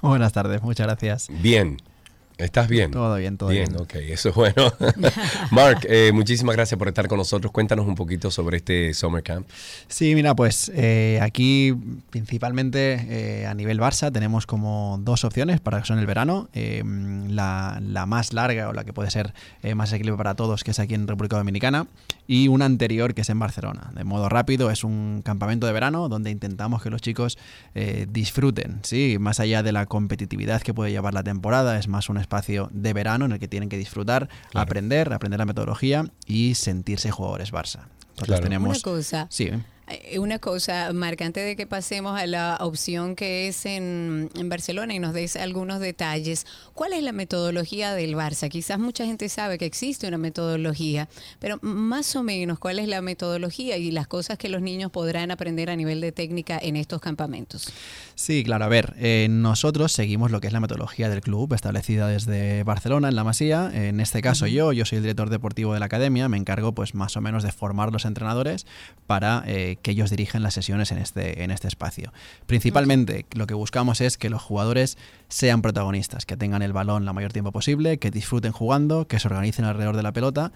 [0.03, 1.29] Buenas tardes, muchas gracias.
[1.43, 1.77] Bien.
[2.41, 2.91] ¿Estás bien?
[2.91, 3.69] Todo bien, todo bien.
[3.69, 4.73] Bien, ok, eso es bueno.
[5.51, 7.53] Mark, eh, muchísimas gracias por estar con nosotros.
[7.53, 9.47] Cuéntanos un poquito sobre este Summer Camp.
[9.89, 11.75] Sí, mira, pues eh, aquí
[12.09, 16.49] principalmente eh, a nivel Barça tenemos como dos opciones para que son el verano.
[16.55, 19.35] La, la, más larga o la que puede ser
[19.75, 21.87] más equilibrada para todos, que es aquí en República Dominicana,
[22.27, 23.93] y una anterior que es en Barcelona.
[23.95, 27.39] De modo rápido, es un campamento de verano donde intentamos que los chicos
[28.09, 29.17] disfruten, ¿sí?
[29.21, 32.93] Más allá de la competitividad que puede llevar la temporada, es más un espacio de
[32.93, 37.89] verano en el que tienen que disfrutar, aprender, aprender la metodología y sentirse jugadores Barça.
[38.11, 38.69] Entonces tenemos...
[38.69, 39.27] Una cosa.
[39.31, 39.51] Sí.
[39.91, 44.49] Eh, una cosa, Marc, antes de que pasemos a la opción que es en, en,
[44.49, 48.49] Barcelona y nos des algunos detalles, ¿cuál es la metodología del Barça?
[48.49, 53.01] Quizás mucha gente sabe que existe una metodología, pero más o menos, ¿cuál es la
[53.03, 57.01] metodología y las cosas que los niños podrán aprender a nivel de técnica en estos
[57.01, 57.73] campamentos?
[58.15, 62.07] Sí, claro, a ver, eh, nosotros seguimos lo que es la metodología del club establecida
[62.07, 63.71] desde Barcelona, en la Masía.
[63.73, 66.95] En este caso yo, yo soy el director deportivo de la academia, me encargo pues
[66.95, 68.67] más o menos de formar los entrenadores
[69.07, 72.13] para eh, que ellos dirigen las sesiones en este, en este espacio.
[72.47, 77.13] Principalmente lo que buscamos es que los jugadores sean protagonistas, que tengan el balón la
[77.13, 80.53] mayor tiempo posible, que disfruten jugando, que se organicen alrededor de la pelota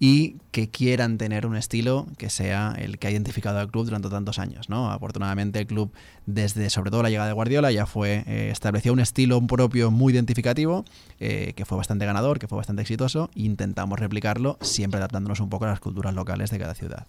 [0.00, 4.08] y que quieran tener un estilo que sea el que ha identificado al club durante
[4.08, 4.68] tantos años.
[4.68, 4.90] ¿no?
[4.90, 5.92] Afortunadamente el club,
[6.26, 10.12] desde sobre todo la llegada de Guardiola, ya fue eh, estableció un estilo propio muy
[10.12, 10.84] identificativo,
[11.18, 15.48] eh, que fue bastante ganador, que fue bastante exitoso, e intentamos replicarlo siempre adaptándonos un
[15.48, 17.06] poco a las culturas locales de cada ciudad.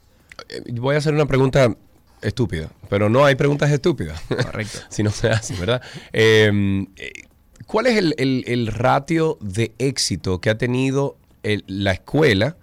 [0.49, 1.75] Eh, voy a hacer una pregunta
[2.21, 4.21] estúpida, pero no hay preguntas estúpidas.
[4.27, 4.79] Correcto.
[4.89, 5.81] si no se hace, ¿verdad?
[6.11, 7.11] Em, eh,
[7.65, 12.57] ¿Cuál es el, ratio de éxito que ha tenido la escuela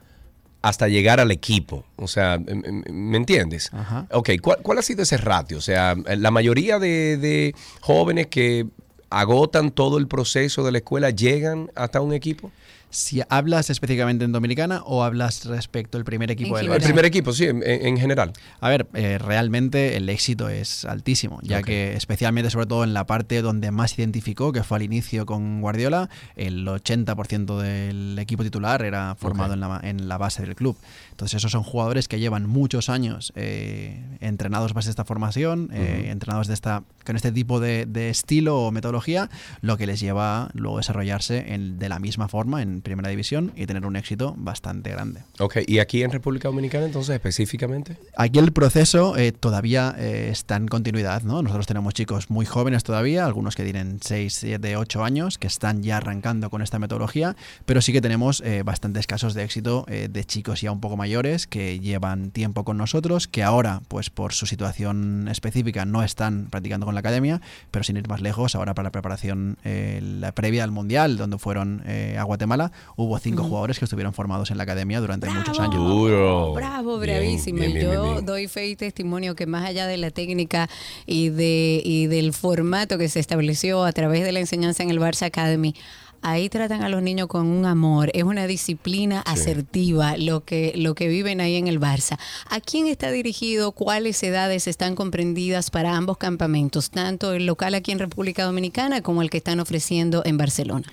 [0.62, 1.84] hasta llegar al equipo.
[1.94, 3.70] O sea, em- em- ¿me entiendes?
[3.72, 4.06] Ajá.
[4.10, 5.58] Ok, ¿cuál, cuál ha sido ese ratio?
[5.58, 8.66] O sea, la mayoría de, de jóvenes que
[9.08, 12.50] agotan todo el proceso de la escuela llegan hasta un equipo.
[12.88, 17.04] Si hablas específicamente en Dominicana o hablas respecto al primer equipo En del El primer
[17.04, 18.32] equipo, sí, en, en general.
[18.60, 23.04] A ver, eh, realmente el éxito es altísimo, ya que especialmente sobre todo en la
[23.06, 28.82] parte donde más identificó, que fue al inicio con Guardiola, el 80% del equipo titular
[28.82, 30.78] era formado en, la, en la base del club.
[31.10, 36.46] Entonces esos son jugadores que llevan muchos años eh, entrenados bajo esta formación, eh, entrenados
[36.46, 39.28] de esta, con este tipo de, de estilo o metodología,
[39.60, 43.52] lo que les lleva a luego desarrollarse en- de la misma forma en primera división
[43.56, 45.22] y tener un éxito bastante grande.
[45.38, 47.96] Ok, ¿y aquí en República Dominicana entonces específicamente?
[48.16, 51.42] Aquí el proceso eh, todavía eh, está en continuidad, ¿no?
[51.42, 55.82] Nosotros tenemos chicos muy jóvenes todavía, algunos que tienen 6, 7, 8 años, que están
[55.82, 60.24] ya arrancando con esta metodología, pero sí que tenemos eh, bastantes casos de éxito de
[60.24, 64.46] chicos ya un poco mayores que llevan tiempo con nosotros, que ahora, pues por su
[64.46, 68.86] situación específica, no están practicando con la academia, pero sin ir más lejos, ahora para
[68.86, 72.65] la preparación la previa al Mundial, donde fueron a Guatemala,
[72.96, 75.76] hubo cinco jugadores que estuvieron formados en la academia durante muchos años.
[75.76, 76.52] Duro.
[76.54, 77.58] Bravo, bravísimo.
[77.58, 80.68] bien, Yo doy fe y testimonio que más allá de la técnica
[81.06, 85.00] y, de, y del formato que se estableció a través de la enseñanza en el
[85.00, 85.74] Barça Academy,
[86.22, 90.94] ahí tratan a los niños con un amor, es una disciplina asertiva lo que, lo
[90.94, 92.18] que viven ahí en el Barça.
[92.50, 93.72] ¿A quién está dirigido?
[93.72, 96.90] ¿Cuáles edades están comprendidas para ambos campamentos?
[96.90, 100.86] Tanto el local aquí en República Dominicana como el que están ofreciendo en Barcelona.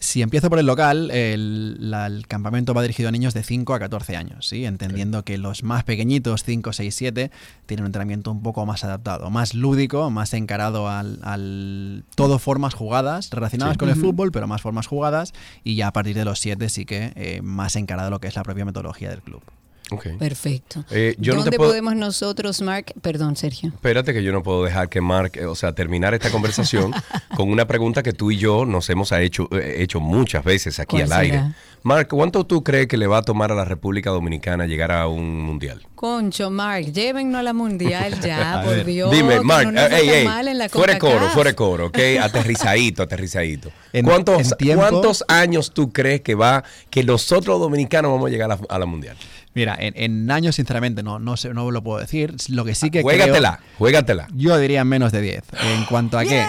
[0.00, 3.74] Si empiezo por el local, el, la- el campamento va dirigido a niños de 5
[3.74, 4.64] a 14 años, ¿sí?
[4.64, 7.30] entendiendo que los más pequeñitos, 5, 6, 7,
[7.66, 12.74] tienen un entrenamiento un poco más adaptado, más lúdico, más encarado al, al- todo formas
[12.74, 15.32] jugadas, relacionadas con el fútbol, pero más formas jugadas,
[15.64, 18.36] y ya a partir de los 7 sí que eh, más encarado lo que es
[18.36, 19.42] la propia metodología del club.
[20.18, 20.84] Perfecto.
[20.90, 22.92] Eh, yo no te ¿Dónde puedo- podemos nosotros, Mark?
[23.00, 23.70] Perdón, Sergio.
[23.74, 26.92] Espérate que yo no puedo dejar que Mark, eh, o sea, terminar esta conversación
[27.36, 30.96] con una pregunta que tú y yo nos hemos hecho, eh, hecho muchas veces aquí
[30.98, 31.42] ¿Cuál al aire.
[31.84, 35.06] Mark, ¿cuánto tú crees que le va a tomar a la República Dominicana llegar a
[35.06, 35.80] un mundial?
[35.94, 38.84] Concho, Mark, llévennos a la mundial ya, por.
[38.84, 39.10] Dios.
[39.10, 40.28] Dime, Mark, no ey, ey,
[40.68, 41.98] fuera de coro, fuera de coro, ¿ok?
[42.20, 43.70] Aterrizadito, aterrizadito.
[43.92, 48.26] En- ¿Cuántos, en tiempo- ¿Cuántos años tú crees que va, que nosotros los dominicanos vamos
[48.26, 49.16] a llegar a la, a la mundial?
[49.54, 52.90] Mira, en, en años sinceramente no, no, sé, no lo puedo decir, lo que sí
[52.90, 54.28] que Juégatela, creo- juégatela.
[54.34, 55.42] yo diría menos de 10.
[55.76, 56.44] En cuanto a qué...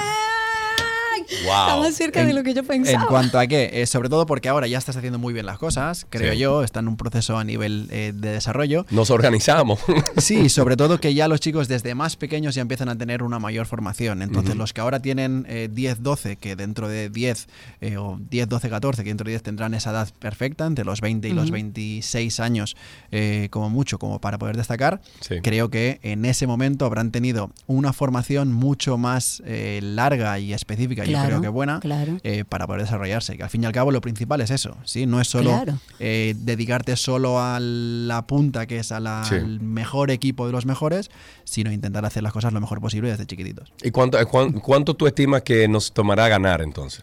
[1.32, 3.06] Está más cerca de En- lo que yo En pensaba.
[3.08, 6.06] cuanto a qué, Eh, sobre todo porque ahora ya estás haciendo muy bien las cosas,
[6.10, 6.40] creo Sí.
[6.40, 8.86] yo, está en un proceso a nivel eh, de desarrollo.
[8.90, 9.80] Nos organizamos.
[10.18, 13.40] Sí, sobre todo que ya los chicos desde más pequeños ya empiezan a tener una
[13.40, 14.22] mayor formación.
[14.22, 17.48] Entonces, los que ahora tienen eh, 10, 12, que dentro de 10,
[17.82, 21.02] eh, o 10, 12, 14, que dentro de 10 tendrán esa edad perfecta, entre los
[21.02, 22.76] 20 y los 26 años,
[23.12, 25.36] eh, como mucho, como para poder destacar, Sí.
[25.42, 31.06] creo que en ese momento habrán tenido una formación mucho más eh, larga y específica,
[31.22, 32.18] Claro, creo que buena, claro.
[32.24, 33.38] eh, para poder desarrollarse.
[33.38, 35.06] Que al fin y al cabo lo principal es eso, ¿sí?
[35.06, 35.78] No es solo Claro.
[36.00, 39.36] eh, dedicarte solo a la punta, que es a la- Sí.
[39.36, 41.10] al mejor equipo de los mejores,
[41.44, 43.72] sino intentar hacer las cosas lo mejor posible desde chiquititos.
[43.84, 47.02] ¿Y cuánto, eh, cuán- cuánto tú estimas que nos tomará ganar entonces?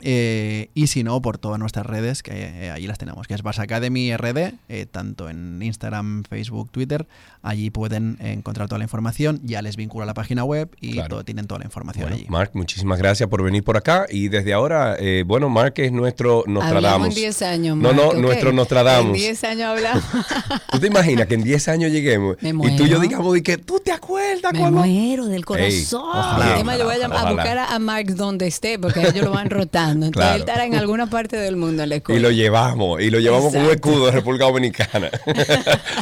[0.01, 3.43] Eh, y si no, por todas nuestras redes, que eh, allí las tenemos, que es
[3.43, 7.07] Barça Academy RD, eh, tanto en Instagram, Facebook, Twitter.
[7.43, 9.39] Allí pueden encontrar toda la información.
[9.43, 11.09] Ya les vincula la página web y Claro.
[11.09, 12.25] todo- tienen toda la información Bueno, allí.
[12.29, 14.05] Mark, muchísimas gracias por venir por acá.
[14.09, 17.07] Y desde ahora, eh, bueno, Mark es nuestro Hablamos Nostradamus.
[17.09, 19.07] en 10 años, No, Mark, no, nuestro Nostradamus.
[19.07, 20.03] En 10 años hablamos.
[20.71, 23.57] ¿Tú te imaginas que en 10 años lleguemos y tú y yo digamos y que
[23.57, 24.81] tú te acuerdas Me cuando...
[24.83, 26.01] muero del corazón.
[26.03, 27.31] ojalá, Además, yo voy a, a ojalá.
[27.31, 30.07] buscar a, a Mark donde esté, porque ellos lo van rotando.
[30.07, 30.35] Entonces, Claro.
[30.35, 32.21] él estará en alguna parte del mundo en la Y escuela.
[32.21, 33.89] lo llevamos, y lo llevamos con un Exacto.
[33.89, 35.09] escudo de República Dominicana.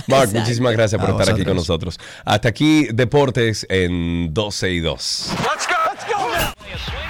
[0.08, 0.40] Mark, Exacto.
[0.40, 1.96] muchísimas gracias por A estar aquí con vosotros.
[1.98, 2.22] nosotros.
[2.26, 5.30] Hasta aquí, Deportes en 12 y 2.
[5.44, 7.09] Let's get ready to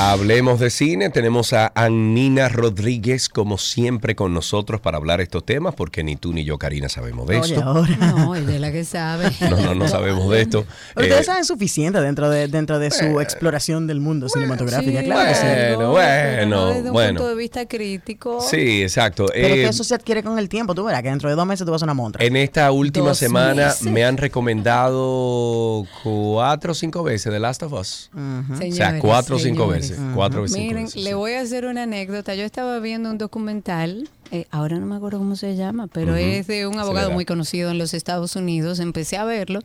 [0.00, 1.10] Hablemos de cine.
[1.10, 6.32] Tenemos a Annina Rodríguez, como siempre, con nosotros para hablar estos temas, porque ni tú
[6.32, 7.66] ni yo, Karina, sabemos de Oye, esto.
[7.66, 7.96] ahora.
[7.96, 9.28] No, ella es la que sabe.
[9.50, 10.64] No, no, no sabemos de esto.
[10.94, 15.28] Pero Eh, ustedes saben suficiente dentro de, dentro de su exploración del mundo cinematográfica, claro
[15.30, 15.46] que sí.
[15.74, 17.08] Bueno, no, bueno, desde un bueno.
[17.14, 18.40] punto de vista crítico.
[18.40, 19.26] sí, exacto.
[19.32, 20.76] Pero es Eh, que eso se adquiere con el tiempo.
[20.76, 22.24] Tú verás que dentro de dos meses tú vas a una montra.
[22.24, 23.82] en esta última Dos semana meses.
[23.82, 28.10] me han recomendado cuatro o cinco veces The Last of Us.
[28.14, 29.87] O sea, cuatro o cinco señores.
[29.90, 30.14] Veces.
[30.14, 31.02] Cuatro cinco Miren, veces.
[31.02, 31.14] le sí.
[31.14, 32.34] voy a hacer una anécdota.
[32.34, 36.46] Yo estaba viendo un documental, eh, ahora no me acuerdo cómo se llama, pero es
[36.46, 38.80] de un abogado muy conocido en los Estados Unidos.
[38.80, 39.60] Empecé a verlo,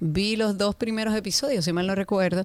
[0.00, 2.44] vi los dos primeros episodios, si mal no recuerdo.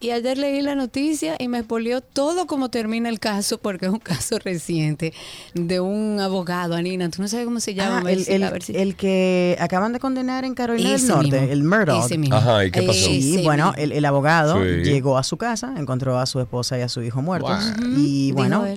[0.00, 3.92] Y ayer leí la noticia y me expolió todo cómo termina el caso, porque es
[3.92, 5.12] un caso reciente
[5.54, 7.10] de un abogado, Anina.
[7.10, 8.04] Tú no sabes cómo se llama.
[8.06, 11.14] Ah, el, el- a ver si- el que acaban de condenar en Carolina Ese del
[11.16, 12.04] Norte, mismo, el Murdoch.
[12.04, 12.36] ese mismo.
[12.36, 13.06] Ajá, ¿y qué pasó?
[13.06, 13.82] Sí, Ese bueno, mismo.
[13.82, 14.68] el, el abogado Sí.
[14.84, 17.88] llegó a su casa, encontró a su esposa y a su hijo muertos Wow.
[17.98, 18.76] y bueno, Bueno,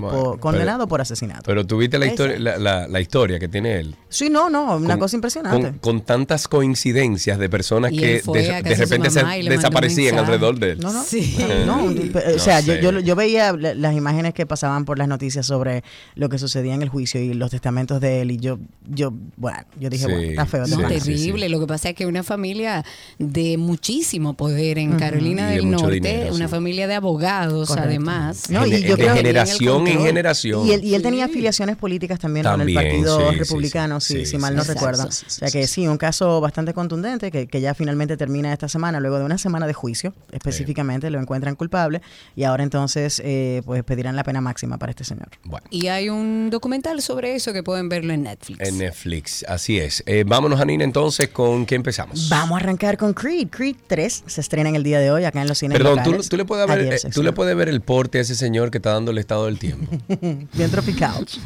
[0.00, 1.42] por pero- condenado por asesinato.
[1.44, 3.96] Pero tuviste la historia, la, la- la historia que tiene él.
[4.08, 5.60] sí, no, no, una Con- cosa impresionante.
[5.72, 9.20] Con, con tantas coincidencias de personas Y que de, repente se
[9.50, 10.37] desaparecían mensaje.
[10.46, 10.80] Alrededor de él.
[10.80, 11.02] No, no.
[11.04, 11.36] Sí.
[11.66, 14.98] No, pero, o No sea, yo, yo, yo veía la- las imágenes que pasaban por
[14.98, 15.82] las noticias sobre
[16.14, 18.58] lo que sucedía en el juicio y los testamentos de él y yo,
[18.88, 20.66] yo, bueno, yo dije, Sí, bueno, está feo.
[20.66, 21.46] No, sí, terrible.
[21.46, 21.52] sí.
[21.52, 22.84] Lo que pasa es que una familia
[23.18, 26.50] de muchísimo poder en Carolina del Norte, dinero, una sí.
[26.50, 27.88] familia de abogados, Correcto.
[27.88, 28.50] además.
[28.50, 30.66] No, y de, yo de creo- generación en generación.
[30.66, 34.26] Y él, y él tenía afiliaciones políticas también, con el Partido Republicano, sí, si, sí,
[34.32, 35.10] si mal no sí, recuerdo.
[35.10, 35.74] sí, sí, o sea que sí.
[35.82, 39.38] sí, un caso bastante contundente que, que ya finalmente termina esta semana, luego de una
[39.38, 42.00] semana de juicio, específicamente lo encuentran culpable
[42.36, 45.28] y ahora entonces eh, pues pedirán la pena máxima para este señor.
[45.44, 48.60] Bueno, Y hay un documental sobre eso que pueden verlo en Netflix.
[48.60, 50.02] en Netflix, así es.
[50.06, 52.28] Eh, vámonos, Anina, entonces, ¿con qué empezamos?
[52.28, 53.48] Vamos a arrancar con Creed.
[53.48, 56.10] Creed 3 se estrena en el día de hoy acá en los cines Perdón, ¿tú,
[56.10, 56.28] locales.
[56.28, 58.70] tú le puedes ver, Ayer eh, tú le puedes ver el porte a ese señor
[58.70, 59.86] que está dando el estado del tiempo.
[60.52, 61.26] Bien tropical.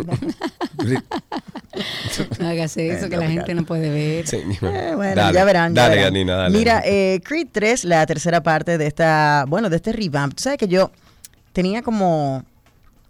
[2.39, 4.27] No hagas eso, que la gente no puede ver.
[4.27, 5.75] Sí, Eh, bueno, dale, ya verán.
[5.75, 6.09] ya Dale, verán.
[6.09, 6.59] Anina, dale.
[6.59, 10.35] Mira, eh, Creed 3, la tercera parte de esta, bueno, de este revamp.
[10.35, 10.91] Tú sabes que yo
[11.53, 12.45] tenía como,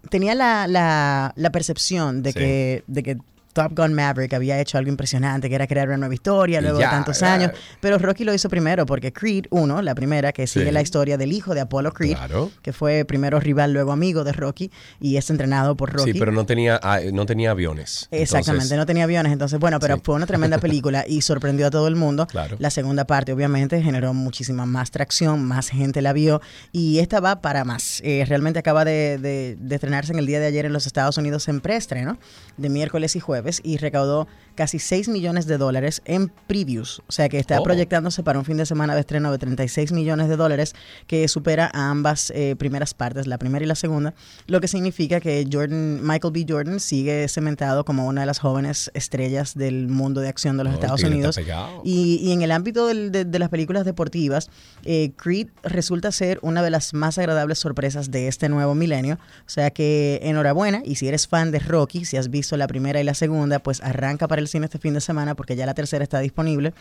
[0.09, 2.39] tenía la, la, la percepción de Sí.
[2.39, 3.17] que, de que
[3.53, 6.87] Top Gun Maverick había hecho algo impresionante, que era crear una nueva historia luego ya,
[6.87, 7.33] de tantos ya.
[7.33, 7.51] años.
[7.79, 10.71] Pero Rocky lo hizo primero, porque Creed 1, la primera, que sigue Sí.
[10.71, 12.51] la historia del hijo de Apollo Creed, Claro.
[12.61, 16.13] que fue primero rival, luego amigo de Rocky, y es entrenado por Rocky.
[16.13, 18.07] Sí, pero no tenía, ah, no tenía aviones.
[18.11, 20.01] Exactamente, Entonces, no tenía aviones, entonces bueno, pero Sí.
[20.03, 22.25] fue una tremenda película y sorprendió a todo el mundo.
[22.27, 22.55] Claro.
[22.59, 26.41] La segunda parte obviamente generó muchísima más tracción, más gente la vio
[26.71, 28.01] y esta va para más.
[28.03, 31.17] Eh, realmente acaba de, de- de estrenarse en el día de ayer en los Estados
[31.17, 32.17] Unidos en preestreno,
[32.57, 37.27] de miércoles y jueves, y recaudó casi 6 millones de dólares en previews, o sea
[37.27, 37.63] que está Oh.
[37.63, 40.75] proyectándose para un fin de semana de estreno de 36 millones de dólares
[41.07, 44.13] que supera a ambas eh, primeras partes, la primera y la segunda,
[44.45, 46.45] lo que significa que Jordan, Michael B.
[46.47, 50.73] Jordan sigue cementado como una de las jóvenes estrellas del mundo de acción de los
[50.73, 51.39] Oh, Estados Unidos.
[51.83, 54.49] Y, y en el ámbito del- de, de las películas deportivas,
[54.85, 59.15] eh, Creed resulta ser una de las más agradables sorpresas de este nuevo milenio.
[59.47, 63.01] O sea que enhorabuena, y si eres fan de Rocky, si has visto la primera
[63.01, 63.32] y la segunda,
[63.63, 66.73] pues arranca para el cine este fin de semana porque ya la tercera está disponible.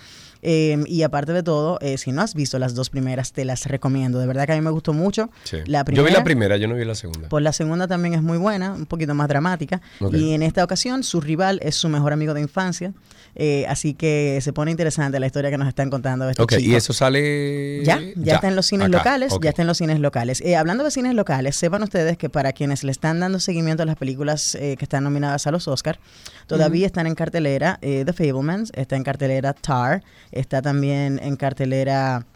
[0.43, 3.67] Eh, y aparte de todo, eh, si no has visto las dos primeras, te las
[3.67, 4.19] recomiendo.
[4.19, 5.31] De verdad que a mí me gustó mucho.
[5.45, 5.59] Sí.
[5.67, 7.29] La Yo vi primera- la primera, yo no vi la segunda.
[7.29, 9.81] Pues la segunda también es muy buena, un poquito más dramática.
[10.01, 10.15] Ok.
[10.15, 12.93] Y en esta ocasión su rival es su mejor amigo de infancia.
[13.35, 16.75] Eh, así que se pone interesante la historia que nos están contando estos ok, y
[16.75, 17.83] eso sale.
[17.85, 20.41] Ya, ya, está en los cines acá, locales, ya está en los cines locales.
[20.43, 23.87] Eh, hablando de cines locales, sepan ustedes que para quienes le están dando seguimiento a
[23.87, 25.99] las películas eh, que están nominadas a los Oscar,
[26.47, 32.27] todavía están en cartelera eh, The Fablemans, está en cartelera Tar, está también en cartelera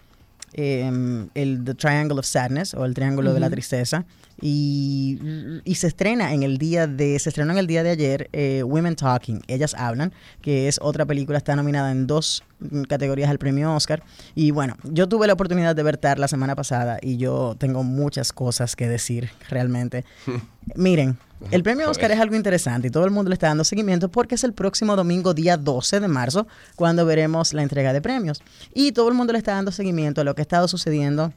[0.53, 4.05] eh, el The Triangle of Sadness o el Triángulo de la Tristeza.
[4.41, 5.19] Y,
[5.65, 8.63] y se estrena en el día de, se estrenó en el día de ayer eh,
[8.63, 13.39] Women Talking, Ellas Hablan, que es otra película, está nominada en dos mm, categorías al
[13.39, 14.03] premio Oscar.
[14.35, 17.83] Y bueno, yo tuve la oportunidad de ver Tar la semana pasada y yo tengo
[17.83, 20.05] muchas cosas que decir realmente.
[20.75, 21.17] Miren,
[21.51, 24.35] el premio Oscar es algo interesante y todo el mundo le está dando seguimiento porque
[24.37, 28.43] es el próximo domingo, día 12 de marzo, cuando veremos la entrega de premios.
[28.75, 31.33] Y todo el mundo le está dando seguimiento a lo que ha estado sucediendo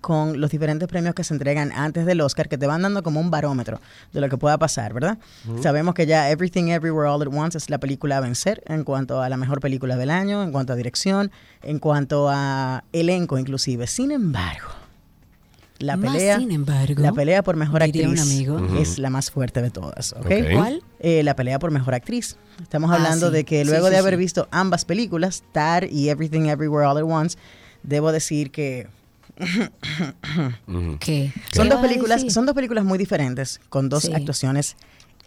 [0.00, 3.20] con los diferentes premios que se entregan antes del Oscar, que te van dando como
[3.20, 3.80] un barómetro
[4.12, 5.18] de lo que pueda pasar, ¿verdad?
[5.62, 9.22] Sabemos que ya Everything Everywhere All at Once es la película a vencer en cuanto
[9.22, 11.30] a la mejor película del año, en cuanto a dirección,
[11.62, 13.86] en cuanto a elenco inclusive.
[13.86, 14.68] Sin embargo,
[15.78, 18.58] la Más pelea, sin embargo, la pelea por mejor un actriz amigo.
[18.78, 20.20] es la más fuerte de todas, ¿ok?
[20.26, 20.32] Ok.
[20.54, 20.82] ¿Cuál?
[21.00, 22.36] Eh, la pelea por mejor actriz.
[22.60, 23.32] Estamos Ah, hablando sí.
[23.34, 24.18] de que luego sí, de haber sí.
[24.18, 27.38] visto ambas películas, Tar y Everything Everywhere All at Once,
[27.84, 28.88] debo decir que
[30.66, 31.32] son ¿Qué
[31.68, 34.12] dos películas, son dos películas muy diferentes, con dos Sí.
[34.12, 34.76] actuaciones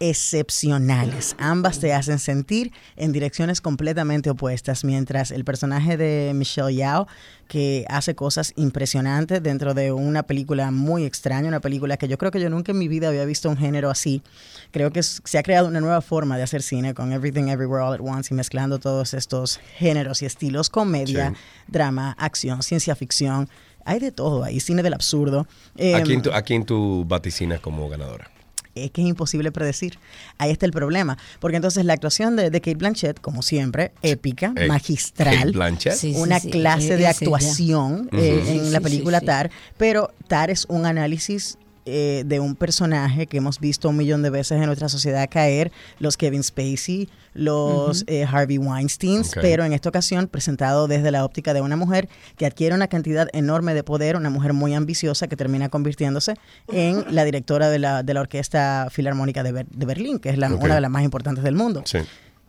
[0.02, 1.36] excepcionales.
[1.38, 7.06] Ambas te hacen sentir en direcciones completamente opuestas, mientras el personaje de Michelle Yao,
[7.48, 12.30] que hace cosas impresionantes dentro de una película muy extraña, una película que yo creo
[12.30, 14.22] que yo nunca en mi vida había visto un género así.
[14.70, 17.94] Creo que se ha creado una nueva forma de hacer cine con Everything Everywhere All
[17.94, 21.36] at Once y mezclando todos estos géneros y estilos, comedia, Sí.
[21.68, 23.48] drama, acción, ciencia ficción.
[23.84, 25.46] Hay de todo ahí, cine del absurdo.
[25.78, 28.30] ¿A Em, quién tú, a quién tú vaticinas como ganadora?
[28.74, 29.98] Es que es imposible predecir.
[30.38, 31.18] Ahí está el problema.
[31.40, 35.36] Porque entonces la actuación de, de Kate Blanchett, como siempre, épica, Eh, magistral.
[35.38, 35.94] Kate Blanchett.
[35.94, 39.26] Sí, sí, una sí, clase de actuación eh, en Sí, la película sí, sí.
[39.26, 44.22] Tar, pero Tar es un análisis eh, de un personaje que hemos visto un millón
[44.22, 49.38] de veces en nuestra sociedad caer, los Kevin Spacey, los eh, Harvey Weinstein, Ok.
[49.40, 53.28] pero en esta ocasión presentado desde la óptica de una mujer que adquiere una cantidad
[53.32, 56.34] enorme de poder, una mujer muy ambiciosa que termina convirtiéndose
[56.68, 60.38] en la directora de la, de la Orquesta Filarmónica de, Ber- de Berlín, que es
[60.38, 61.82] la- una de las más importantes del mundo.
[61.86, 61.98] Sí.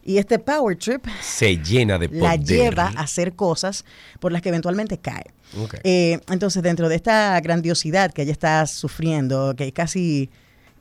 [0.06, 2.24] Y este Power Trip Se llena de poder.
[2.24, 3.86] la lleva a hacer cosas
[4.20, 5.24] por las que eventualmente cae.
[5.84, 10.30] Eh, entonces, dentro de esta grandiosidad que ella está sufriendo, que casi,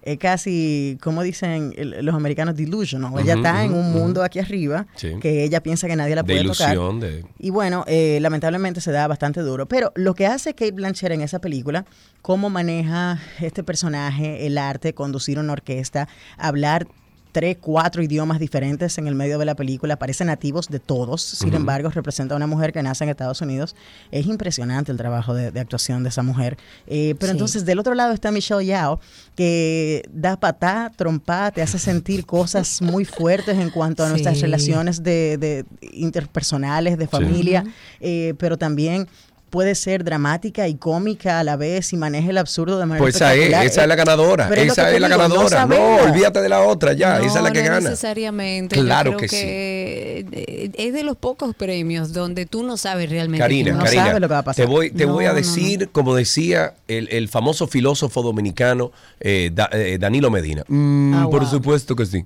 [0.03, 3.13] eh, casi, como dicen los americanos, delusional.
[3.21, 5.13] ella Ujú, está en un mundo aquí arriba Sí.
[5.21, 6.73] que ella piensa que nadie la de puede tocar.
[6.75, 7.25] ilusión, de...
[7.39, 9.67] Y bueno, eh, lamentablemente se da bastante duro.
[9.69, 11.85] Pero lo que hace Kate Blanchett en esa película,
[12.23, 16.09] cómo maneja este personaje, el arte, conducir una orquesta,
[16.39, 16.89] hablar
[17.33, 21.55] tres, cuatro idiomas diferentes en el medio de la película, parecen nativos de todos, sin
[21.55, 23.75] embargo representa a una mujer que nace en Estados Unidos.
[24.11, 26.59] Es impresionante el trabajo de, de actuación de esa mujer.
[26.87, 27.37] Eh, pero Sí.
[27.37, 29.01] entonces del otro lado está Michelle Yao,
[29.35, 35.03] que da patá, trompa, te hace sentir cosas muy fuertes en cuanto a nuestras relaciones
[35.03, 37.65] de, de interpersonales, de familia,
[38.01, 39.09] eh, pero también
[39.53, 43.17] puede ser dramática y cómica a la vez y maneja el absurdo de manera Pues
[43.17, 44.49] esa es, esa es la ganadora.
[44.49, 45.67] Pero es lo esa es la digo, ganadora.
[45.67, 47.19] No, olvídate de la otra ya.
[47.19, 47.81] No, esa es la que no gana.
[47.91, 48.77] necesariamente.
[48.77, 53.43] Claro Yo creo que eh, Es de los pocos premios donde tú no sabes realmente.
[53.43, 54.65] Karina, Karina, sabe lo que va a pasar.
[54.65, 58.91] te voy, te voy a decir, como decía el, el famoso filósofo dominicano
[59.21, 60.65] eh, Da- eh, Danilo Medina.
[60.67, 61.51] Mm, Ah, Por wow.
[61.51, 62.25] supuesto que sí.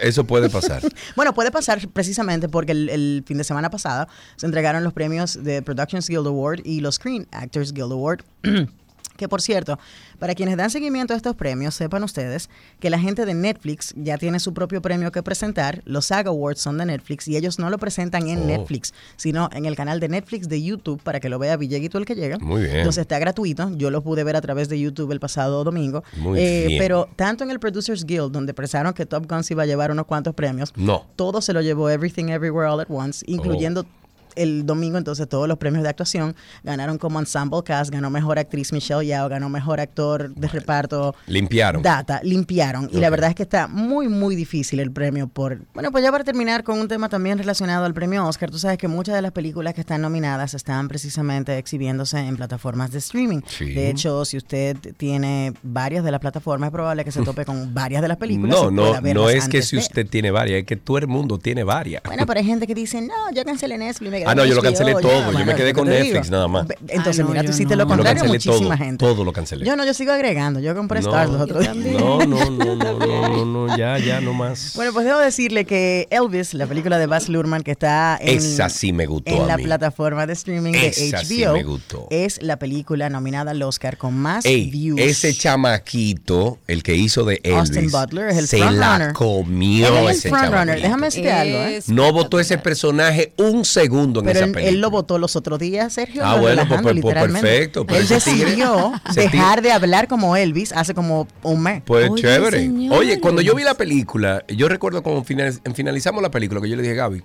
[0.00, 0.80] Eso puede pasar.
[1.14, 5.44] Bueno, puede pasar precisamente porque el, el fin de semana pasada se entregaron los premios
[5.44, 6.26] de Productions Guild
[6.60, 8.20] Award y los Screen Actors Guild Award.
[9.16, 9.78] Que por cierto,
[10.18, 12.50] para quienes dan seguimiento a estos premios, sepan ustedes
[12.80, 15.82] que la gente de Netflix ya tiene su propio premio que presentar.
[15.84, 18.44] Los SAG Awards son de Netflix y ellos no lo presentan en Oh.
[18.46, 22.06] Netflix, sino en el canal de Netflix de YouTube para que lo vea Villeguito el
[22.06, 22.38] que llega.
[22.40, 22.78] Muy bien.
[22.78, 23.70] Entonces está gratuito.
[23.76, 26.02] Yo lo pude ver a través de YouTube el pasado domingo.
[26.16, 26.78] Muy Eh, bien.
[26.80, 29.92] Pero tanto en el Producers Guild, donde pensaron que Top Gun se iba a llevar
[29.92, 31.06] unos cuantos premios, No.
[31.14, 34.03] todo se lo llevó Everything Everywhere All at Once, incluyendo Oh.
[34.36, 36.34] El domingo entonces todos los premios de actuación.
[36.62, 41.14] Ganaron como Ensemble Cast, ganó Mejor Actriz Michelle Yao, ganó Mejor Actor de Reparto.
[41.26, 41.82] Limpiaron.
[41.82, 42.88] Data, limpiaron.
[42.92, 45.60] Y la verdad es que está muy, muy difícil el premio por...
[45.74, 48.78] Bueno, pues ya para terminar con un tema también relacionado al premio Oscar, tú sabes
[48.78, 53.40] que muchas de las películas que están nominadas están precisamente exhibiéndose en plataformas de streaming.
[53.46, 53.72] Sí.
[53.72, 57.74] De hecho, si usted tiene varias de las plataformas, es probable que se tope con
[57.74, 58.50] varias de las películas.
[58.50, 59.82] No, no, no es que si de.
[59.82, 62.02] usted tiene varias, es que todo el mundo tiene varias.
[62.04, 64.10] Bueno, pero hay gente que dice, no, yo cancelé Netflix.
[64.10, 65.00] me Ah, no, yo lo cancelé ya".
[65.00, 66.36] todo, yo Bueno, me quedé ¿qué con Netflix digo?
[66.36, 66.66] nada más.
[66.88, 67.82] Entonces, Ah, no, mira, tú hiciste no.
[67.82, 69.04] lo contrario cancelé muchísima todo, gente.
[69.04, 69.66] todo lo cancelé.
[69.66, 70.60] Yo no, yo sigo agregando.
[70.60, 71.76] Yo compré No, Stars los otros días.
[71.76, 74.72] no, no, no, no, no, no, no, ya, ya, no más.
[74.76, 78.68] Bueno, pues debo decirle que Elvis, la película de Baz Luhrmann que está en, Esa
[78.68, 79.64] sí me gustó en a la mí.
[79.64, 82.06] plataforma de streaming de Esa HBO, sí me gustó.
[82.10, 85.00] es la película nominada al Oscar con más Ey, views.
[85.00, 88.98] ese chamaquito, el que hizo de Elvis, Austin Butler es el se frontrunner.
[89.08, 90.58] la comió Él es ese frontrunner.
[90.66, 90.82] chamaquito.
[90.86, 91.82] Déjame decirte algo, ¿eh?
[91.88, 94.68] No votó ese personaje un segundo en Pero esa él, película.
[94.74, 96.22] él lo votó los otros días, Sergio.
[96.24, 97.48] Ah, bueno, pues, pues, pues, literalmente.
[97.48, 101.82] perfecto, pero él decidió dejar de hablar como Elvis hace como un mes.
[101.84, 102.58] Pues Oye, chévere.
[102.60, 102.98] señores.
[102.98, 106.76] Oye, cuando yo vi la película, yo recuerdo cuando final- finalizamos la película, que yo
[106.76, 107.22] le dije, Gaby,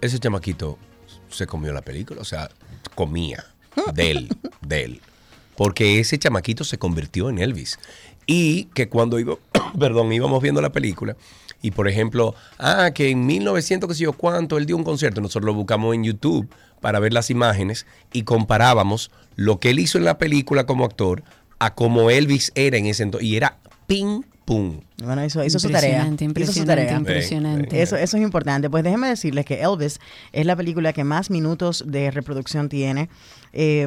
[0.00, 0.78] ese chamaquito
[1.28, 2.48] se comió la película, o sea,
[2.94, 3.44] comía
[3.94, 4.28] de él,
[4.60, 5.00] de él.
[5.56, 7.78] Porque ese chamaquito se convirtió en Elvis.
[8.26, 9.36] Y que cuando iba,
[9.78, 11.16] perdón, íbamos viendo la película,
[11.62, 15.20] y por ejemplo, ah, que en 1900 que sé yo cuánto él dio un concierto,
[15.20, 16.48] nosotros lo buscamos en YouTube
[16.80, 21.22] para ver las imágenes y comparábamos lo que él hizo en la película como actor
[21.58, 24.80] a como Elvis era en ese entonces y era ping pum.
[25.02, 26.06] Bueno, hizo, hizo su tarea.
[26.06, 27.82] Impresionante, Hizo su impresionante.
[27.82, 28.70] Eso, eso es importante.
[28.70, 30.00] Pues déjenme decirles que Elvis
[30.32, 33.08] es la película que más minutos de reproducción tiene.
[33.52, 33.86] Eh,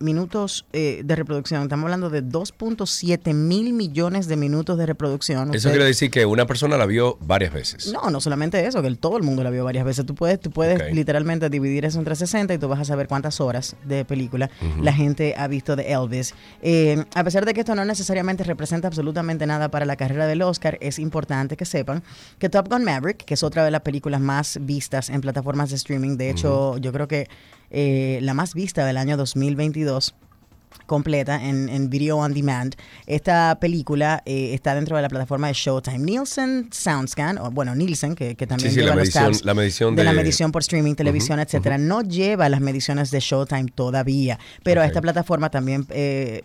[0.00, 1.62] minutos eh, de reproducción.
[1.62, 5.54] Estamos hablando de 2.7 mil millones de minutos de reproducción.
[5.54, 7.92] Eso quiere decir que una persona la vio varias veces.
[7.92, 10.06] No, no solamente eso, que el- todo el mundo la vio varias veces.
[10.06, 13.40] Tú puedes, tú puedes literalmente dividir eso entre 60 y tú vas a saber cuántas
[13.40, 14.50] horas de película
[14.82, 16.34] la gente ha visto de Elvis.
[16.62, 20.42] Eh, a pesar de que esto no necesariamente representa absolutamente nada para la carrera del
[20.42, 22.02] Oscar, es importante que sepan
[22.38, 25.76] que Top Gun Maverick, que es otra de las películas más vistas en plataformas de
[25.76, 27.28] streaming, de hecho, yo creo que
[27.70, 30.14] eh, la más vista del año 2022
[30.86, 32.74] completa en, en Video On Demand.
[33.06, 35.98] Esta película eh, está dentro de la plataforma de Showtime.
[35.98, 39.44] Nielsen Soundscan, o bueno, Nielsen, que, que también Sí, sí, la lleva los medición- tabs
[39.44, 43.66] la medición de, la medición por streaming, televisión, etcétera, no lleva las mediciones de Showtime
[43.74, 46.42] todavía, pero a esta plataforma también eh,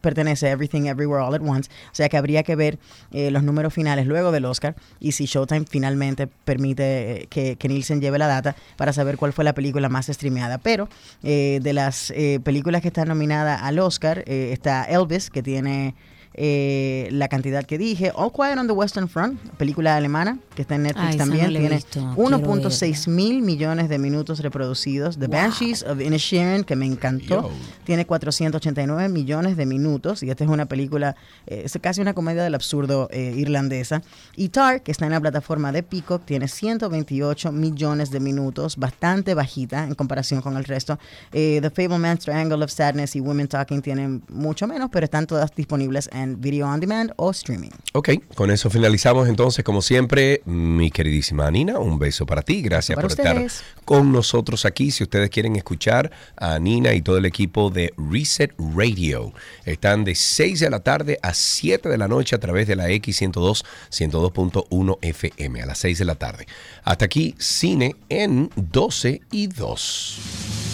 [0.00, 2.78] pertenece Everything Everywhere All at Once, o sea que habría que ver
[3.12, 8.00] eh, los números finales luego del Oscar y si Showtime finalmente permite que, que Nielsen
[8.00, 10.58] lleve la data para saber cuál fue la película más streameada.
[10.58, 10.88] Pero
[11.22, 12.12] de las
[12.44, 15.94] películas que están nominadas al Oscar eh, está Elvis, que tiene
[16.34, 20.74] eh, la cantidad que dije, All Quiet on the Western Front, película alemana que está
[20.74, 25.18] en Netflix también, no tiene visto, quiero 1.6 mil millones de minutos reproducidos.
[25.18, 27.50] The Banshees of Inisherin, que me encantó, Yo.
[27.84, 30.22] tiene 489 millones de minutos.
[30.22, 31.16] Y esta es una película,
[31.46, 34.02] eh, es casi una comedia del absurdo eh, irlandesa.
[34.36, 39.34] Y Tar, que está en la plataforma de Peacock, tiene 128 millones de minutos, bastante
[39.34, 40.98] bajita en comparación con el resto.
[41.32, 45.54] Eh, The Fableman's Triangle of Sadness y Women Talking tienen mucho menos, pero están todas
[45.54, 47.70] disponibles en Video On Demand o streaming.
[47.92, 52.96] Ok, con eso finalizamos entonces, como siempre, mi queridísima Nina, un beso para ti, gracias
[52.96, 53.46] Para por estar
[53.84, 54.90] con nosotros aquí.
[54.90, 59.32] Si ustedes quieren escuchar a Nina y todo el equipo de Reset Radio,
[59.64, 62.88] están de 6 de la tarde a 7 de la noche a través de la
[62.88, 66.46] X102, 102.1 FM, a las 6 de la tarde.
[66.84, 70.69] Hasta aquí, cine en 12 y 2.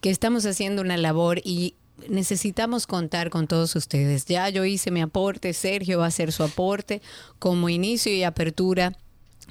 [0.00, 1.74] que estamos haciendo una labor y
[2.08, 4.24] necesitamos contar con todos ustedes.
[4.26, 7.02] Ya yo hice mi aporte, Sergio va a hacer su aporte
[7.38, 8.96] como inicio y apertura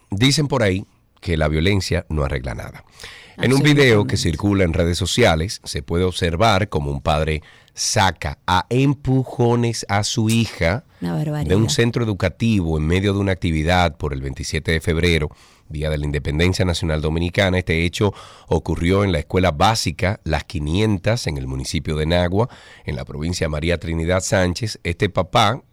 [0.09, 0.85] dicen por ahí
[1.21, 2.83] que la violencia no arregla nada.
[3.37, 7.41] En un video que circula en redes sociales se puede observar como un padre
[7.79, 13.95] saca a empujones a su hija de un centro educativo en medio de una actividad
[13.95, 15.29] por el 27 de febrero,
[15.69, 17.57] Día de la Independencia Nacional Dominicana.
[17.57, 18.13] Este hecho
[18.47, 22.49] ocurrió en la escuela básica Las 500 en el municipio de Nagua,
[22.83, 24.79] en la provincia de María Trinidad Sánchez.
[24.83, 25.63] Este papá,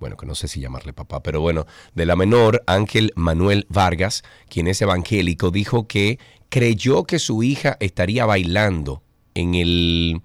[0.00, 4.24] bueno, que no sé si llamarle papá, pero bueno, de la menor, Ángel Manuel Vargas,
[4.48, 6.18] quien es evangélico, dijo que
[6.48, 9.02] creyó que su hija estaría bailando
[9.34, 10.22] en el,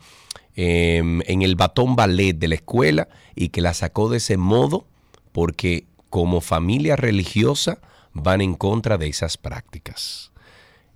[0.61, 4.85] em, en el batón ballet de la escuela y que la sacó de ese modo
[5.31, 7.79] porque como familia religiosa
[8.13, 10.33] van en contra de esas prácticas.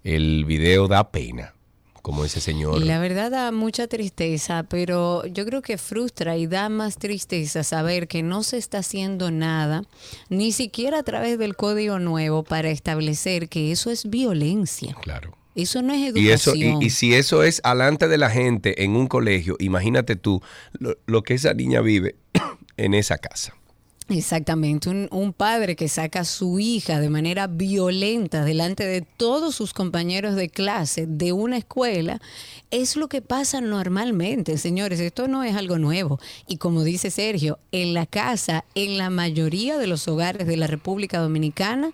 [0.03, 1.53] El video da pena,
[2.01, 2.81] como ese señor.
[2.81, 7.63] Y la verdad da mucha tristeza, pero yo creo que frustra y da más tristeza
[7.63, 9.83] saber que no se está haciendo nada,
[10.27, 14.93] ni siquiera a través del código nuevo, para establecer que eso es violencia.
[15.01, 15.37] Claro.
[15.55, 16.81] Eso no es Y, eso, educación.
[16.81, 20.41] y, y si eso es alante de la gente en un colegio, imagínate tú
[20.73, 22.15] lo, lo que esa niña vive
[22.77, 23.53] en esa casa.
[24.09, 29.55] Exactamente, un, un padre que saca a su hija de manera violenta delante de todos
[29.55, 32.19] sus compañeros de clase de una escuela,
[32.69, 36.19] es lo que pasa normalmente, señores, esto no es algo nuevo.
[36.47, 40.67] Y como dice Sergio, en la casa, en la mayoría de los hogares de la
[40.67, 41.91] República Dominicana,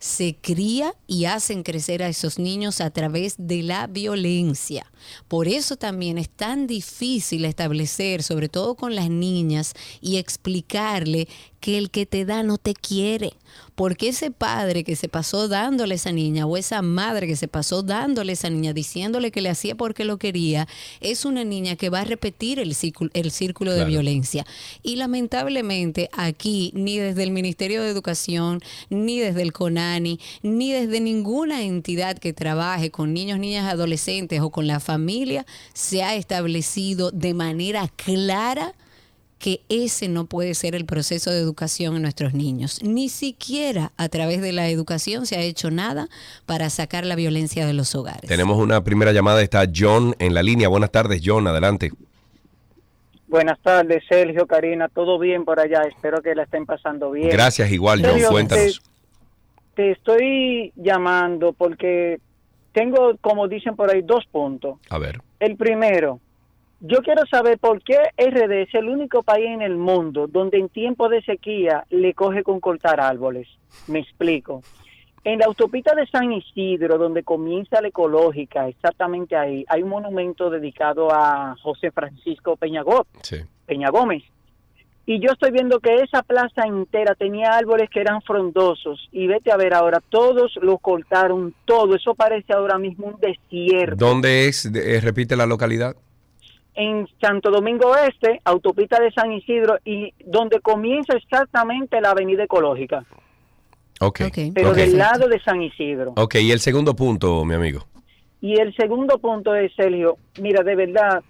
[0.00, 4.90] se cría y hacen crecer a esos niños a través de la violencia.
[5.28, 11.28] Por eso también es tan difícil establecer, sobre todo con las niñas, y explicarle
[11.60, 13.34] que el que te da no te quiere.
[13.74, 17.48] Porque ese padre que se pasó dándole a esa niña o esa madre que se
[17.48, 20.68] pasó dándole a esa niña, diciéndole que le hacía porque lo quería,
[21.00, 24.46] es una niña que va a repetir el círculo, el círculo de violencia.
[24.82, 28.60] Y lamentablemente aquí, ni desde el Ministerio de Educación,
[28.90, 34.50] ni desde el CONANI, ni desde ninguna entidad que trabaje con niños, niñas, adolescentes o
[34.50, 38.74] con la familia, se ha establecido de manera clara
[39.40, 42.80] que ese no puede ser el proceso de educación en nuestros niños.
[42.82, 46.08] Ni siquiera a través de la educación se ha hecho nada
[46.46, 48.28] para sacar la violencia de los hogares.
[48.28, 50.68] Tenemos una primera llamada, está John en la línea.
[50.68, 51.90] Buenas tardes, John, adelante.
[53.28, 57.30] Buenas tardes, Sergio, Karina, todo bien por allá, espero que la estén pasando bien.
[57.30, 58.82] Gracias, igual, John, Sergio, cuéntanos.
[59.74, 62.20] Te, te estoy llamando porque
[62.72, 64.78] tengo, como dicen por ahí, dos puntos.
[64.90, 65.20] A ver.
[65.38, 66.20] El primero,
[66.80, 70.68] yo quiero saber por qué RD es el único país en el mundo donde en
[70.68, 73.48] tiempo de sequía le coge con cortar árboles.
[73.86, 74.62] Me explico.
[75.22, 80.48] En la autopista de San Isidro, donde comienza la ecológica, exactamente ahí, hay un monumento
[80.48, 83.36] dedicado a José Francisco Peñagó, Sí.
[83.66, 84.22] Peña Gómez.
[85.04, 89.08] Y yo estoy viendo que esa plaza entera tenía árboles que eran frondosos.
[89.12, 91.96] Y vete a ver ahora, todos lo cortaron, todo.
[91.96, 93.96] Eso parece ahora mismo un desierto.
[93.96, 94.66] ¿Dónde es?
[94.66, 95.96] Eh, repite la localidad.
[96.74, 103.04] En Santo Domingo Este, autopista de San Isidro, y donde comienza exactamente la avenida ecológica,
[104.00, 104.20] Ok.
[104.28, 104.38] Ok.
[104.54, 106.14] pero del lado de San Isidro.
[106.16, 107.86] Ok, y el segundo punto, mi amigo.
[108.40, 111.22] Y el segundo punto es, Sergio, mira, de verdad,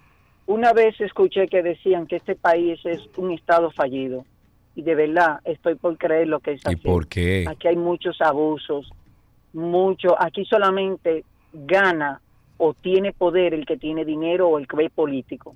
[0.45, 4.25] una vez escuché que decían que este país es un estado fallido.
[4.75, 7.43] Y de verdad, estoy por creer lo que es ¿Y por qué?
[7.49, 8.89] Aquí hay muchos abusos,
[9.51, 10.15] mucho.
[10.21, 12.21] Aquí solamente gana
[12.63, 15.55] o tiene poder el que tiene dinero o el que ve político.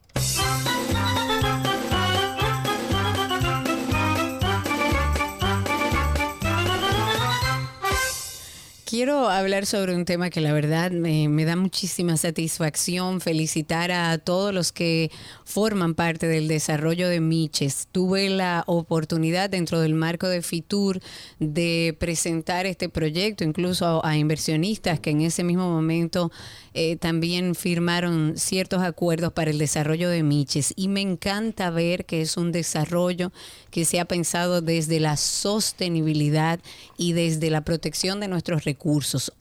[8.86, 13.20] Quiero hablar sobre un tema que la verdad me, me, da muchísima satisfacción.
[13.20, 15.12] Felicitar a todos los que
[15.44, 17.88] forman parte del desarrollo de Miches.
[17.92, 21.02] Tuve la oportunidad dentro del marco de FITUR
[21.40, 26.32] de presentar este proyecto, incluso a, inversionistas que en ese mismo momento
[26.74, 30.74] eh, también firmaron ciertos acuerdos para el desarrollo de Miches.
[30.76, 33.32] Y me encanta ver que es un desarrollo
[33.72, 36.60] que se ha pensado desde la sostenibilidad
[36.98, 38.75] y desde la protección de nuestros recursos.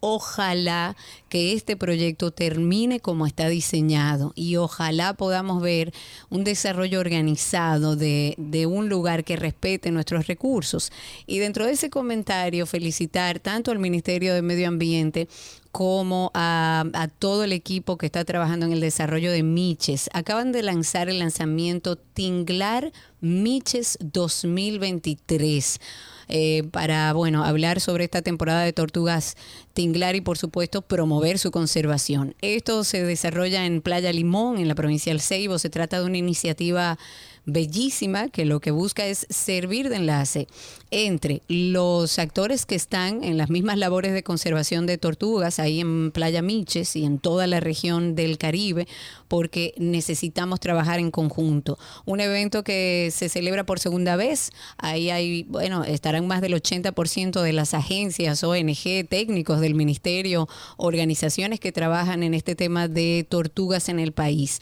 [0.00, 0.96] Ojalá
[1.28, 5.92] que este proyecto termine como está diseñado y ojalá podamos ver
[6.30, 10.92] un desarrollo organizado de, de un lugar que respete nuestros recursos.
[11.26, 15.28] Y dentro de ese comentario, felicitar tanto al Ministerio de Medio Ambiente
[15.72, 20.08] como a, a, todo el equipo que está trabajando en el desarrollo de Miches.
[20.12, 25.80] Acaban de lanzar el lanzamiento Tinglar Miches 2023.
[26.28, 29.36] Eh, para bueno hablar sobre esta temporada de tortugas
[29.72, 32.34] tinglar y por supuesto promover su conservación.
[32.40, 35.58] Esto se desarrolla en Playa Limón, en la provincia del Ceibo.
[35.58, 36.98] Se trata de una iniciativa
[37.46, 40.48] bellísima que lo que busca es servir de enlace
[40.96, 46.12] entre los actores que están en las mismas labores de conservación de tortugas ahí en
[46.12, 48.86] Playa Miches y en toda la región del Caribe,
[49.26, 51.80] porque necesitamos trabajar en conjunto.
[52.04, 57.42] Un evento que se celebra por segunda vez, ahí hay, bueno, estarán más del 80%
[57.42, 63.88] de las agencias, ONG, técnicos del ministerio, organizaciones que trabajan en este tema de tortugas
[63.88, 64.60] en el país.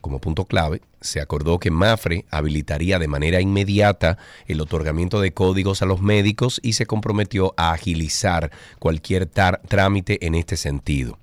[0.00, 5.82] como punto clave, se acordó que Mafre habilitaría de manera inmediata el otorgamiento de códigos
[5.82, 11.18] a los médicos y se comprometió a agilizar cualquier trámite en este sentido.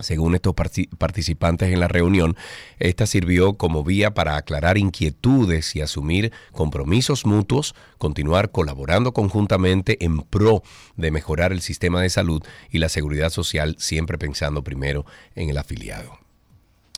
[0.00, 2.36] Según estos participantes en la reunión,
[2.78, 10.20] esta sirvió como vía para aclarar inquietudes y asumir compromisos mutuos, continuar colaborando conjuntamente en
[10.20, 10.62] pro
[10.96, 15.04] de mejorar el sistema de salud y la seguridad social, siempre pensando primero
[15.34, 16.27] en el afiliado.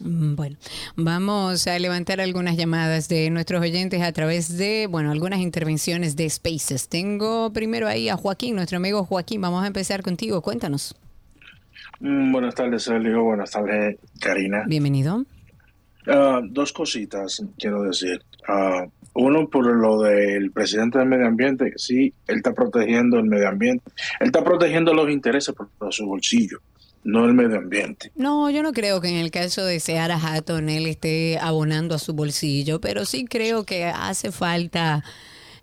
[0.00, 0.56] Mm, bueno,
[0.96, 6.28] vamos a levantar algunas llamadas de nuestros oyentes a través de, bueno, algunas intervenciones de
[6.28, 6.88] Spaces.
[6.88, 9.40] Tengo primero ahí a Joaquín, nuestro amigo Joaquín.
[9.40, 10.40] Vamos a empezar contigo.
[10.40, 10.94] Cuéntanos.
[12.00, 13.24] Mm, buenas tardes, Sergio.
[13.24, 14.64] Buenas tardes, Karina.
[14.66, 15.24] Bienvenido.
[16.06, 18.22] Uh, dos cositas quiero decir.
[18.48, 23.48] Uh, uno, por lo del presidente del medio ambiente, sí, él está protegiendo el medio
[23.48, 23.90] ambiente.
[24.18, 26.60] Él está protegiendo los intereses por su bolsillo
[27.04, 28.12] no el medio ambiente.
[28.14, 31.98] No, yo no creo que en el caso de Seara Hatton él esté abonando a
[31.98, 35.02] su bolsillo, pero sí creo que hace falta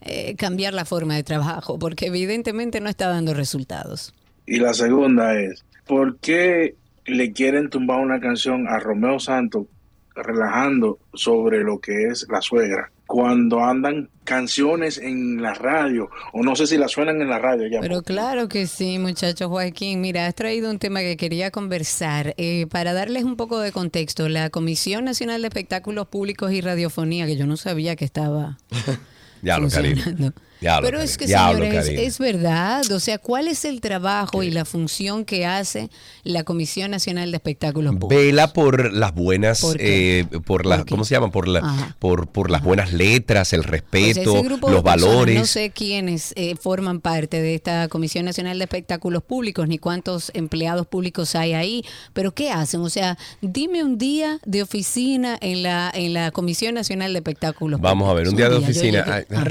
[0.01, 4.13] eh, cambiar la forma de trabajo, porque evidentemente no está dando resultados.
[4.45, 9.67] Y la segunda es, ¿por qué le quieren tumbar una canción a Romeo Santos
[10.15, 12.91] relajando sobre lo que es la suegra?
[13.07, 17.65] Cuando andan canciones en la radio, o no sé si las suenan en la radio
[17.67, 17.79] ya.
[17.79, 20.01] Pero claro que sí, muchachos Joaquín.
[20.01, 22.35] Mira, has traído un tema que quería conversar.
[22.37, 27.25] Eh, para darles un poco de contexto, la Comisión Nacional de Espectáculos Públicos y Radiofonía,
[27.25, 28.57] que yo no sabía que estaba
[29.41, 30.33] Diablo, Karina.
[30.61, 32.91] Diablo, Pero es que, Diablo, señores, es verdad.
[32.91, 35.89] O sea, ¿cuál es el trabajo y la función que hace
[36.23, 38.23] la Comisión Nacional de Espectáculos Públicos?
[38.25, 41.29] Vela por las buenas, ¿Por eh, por las, ¿cómo se llama?
[41.31, 41.95] Por, la, Ajá.
[41.99, 45.35] por, por las buenas letras, el O sea, respeto, los personas, valores.
[45.37, 50.31] No sé quiénes eh, forman parte de esta Comisión Nacional de Espectáculos Públicos, ni cuántos
[50.33, 52.81] empleados públicos hay ahí, pero ¿qué hacen?
[52.81, 57.79] O sea, dime un día de oficina en la, en la Comisión Nacional de Espectáculos
[57.81, 59.05] Vamos a ver, un día de oficina.
[59.05, 59.45] llegué- Ajá.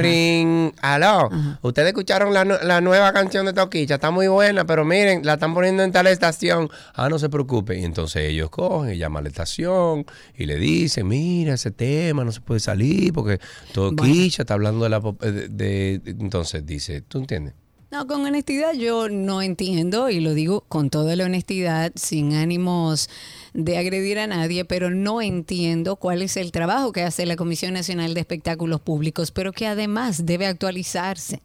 [0.96, 1.30] Aló.
[1.62, 5.54] Ustedes escucharon la, la nueva canción de Toquicha, está muy buena, pero miren, la están
[5.54, 6.68] poniendo en tal estación.
[6.94, 7.78] Ah, no se preocupe.
[7.78, 10.04] Y entonces ellos cogen y llaman a la estación
[10.36, 13.38] y le dicen, mira, ese tema no se puede salir porque
[13.72, 15.00] Toquicha está hablando de la...
[15.00, 17.54] de- de- de- entonces dice, ¿tú entiendes?
[17.96, 23.08] No, con honestidad yo no entiendo y lo digo con toda la honestidad, sin ánimos
[23.54, 27.72] de agredir a nadie, pero no entiendo cuál es el trabajo que hace la Comisión
[27.72, 31.40] Nacional de Espectáculos Públicos, pero que además debe actualizarse.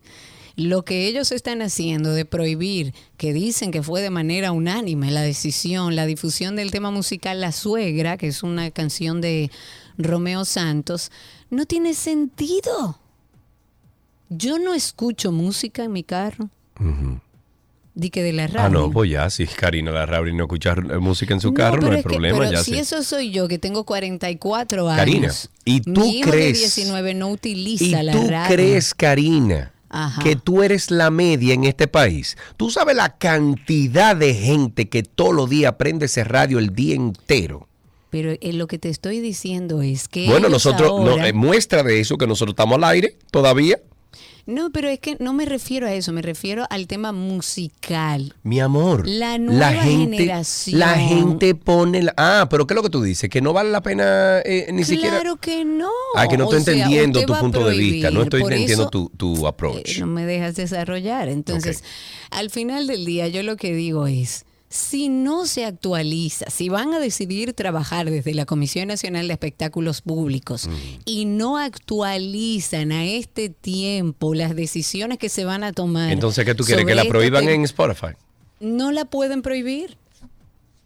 [0.57, 5.21] Lo que ellos están haciendo de prohibir, que dicen que fue de manera unánime la
[5.21, 9.51] decisión, la difusión del tema musical La Suegra, que es una canción de
[9.97, 11.13] Romeo Santos,
[11.49, 13.00] no tiene sentido.
[14.33, 16.49] Yo no escucho música en mi carro.
[17.93, 18.61] Di que de la radio.
[18.61, 21.75] Ah, no, pues ya, si Karina Larrauri no escucha eh, música en su No, carro,
[21.75, 24.87] no, pero hay es que- problema, pero ya si eso soy yo, que tengo 44
[24.89, 24.97] años.
[24.97, 25.33] Karina,
[25.65, 28.55] ¿y tú mi hijo crees- de 19 no utiliza ¿Y la tú radio.
[28.55, 30.23] crees, Karina, Ajá.
[30.23, 32.37] que tú eres la media en este país?
[32.55, 36.95] ¿Tú sabes la cantidad de gente que todos los días prende ese radio el día
[36.95, 37.67] entero?
[38.09, 41.99] Pero eh, lo que te estoy diciendo es que bueno, nosotros, no, eh, muestra de
[41.99, 43.77] eso que nosotros estamos al aire todavía.
[44.45, 48.33] No, pero es que no me refiero a eso, me refiero al tema musical.
[48.43, 50.79] Mi amor, La nueva gente, generación.
[50.79, 53.29] la gente pone, la- ah, pero ¿qué es lo que tú dices?
[53.29, 55.19] Que no vale la pena eh, ni siquiera.
[55.19, 55.89] Claro que no.
[56.15, 58.89] Ah, que no O estoy sea, entendiendo tu punto de vista, no estoy entendiendo eso,
[58.89, 59.97] tu, tu approach.
[59.97, 61.27] eh, no me dejas desarrollar.
[61.29, 61.83] Entonces,
[62.31, 66.93] al final del día, yo lo que digo es, si no se actualiza, si van
[66.93, 70.69] a decidir trabajar desde la Comisión Nacional de Espectáculos Públicos
[71.03, 76.13] y no actualizan a este tiempo las decisiones que se van a tomar.
[76.13, 76.85] Entonces, ¿qué tú quieres?
[76.85, 78.15] ¿Que la prohíban en Spotify?
[78.61, 79.97] No la pueden prohibir.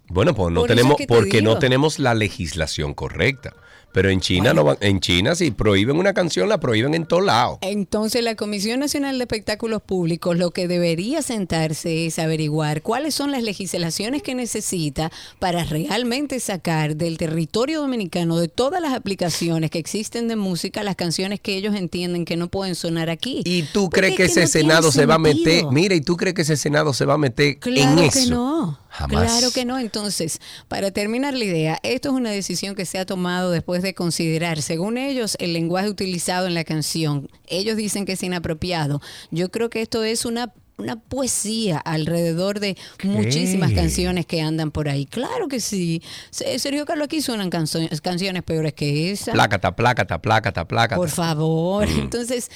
[0.07, 3.53] Bueno, pues no Por tenemos, que te porque no tenemos la legislación correcta.
[3.95, 7.23] Pero en China no van, en China si prohíben una canción, la prohíben en todos
[7.23, 7.59] lados.
[7.61, 13.31] Entonces la Comisión Nacional de Espectáculos Públicos lo que debería sentarse es averiguar cuáles son
[13.31, 19.79] las legislaciones que necesita para realmente sacar del territorio dominicano de todas las aplicaciones que
[19.79, 23.43] existen de música las canciones que ellos entienden que no pueden sonar aquí.
[23.45, 25.67] ¿Y tú Porque crees es que ese no Senado se va a meter?
[25.71, 28.29] Mira, ¿y tú crees que ese Senado se va a meter Claro en que eso?
[28.29, 28.79] no.
[28.89, 29.23] Jamás.
[29.25, 29.77] Claro que no.
[29.77, 30.39] Entonces,
[30.69, 34.61] para terminar la idea, esto es una decisión que se ha tomado después de considerar,
[34.61, 37.29] según ellos, el lenguaje utilizado en la canción.
[37.47, 39.01] Ellos dicen que es inapropiado.
[39.31, 44.89] Yo creo que esto es una una poesía alrededor de muchísimas canciones que andan por
[44.89, 45.05] ahí.
[45.05, 46.01] Claro que sí.
[46.31, 49.31] Se- Sergio Carlos, aquí suenan canso- canciones peores que esa.
[49.31, 50.97] Plácata, plácata, plácata, plácata.
[50.97, 51.87] Por favor.
[51.87, 51.99] Mm.
[52.01, 52.51] Entonces,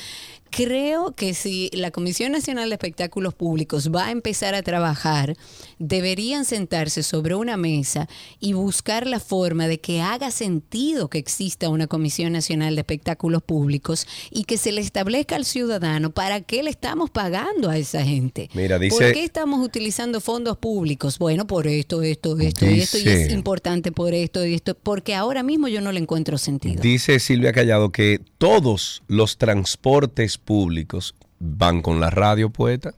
[0.51, 5.35] creo que si la Comisión Nacional de Espectáculos Públicos va a empezar a trabajar,
[5.77, 8.07] deberían sentarse sobre una mesa
[8.39, 13.43] y buscar la forma de que haga sentido que exista una Comisión Nacional de Espectáculos
[13.43, 18.03] Públicos y que se le establezca al ciudadano para qué le estamos pagando a esa
[18.03, 18.49] gente.
[18.53, 21.19] Mira, dice- ¿Por qué estamos utilizando fondos públicos?
[21.19, 25.15] Bueno, por esto, esto, esto y esto, y es importante por esto y esto, porque
[25.15, 26.81] ahora mismo yo no le encuentro sentido.
[26.81, 32.93] Dice Silvia Callado que todos los transportes públicos van con la radio puesta.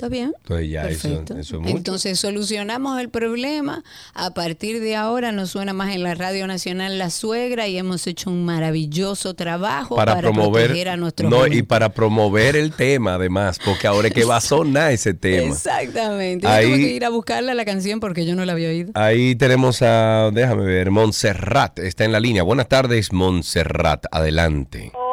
[0.00, 0.32] ¿Está bien?
[0.38, 1.36] Entonces ya eso, Perfecto.
[1.36, 1.76] eso es mucho.
[1.76, 3.84] Entonces solucionamos el problema.
[4.14, 8.06] A partir de ahora nos suena más en la Radio Nacional La Suegra y hemos
[8.06, 12.72] hecho un maravilloso trabajo para, para, promover proteger a nuestros no, y para promover el
[12.72, 15.52] tema además, porque ahora es que va a sonar ese tema.
[15.52, 16.46] Exactamente.
[16.46, 18.92] Yo Ahí- tuve que ir a buscarla la canción porque yo no la había oído.
[18.94, 22.42] Ahí tenemos a, déjame ver, Montserrat está en la línea.
[22.42, 24.92] Buenas tardes, Montserrat, adelante.
[24.94, 25.09] Hola.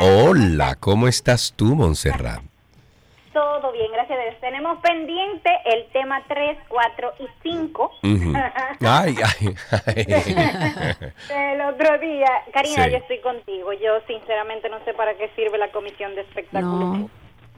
[0.00, 2.40] Hola, ¿cómo estás tú, Montserrat?
[3.32, 4.34] Todo bien, gracias a Dios.
[4.40, 7.92] Tenemos pendiente el tema 3, 4 y 5.
[8.02, 8.32] Ujú.
[8.80, 9.54] Ay, ay,
[9.86, 11.54] ay.
[11.54, 12.90] el otro día, Karina, Sí.
[12.92, 13.72] yo estoy contigo.
[13.74, 16.98] Yo sinceramente no sé para qué sirve la comisión de espectáculos.
[16.98, 17.10] No.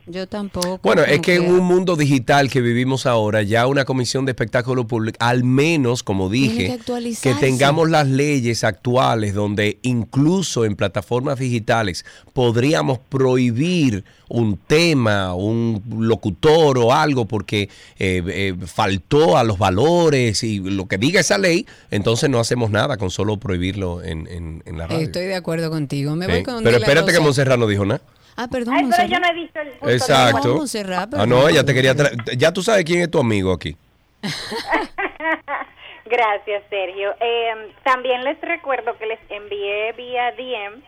[0.07, 0.81] Yo tampoco.
[0.83, 4.87] Bueno, es que en un mundo digital que vivimos ahora, ya una comisión de espectáculo
[4.87, 6.79] público, al menos, como dije,
[7.23, 15.83] que tengamos las leyes actuales donde incluso en plataformas digitales podríamos prohibir un tema, un
[16.01, 17.69] locutor o algo porque
[17.99, 22.71] eh, eh, faltó a los valores y lo que diga esa ley, entonces no hacemos
[22.71, 25.05] nada con solo prohibirlo en, en- en la radio.
[25.05, 26.15] Estoy de acuerdo contigo.
[26.17, 26.33] Me Sí.
[26.33, 27.21] voy con Pero espérate que.
[27.21, 28.01] Monserrat no dijo nada.
[28.43, 29.11] Ah, perdón, Ay, pero Monserrat.
[29.11, 30.55] yo no he visto el punto de Exacto.
[30.57, 32.17] Montserrat, Ah, no, ella te quería traer.
[32.39, 33.77] Ya tú sabes quién es tu amigo aquí.
[36.07, 37.15] Gracias, Sergio.
[37.21, 40.83] Eh, también les recuerdo que les envié vía DM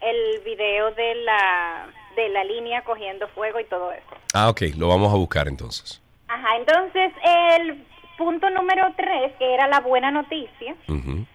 [0.00, 1.86] el video de la
[2.16, 4.06] de la línea cogiendo fuego y todo eso.
[4.32, 6.00] Ah, ok, lo vamos a buscar entonces.
[6.28, 7.12] Ajá, entonces
[7.58, 7.84] el
[8.16, 11.26] punto número tres, que era la buena noticia, Ujú.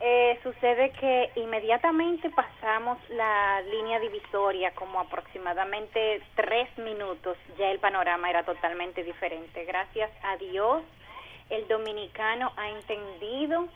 [0.00, 8.30] Eh, sucede que inmediatamente pasamos la línea divisoria, como aproximadamente tres minutos, ya el panorama
[8.30, 9.64] era totalmente diferente.
[9.64, 10.82] Gracias a Dios,
[11.50, 13.66] el dominicano ha entendido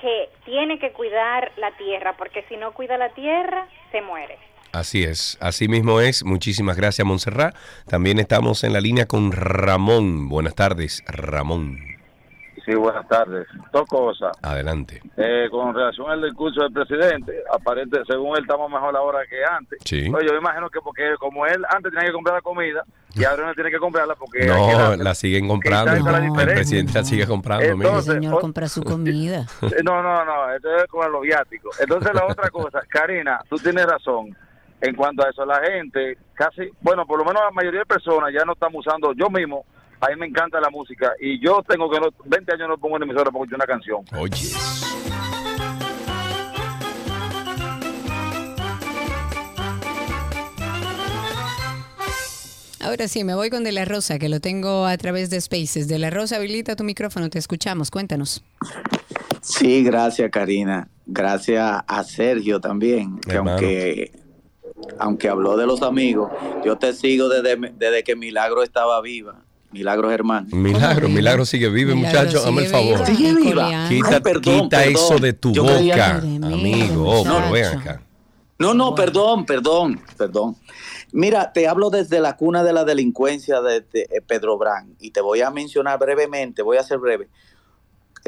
[0.00, 4.38] que tiene que cuidar la tierra, porque si no cuida la tierra, se muere.
[4.72, 6.22] Así es, así mismo es.
[6.22, 7.56] Muchísimas gracias, Montserrat.
[7.88, 10.28] También estamos en la línea con Ramón.
[10.28, 11.95] Buenas tardes, Ramón.
[12.66, 13.46] Sí, buenas tardes.
[13.72, 14.36] Dos cosas.
[14.42, 15.00] Adelante.
[15.16, 19.78] Eh, con relación al discurso del presidente, aparente, según él, estamos mejor ahora que antes.
[19.84, 20.12] Sí.
[20.12, 22.82] Oye, yo me imagino que porque como él antes tenía que comprar la comida
[23.14, 24.46] y ahora no tiene que comprarla porque...
[24.46, 25.04] No, darle.
[25.04, 25.92] la siguen comprando.
[25.92, 26.54] La El diferencia.
[26.56, 27.76] presidente la sigue comprando.
[27.76, 27.94] mire.
[27.94, 29.46] El señor compra su comida.
[29.62, 31.80] Eh, No, no, no, esto es con los viáticos.
[31.80, 34.36] Entonces la otra cosa, Karina, tú tienes razón
[34.80, 35.46] en cuanto a eso.
[35.46, 39.12] La gente, casi, bueno, por lo menos la mayoría de personas ya no estamos usando,
[39.14, 39.64] yo mismo,
[40.00, 42.96] a mí me encanta la música y yo tengo que, no, 20 años no pongo
[42.96, 44.04] en emisora para escuchar una canción.
[44.18, 44.50] Oye.
[52.80, 55.88] Ahora sí, me voy con De La Rosa, que lo tengo a través de Spaces.
[55.88, 58.44] De La Rosa, habilita tu micrófono, te escuchamos, cuéntanos.
[59.40, 60.88] Sí, gracias Karina.
[61.04, 63.50] Gracias a Sergio también, que Hermano.
[63.52, 64.12] aunque,
[64.98, 66.30] aunque habló de los amigos,
[66.64, 69.45] yo te sigo desde, desde que Milagro estaba viva.
[69.76, 70.48] Milagro Germán.
[70.52, 72.46] Milagro, Milagro sigue vive, Milagro muchacho.
[72.46, 73.06] Hazme el favor.
[73.06, 73.86] Sigue viva.
[73.88, 74.94] Quita, Ay, perdón, quita perdón.
[74.94, 77.04] eso de tu Yo boca, amigo.
[77.06, 78.02] Oh, pero ven acá.
[78.58, 80.56] No, no, perdón, perdón, perdón.
[81.12, 85.10] Mira, te hablo desde la cuna de la delincuencia de, de, eh, Pedro Brán y
[85.10, 87.28] te voy a mencionar brevemente, voy a ser breve.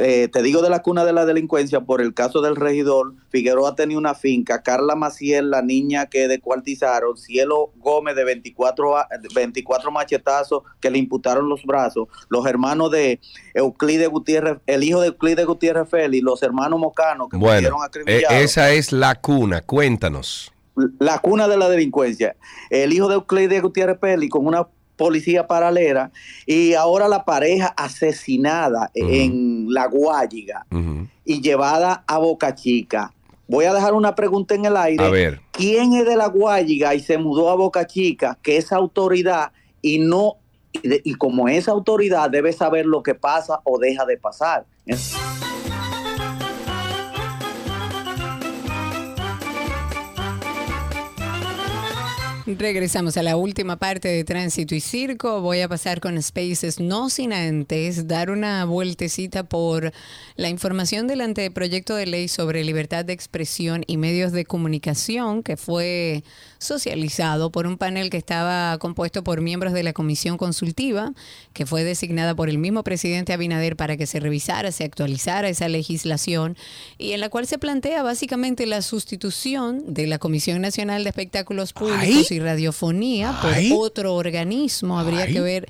[0.00, 3.14] Eh, te digo de la cuna de la delincuencia por el caso del regidor.
[3.30, 9.08] Figueroa tenía una finca, Carla Maciel, la niña que descuartizaron, Cielo Gómez de 24, a-
[9.34, 13.18] 24 machetazos que le imputaron los brazos, los hermanos de
[13.54, 17.86] Euclides Gutiérrez, el hijo de Euclides Gutiérrez Félix, los hermanos Mocano que Bueno, murieron eh,
[17.86, 18.36] acribillados.
[18.38, 19.62] esa es la cuna.
[19.62, 20.52] Cuéntanos.
[21.00, 22.36] la cuna de la delincuencia.
[22.70, 24.68] El hijo de Euclides Gutiérrez Peli con una
[24.98, 26.10] policía paralela
[26.44, 30.66] y ahora la pareja asesinada en La Guayiga
[31.24, 33.14] y llevada a Boca Chica.
[33.46, 35.02] Voy a dejar una pregunta en el aire.
[35.02, 35.40] A ver.
[35.52, 38.36] ¿Quién es de La Guayiga y se mudó a Boca Chica?
[38.42, 40.34] Que esa autoridad y no
[40.72, 44.66] y, de- y como esa autoridad debe saber lo que pasa o deja de pasar.
[52.56, 55.42] Regresamos a la última parte de Tránsito y Circo.
[55.42, 59.92] Voy a pasar con Spaces, no sin antes dar una vueltecita por
[60.36, 65.58] la información del anteproyecto de ley sobre libertad de expresión y medios de comunicación que
[65.58, 66.24] fue
[66.56, 71.12] socializado por un panel que estaba compuesto por miembros de la comisión consultiva,
[71.52, 75.68] que fue designada por el mismo presidente Abinader para que se revisara, se actualizara esa
[75.68, 76.56] legislación
[76.96, 81.74] y en la cual se plantea básicamente la sustitución de la Comisión Nacional de Espectáculos
[81.74, 83.70] Públicos y Radiofonía por Ay.
[83.74, 84.98] otro organismo.
[84.98, 85.32] Habría Ay.
[85.32, 85.68] que ver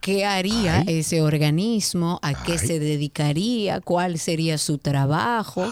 [0.00, 5.70] qué haría ese organismo, a qué se dedicaría, cuál sería su trabajo.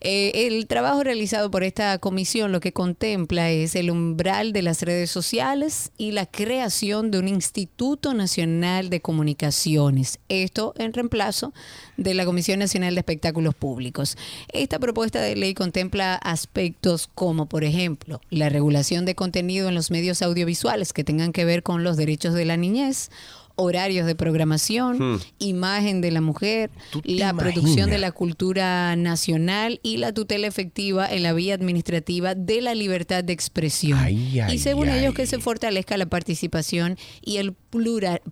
[0.00, 4.82] Eh, el trabajo realizado por esta comisión lo que contempla es el umbral de las
[4.82, 10.20] redes sociales y la creación de un Instituto Nacional de Comunicaciones.
[10.28, 11.52] Esto en reemplazo
[11.96, 14.16] de la Comisión Nacional de Espectáculos Públicos.
[14.52, 19.90] Esta propuesta de ley contempla aspectos como, por ejemplo, la regulación de contenido en los
[19.90, 23.10] medios audiovisuales que tengan que ver con los derechos de la niñez
[23.58, 25.20] horarios de programación, Hmm.
[25.40, 26.70] imagen de la mujer,
[27.04, 32.62] la producción de la cultura nacional y la tutela efectiva en la vía administrativa de
[32.62, 33.98] la libertad de expresión.
[33.98, 35.00] Ay, ay, y según ay.
[35.00, 38.22] ellos que se fortalezca la participación y el plural,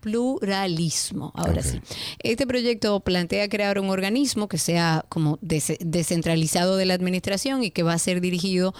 [0.00, 1.32] pluralismo.
[1.34, 1.80] Ahora sí.
[2.22, 7.70] Este proyecto plantea crear un organismo que sea como des- descentralizado de la administración y
[7.70, 8.74] que va a ser dirigido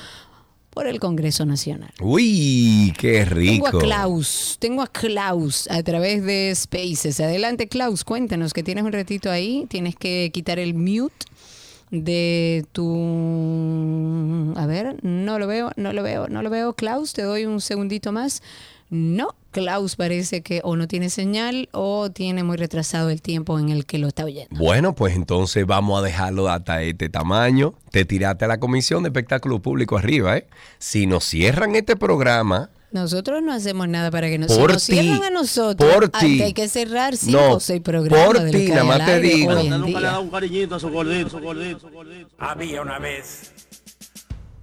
[0.71, 1.93] por el Congreso Nacional.
[2.01, 3.67] Uy, qué Tengo rico.
[3.69, 7.19] a Klaus, tengo a Klaus a través de Spaces.
[7.21, 9.67] Adelante, Klaus, cuéntanos que tienes un ratito ahí.
[9.69, 11.27] Tienes que quitar el mute
[11.91, 14.55] de tu...
[14.57, 16.73] A ver, no lo veo, no lo veo, no lo veo.
[16.75, 18.43] Klaus, te doy un segundito más.
[18.91, 23.69] No, Klaus parece que o no tiene señal o tiene muy retrasado el tiempo en
[23.69, 24.57] el que lo está oyendo.
[24.59, 27.75] Bueno, pues entonces vamos a dejarlo hasta este tamaño.
[27.93, 30.47] Te tiraste a la Comisión de Espectáculo Público arriba, ¿eh?
[30.79, 34.95] Si nos cierran este programa, Nosotros no hacemos nada para que nos, Por nos ti,
[34.95, 35.93] cierran a nosotros.
[35.95, 36.39] por ti.
[36.39, 38.27] que hay que cerrar cinco No, o seis programas.
[38.27, 39.53] por ti, que nada más te digo.
[42.39, 43.53] Había una vez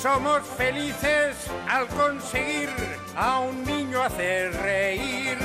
[0.00, 1.36] Somos felices
[1.68, 2.70] al conseguir
[3.14, 5.36] a un niño hacer reír.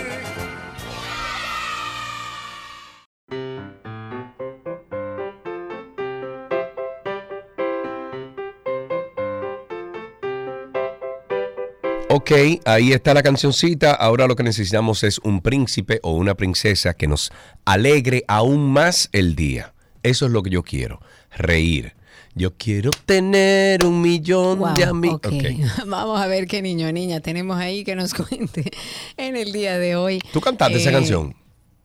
[12.08, 12.32] Ok,
[12.64, 13.94] ahí está la cancioncita.
[13.94, 17.30] Ahora lo que necesitamos es un príncipe o una princesa que nos
[17.66, 19.74] alegre aún más el día.
[20.02, 21.02] Eso es lo que yo quiero,
[21.32, 21.95] reír.
[22.38, 25.22] Yo quiero tener un millón Wow, de amigos.
[25.88, 28.72] Vamos a ver qué niño o niña tenemos ahí que nos cuente
[29.16, 30.20] en el día de hoy.
[30.34, 31.36] ¿Tú cantaste esa Eh, canción?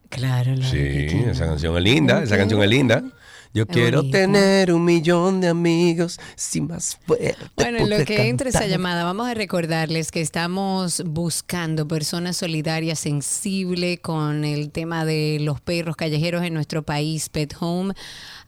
[0.08, 3.04] Claro, la Sí, esa canción es linda, esa canción es linda.
[3.52, 7.36] Yo Es quiero tener un millón de amigos, si más fuerte.
[7.56, 8.70] Bueno, en lo que entra esa cantar.
[8.78, 15.60] llamada, vamos a recordarles que estamos buscando personas solidarias sensibles con el tema de los
[15.60, 17.28] perros callejeros en nuestro país.
[17.28, 17.94] Pet Home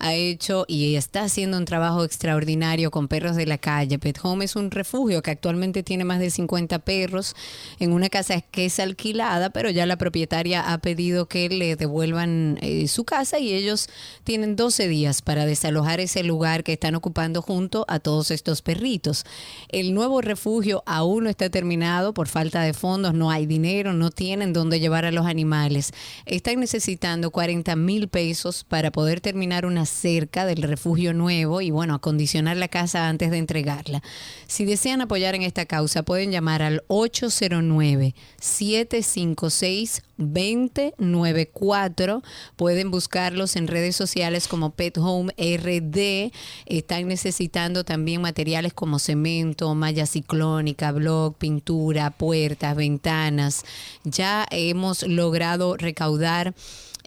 [0.03, 4.01] ha hecho y está haciendo un trabajo extraordinario con perros de la calle.
[4.01, 7.37] Pet Home es un refugio que actualmente tiene más de 50 perros
[7.79, 12.59] en una casa que es alquilada, pero ya la propietaria ha pedido que le devuelvan
[12.63, 13.89] eh, su casa y ellos
[14.25, 19.25] tienen 12 días para desalojar ese lugar que están ocupando junto a todos estos perritos.
[19.69, 24.11] El nuevo refugio aún no está terminado por falta de fondos, no hay dinero, no
[24.11, 25.93] tienen dónde llevar a los animales.
[26.27, 31.95] Están necesitando 40 mil pesos para poder terminar una cerca del refugio nuevo y bueno,
[31.95, 34.03] acondicionar la casa antes de entregarla.
[34.47, 42.23] Si desean apoyar en esta causa, pueden llamar al 809 756 2094.
[42.57, 46.33] Pueden buscarlos en redes sociales como Pet Home RD.
[46.67, 53.65] Están necesitando también materiales como cemento, malla ciclónica, block, pintura, puertas, ventanas.
[54.05, 56.55] Ya hemos logrado recaudar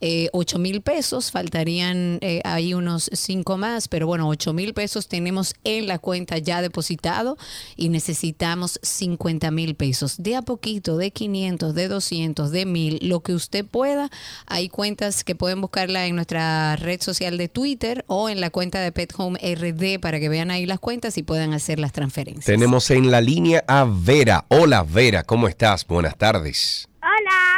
[0.02, 5.08] eh, 8 mil pesos, faltarían eh, ahí unos 5 más, pero bueno, 8 mil pesos
[5.08, 7.38] tenemos en la cuenta ya depositado
[7.76, 10.16] y necesitamos 50 mil pesos.
[10.18, 14.10] De a poquito, de 500, de 200, de 1000, lo que usted pueda.
[14.46, 18.82] Hay cuentas que pueden buscarla en nuestra red social de Twitter o en la cuenta
[18.82, 22.46] de Pet Home RD para que vean ahí las cuentas y puedan hacer las transferencias.
[22.46, 24.46] Tenemos en la línea a Vera.
[24.50, 25.86] Hola Vera, ¿cómo estás?
[25.88, 26.88] Buenas tardes.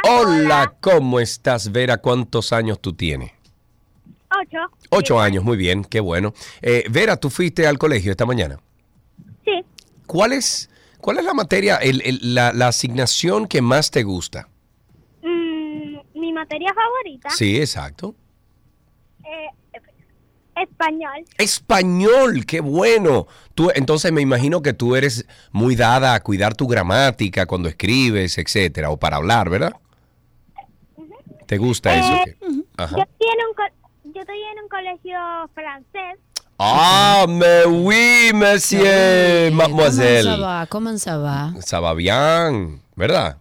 [0.04, 0.20] Hola.
[0.28, 1.98] Hola, ¿cómo estás Vera?
[1.98, 3.32] ¿Cuántos años tú tienes?
[4.30, 4.58] Ocho.
[4.90, 6.32] Ocho años, muy bien, qué bueno.
[6.62, 8.58] Eh, Vera, ¿tú fuiste al colegio esta mañana?
[9.44, 9.64] Sí.
[10.06, 10.70] ¿Cuál es,
[11.00, 14.48] cuál es la materia, el- el- la, la asignación que más te gusta?
[15.22, 17.30] Mm, mi materia favorita.
[17.30, 18.14] Sí, exacto.
[19.24, 19.80] eh,
[20.62, 21.24] español.
[21.38, 23.26] Español, qué bueno.
[23.54, 28.38] Tú, entonces me imagino que tú eres muy dada a cuidar tu gramática cuando escribes,
[28.38, 29.72] etcétera, o para hablar, ¿verdad?
[31.48, 32.12] ¿Te gusta eso?
[32.12, 32.36] Eh.
[32.42, 33.74] Yo estoy en un co-
[34.14, 35.18] yo estoy en un colegio
[35.54, 36.20] francés.
[36.58, 40.34] Ah, mais oui, monsieur, ¿Cómo mademoiselle.
[40.34, 40.66] se va?
[40.66, 41.54] ¿Cómo se va?
[41.60, 43.38] Ça va bien, ¿verdad?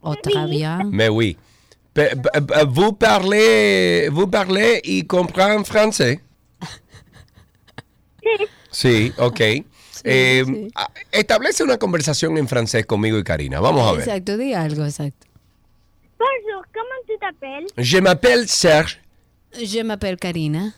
[0.00, 0.90] Otra bien.
[0.92, 1.36] Mais oui.
[1.92, 6.20] Pe- pe- pe- Vous parlez, vous parlez y comprend français?
[8.70, 9.40] Sí, ok.
[10.04, 13.60] Eh, a- Establece una conversación en francés conmigo y Karina.
[13.60, 14.00] Vamos a ver.
[14.02, 15.26] Exacto, di algo, exacto.
[16.18, 17.66] Bonjour, comment tu t'appelles?
[17.76, 19.00] Je m'appelle Serge.
[19.52, 20.72] Je m'appelle Karina.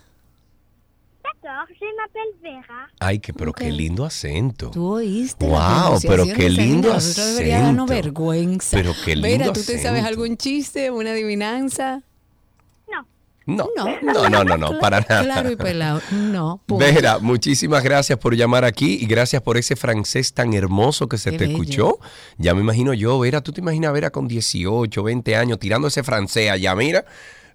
[1.24, 2.86] D'accord, je m'appelle Vera.
[3.00, 4.70] Ay, que, pero qué lindo acento.
[4.70, 6.94] Tú oíste Wow, pero qué lindo niña.
[6.94, 7.86] Nosotros acento.
[7.86, 8.76] vergüenza.
[8.76, 10.08] Pero qué lindo Vera, ¿tú te sabes acento.
[10.08, 12.02] algún chiste, una adivinanza?
[13.48, 13.66] No.
[13.74, 15.24] No, no, no, no, no, para nada.
[15.24, 16.02] Claro y pelado.
[16.12, 16.60] No.
[16.66, 16.84] punto.
[16.84, 21.30] Vera, muchísimas gracias por llamar aquí y gracias por ese francés tan hermoso que se
[21.30, 21.58] Qué te bello.
[21.62, 21.98] escuchó.
[22.36, 26.02] Ya me imagino yo, Vera, tú te imaginas Vera con 18, 20 años tirando ese
[26.02, 27.04] francés allá, mira.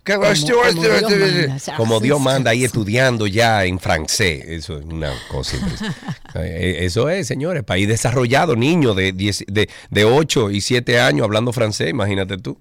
[0.04, 4.44] Que Como- como Dios manda, Como Dios manda ahí estudiando ya en francés.
[4.48, 6.00] Eso es una cosa impresionante.
[6.36, 11.24] Eh, Eso es, señores, país desarrollado, niño de, 10 de, de 8 y 7 años
[11.24, 12.58] hablando francés, imagínate tú.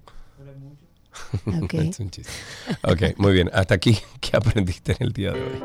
[1.63, 1.73] Ok.
[1.75, 2.31] Es un chiste.
[2.83, 3.49] Ok, muy bien.
[3.53, 5.63] Hasta aquí, ¿qué aprendiste en el día de hoy?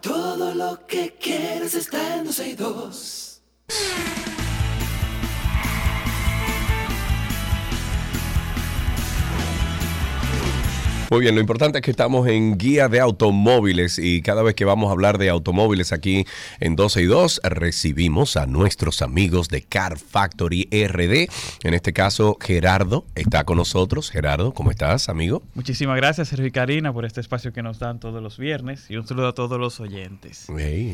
[0.00, 3.42] Todo lo que quieres está en 12 y 2.
[11.14, 14.64] Muy bien, lo importante es que estamos en guía de automóviles y cada vez que
[14.64, 16.26] vamos a hablar de automóviles aquí
[16.58, 21.28] en 12 y 2 recibimos a nuestros amigos de Car Factory RD.
[21.62, 24.10] En este caso, Gerardo está con nosotros.
[24.10, 25.44] Gerardo, ¿cómo estás, amigo?
[25.54, 28.96] Muchísimas gracias, Sergio y Karina, por este espacio que nos dan todos los viernes y
[28.96, 30.48] un saludo a todos los oyentes.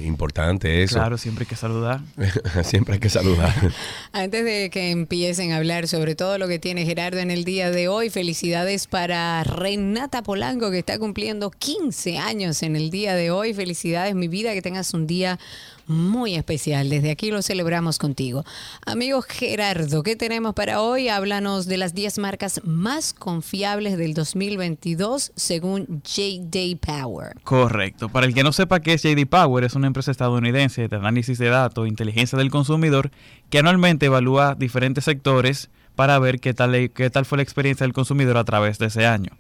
[0.05, 0.97] Importante eso.
[0.97, 2.01] Claro, siempre hay que saludar.
[2.65, 3.55] Siempre hay que saludar.
[4.13, 7.71] Antes de que empiecen a hablar sobre todo lo que tiene Gerardo en el día
[7.71, 13.31] de hoy, felicidades para Renata Polanco que está cumpliendo 15 años en el día de
[13.31, 13.55] hoy.
[13.55, 15.39] Felicidades, mi vida, que tengas un día
[15.87, 16.89] muy especial.
[16.89, 18.45] Desde aquí lo celebramos contigo.
[18.87, 21.09] Amigo Gerardo, ¿qué tenemos para hoy?
[21.09, 26.79] Háblanos de las 10 marcas más confiables del 2022 según J.D.
[26.81, 27.37] Power.
[27.43, 28.09] Correcto.
[28.09, 31.39] Para el que no sepa qué es JD Power, es una empresa estadounidense de análisis
[31.39, 33.11] de datos inteligencia del consumidor
[33.51, 37.93] que anualmente evalúa diferentes sectores para ver qué tal, qué tal fue la experiencia del
[37.93, 39.33] consumidor a través de ese año.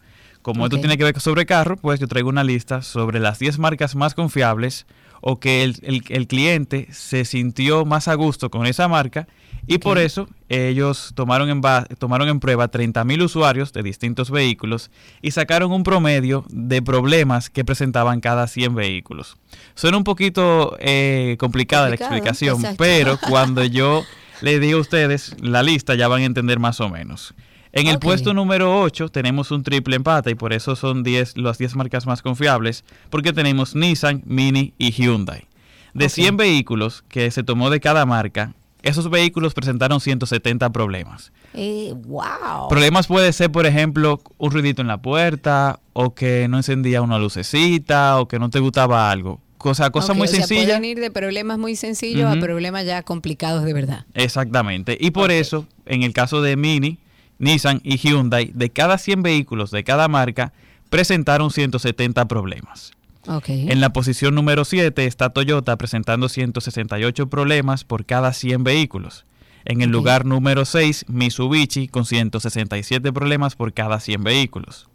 [0.42, 3.58] Como esto tiene que ver sobre carro, pues yo traigo una lista sobre las 10
[3.58, 4.86] marcas más confiables
[5.20, 9.28] o que el, el- el cliente se sintió más a gusto con esa marca
[9.66, 11.60] y por eso ellos tomaron en,
[11.98, 14.90] tomaron en prueba 30.000 usuarios de distintos vehículos
[15.20, 19.36] y sacaron un promedio de problemas que presentaban cada 100 vehículos.
[19.74, 22.76] Suena un poquito eh, complicada la explicación, exacto.
[22.78, 24.02] pero cuando yo
[24.40, 27.34] les digo a ustedes la lista ya van a entender más o menos.
[27.72, 31.58] En el puesto número 8 tenemos un triple empate y por eso son 10, las
[31.58, 35.46] 10 marcas más confiables, porque tenemos Nissan, Mini y Hyundai.
[35.94, 41.32] De 100 vehículos que se tomó de cada marca, esos vehículos presentaron 170 problemas.
[41.54, 42.68] Eh, wow.
[42.68, 47.18] Problemas puede ser, por ejemplo, un ruidito en la puerta, o que no encendía una
[47.18, 49.40] lucecita, o que no te gustaba algo.
[49.58, 50.64] Cosa, cosa muy o sea, sencilla.
[50.64, 54.06] pueden ir de problemas muy sencillos a problemas ya complicados de verdad.
[54.14, 54.96] Exactamente.
[54.98, 56.98] Y por eso, en el caso de Mini,
[57.40, 60.52] Nissan y Hyundai, de cada 100 vehículos de cada marca,
[60.90, 62.92] presentaron 170 problemas.
[63.26, 69.26] En la posición número 7 está Toyota presentando 168 problemas por cada 100 vehículos.
[69.64, 74.88] En el lugar número 6, Mitsubishi con 167 problemas por cada 100 vehículos.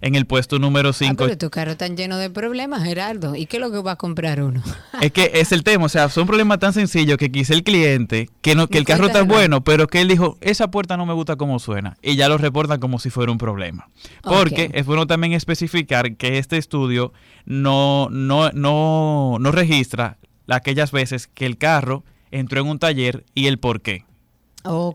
[0.00, 3.34] En el puesto número Ah, 5 pero tu carro tan lleno de problemas, Gerardo.
[3.34, 4.62] ¿Y qué es lo que va a comprar uno?
[5.00, 8.30] Es que es el tema, o sea, son problemas tan sencillos que quizá el cliente,
[8.40, 11.12] que no, que el carro está bueno, pero que él dijo, esa puerta no me
[11.12, 13.88] gusta como suena, y ya lo reportan como si fuera un problema.
[14.22, 17.12] Porque es bueno también especificar que este estudio
[17.44, 20.18] no, no, no, no registra
[20.48, 24.04] aquellas veces que el carro entró en un taller y el por qué.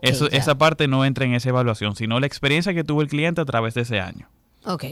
[0.02, 3.40] Eso, esa parte no entra en esa evaluación, sino la experiencia que tuvo el cliente
[3.40, 4.28] a través de ese año.
[4.64, 4.84] Ok.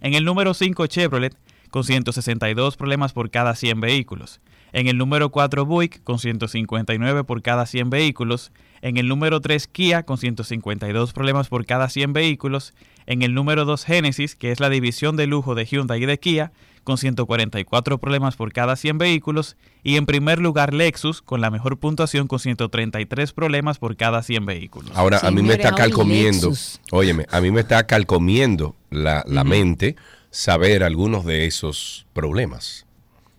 [0.00, 1.36] En el número 5 Chevrolet
[1.70, 4.40] con 162 problemas por cada 100 vehículos.
[4.72, 8.52] En el número 4 Buick con 159 por cada 100 vehículos.
[8.82, 12.74] En el número 3 Kia con 152 problemas por cada 100 vehículos.
[13.06, 16.18] En el número 2 Genesis, que es la división de lujo de Hyundai y de
[16.18, 16.52] Kia,
[16.84, 19.56] con 144 problemas por cada 100 vehículos.
[19.82, 24.46] Y en primer lugar Lexus, con la mejor puntuación con 133 problemas por cada 100
[24.46, 24.92] vehículos.
[24.94, 26.52] Ahora, a mí me está calcomiendo,
[26.92, 29.96] óyeme, a mí me está calcomiendo la, la mente
[30.30, 32.86] saber algunos de esos problemas.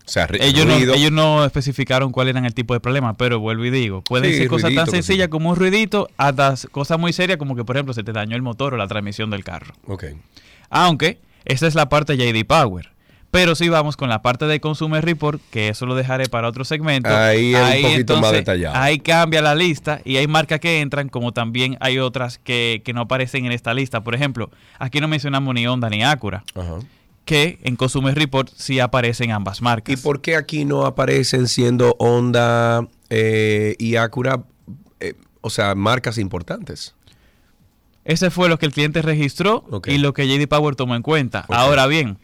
[0.06, 3.64] O sea, Ellos no, ellos no especificaron cuál eran el tipo de problema, pero vuelvo
[3.64, 7.12] y digo, pueden Sí, ser cosas ruidito, tan sencillas como un ruidito hasta cosas muy
[7.12, 9.74] serias como que, por ejemplo, se te dañó el motor o la transmisión del carro.
[9.88, 10.04] Ok.
[10.70, 12.90] Aunque esa es la parte JD Power.
[13.30, 16.64] Pero si vamos con la parte de Consumer Report, que eso lo dejaré para otro
[16.64, 17.08] segmento.
[17.14, 18.76] Ahí es un poquito más detallado.
[18.76, 22.92] Ahí cambia la lista y hay marcas que entran, como también hay otras que, que
[22.92, 24.02] no aparecen en esta lista.
[24.02, 26.44] Por ejemplo, aquí no mencionamos ni Honda ni Acura,
[27.24, 29.92] que en Consumer Report sí aparecen ambas marcas.
[29.92, 34.44] ¿Y por qué aquí no aparecen siendo Honda eh, y Acura,
[35.00, 36.94] eh, o sea, marcas importantes?
[38.06, 41.44] Ese fue lo que el cliente registró y lo que JD Power tomó en cuenta.
[41.48, 42.18] Ahora bien,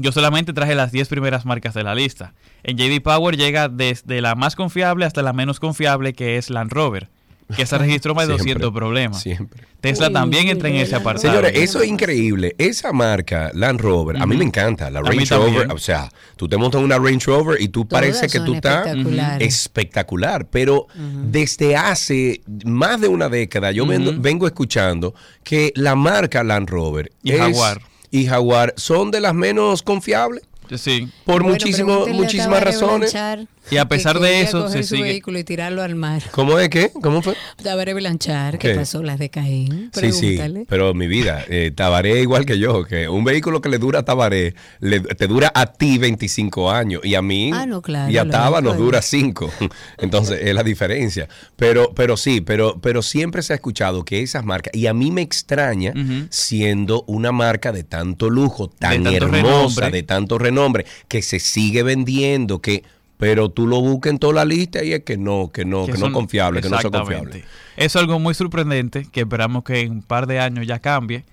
[0.00, 2.32] Yo solamente traje las 10 primeras marcas de la lista.
[2.62, 6.72] En JD Power llega desde la más confiable hasta la menos confiable, que es Land
[6.72, 7.08] Rover,
[7.56, 9.20] que se registró más de Siempre, 200 problemas.
[9.20, 9.64] Siempre.
[9.80, 11.28] Tesla Uy, también entra en ese apartado.
[11.34, 12.54] Señores, eso es increíble.
[12.58, 14.90] Esa marca, Land Rover, a mí me encanta.
[14.90, 15.34] La Range.
[15.34, 18.44] Rover, o sea, tú te montas en una Range Rover y tú Todas parece que
[18.44, 18.88] tú estás
[19.40, 20.46] espectacular.
[20.48, 25.14] Pero desde hace más de una década yo vengo, escuchando
[25.44, 27.80] que la marca Land Rover Y es- Jaguar.
[28.10, 30.42] Y Jaguar son de las menos confiables
[30.76, 31.08] Sí.
[31.24, 33.14] por Bueno, muchísimo, muchísimas razones.
[33.70, 36.22] Y a que pesar de eso, coger se su sigue- vehículo y tirarlo al mar.
[36.30, 36.90] ¿Cómo es qué?
[37.02, 37.34] ¿Cómo fue?
[37.62, 38.74] Tabaré Blanchard, ¿qué ¿Qué?
[38.74, 39.02] pasó?
[39.02, 39.90] Las de Caín.
[39.92, 40.38] Sí, sí,
[40.68, 44.04] pero mi vida, eh, Tabaré igual que yo, que un vehículo que le dura a
[44.04, 48.16] Tabaré, le- te dura a ti 25 años y a mí Ah, no, claro, y
[48.18, 49.50] a Taba nos dura 5.
[49.98, 51.28] Entonces es la diferencia.
[51.56, 55.10] Pero, pero sí, pero, pero siempre se ha escuchado que esas marcas, y a mí
[55.10, 55.92] me extraña
[56.30, 59.36] siendo una marca de tanto lujo, tan tanto hermosa,
[59.82, 59.90] renombre.
[59.90, 62.82] de tanto renombre, que se sigue vendiendo, que...
[63.18, 65.92] Pero tú lo buscas en toda la lista y es que no, que no, que,
[65.92, 67.44] no son- confiable, que no son confiables.
[67.76, 71.24] Es algo muy sorprendente que esperamos que en un par de años ya cambie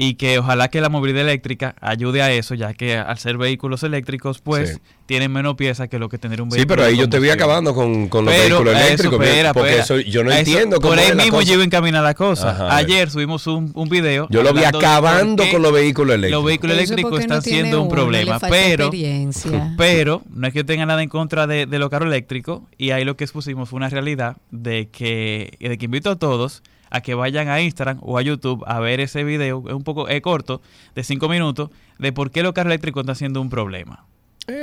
[0.00, 3.82] y que ojalá que la movilidad eléctrica ayude a eso, ya que al ser vehículos
[3.82, 4.78] eléctricos, pues Sí.
[5.06, 6.76] tienen menos piezas que lo que tener un Sí, vehículo.
[6.76, 9.26] pero ahí yo te voy acabando con, con los Pero vehículos eso, eléctricos.
[9.26, 9.84] espera, porque espera.
[10.00, 11.52] eso yo no eso- entiendo cómo Por ahí es la mismo cosa.
[11.52, 12.50] yo encaminada la cosa.
[12.50, 14.28] Ajá, Ayer subimos un, un video.
[14.30, 16.42] Yo lo vi acabando con los vehículos eléctricos.
[16.42, 18.90] Los vehículos eso eléctricos no están siendo un problema, pero,
[19.76, 23.04] pero no es que tenga nada en contra de, de los carros eléctricos y ahí
[23.04, 27.14] lo que expusimos fue una realidad de que, de que invito a todos a que
[27.14, 30.62] vayan a Instagram o a YouTube a ver ese video, es un poco es corto,
[30.94, 34.04] de cinco minutos, de por qué los carros eléctricos están siendo un problema.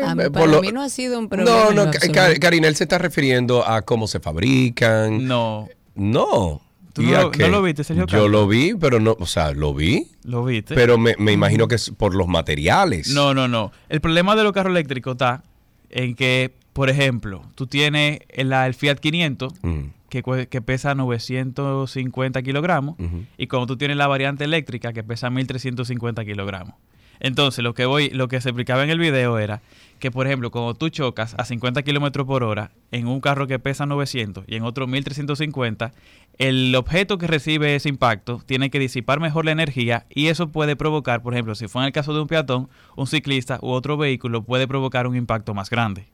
[0.04, 1.52] A mí- Eh, por para lo- mí no ha sido un problema.
[1.52, 2.20] No, no, lo Ca- absoluto.
[2.20, 5.28] Ca- Karina, él se está refiriendo a cómo se fabrican.
[5.28, 5.68] No.
[5.94, 6.62] No.
[6.94, 7.40] ¿Tú ¿Y no lo- qué?
[7.44, 10.08] no lo viste, Sergio Yo lo vi, pero no, o sea, lo vi.
[10.24, 10.76] ¿Lo viste?
[10.76, 13.10] Pero me, me imagino que es por los materiales.
[13.10, 13.72] No, no, no.
[13.90, 15.44] El problema de los carros eléctricos está
[15.90, 22.42] en que, por ejemplo, tú tienes el, el Fiat 500 Mm, que, que pesa 950
[22.42, 22.96] kilogramos
[23.38, 26.76] y cuando tú tienes la variante eléctrica que pesa 1350 kilogramos.
[27.20, 29.62] Entonces, lo que voy, lo que se explicaba en el video era
[30.00, 33.60] que, por ejemplo, cuando tú chocas a 50 kilómetros por hora en un carro que
[33.60, 35.94] pesa 900 y en otro 1350,
[36.38, 40.76] el objeto que recibe ese impacto tiene que disipar mejor la energía y eso puede
[40.76, 43.98] provocar, por ejemplo, si fue en el caso de un peatón, un ciclista u otro
[43.98, 46.08] vehículo puede provocar un impacto más grande.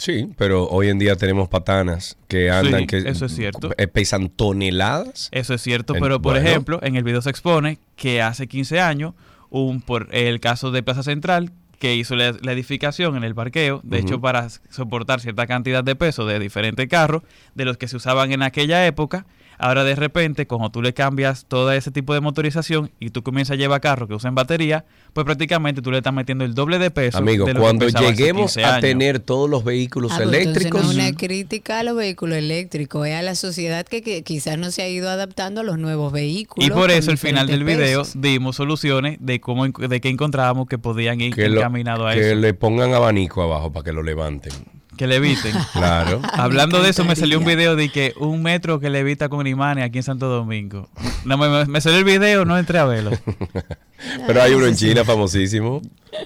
[0.00, 3.70] Sí, pero hoy en día tenemos patanas que andan Sí, que eso es cierto.
[3.76, 5.28] eh, pesan toneladas.
[5.30, 6.48] Eso es cierto, En- pero por bueno.
[6.48, 9.12] ejemplo, en el video se expone que hace 15 años,
[9.50, 13.80] un, por el caso de Plaza Central, que hizo la, la edificación en el parqueo,
[13.84, 17.22] de hecho para soportar cierta cantidad de peso de diferentes carros,
[17.54, 19.26] de los que se usaban en aquella época,
[19.60, 23.54] ahora de repente, cuando tú le cambias todo ese tipo de motorización y tú comienzas
[23.54, 26.90] a llevar carros que usan batería, pues prácticamente tú le estás metiendo el doble de
[26.90, 27.18] peso.
[27.18, 30.82] Amigos, de lo que cuando hace lleguemos 15 a tener todos los vehículos Ah, eléctricos,
[30.82, 34.58] no es una crítica a los vehículos eléctricos, es a la sociedad que, que quizás
[34.58, 36.66] no se ha ido adaptando a los nuevos vehículos.
[36.66, 38.20] Y por eso al final del video pesos.
[38.20, 42.32] dimos soluciones de cómo de que encontrábamos que podían ir que, lo- encaminados a que
[42.32, 42.34] eso.
[42.40, 44.52] le pongan abanico abajo para que lo levanten.
[45.00, 45.54] Que le eviten.
[45.72, 46.20] Claro.
[46.34, 49.82] Hablando de eso, me salió un video de que un metro que levita con imanes
[49.82, 50.90] aquí en Santo Domingo.
[51.24, 53.12] No, me, me- salió el video, no entré a verlo.
[54.26, 55.82] Pero hay uno en China famosísimo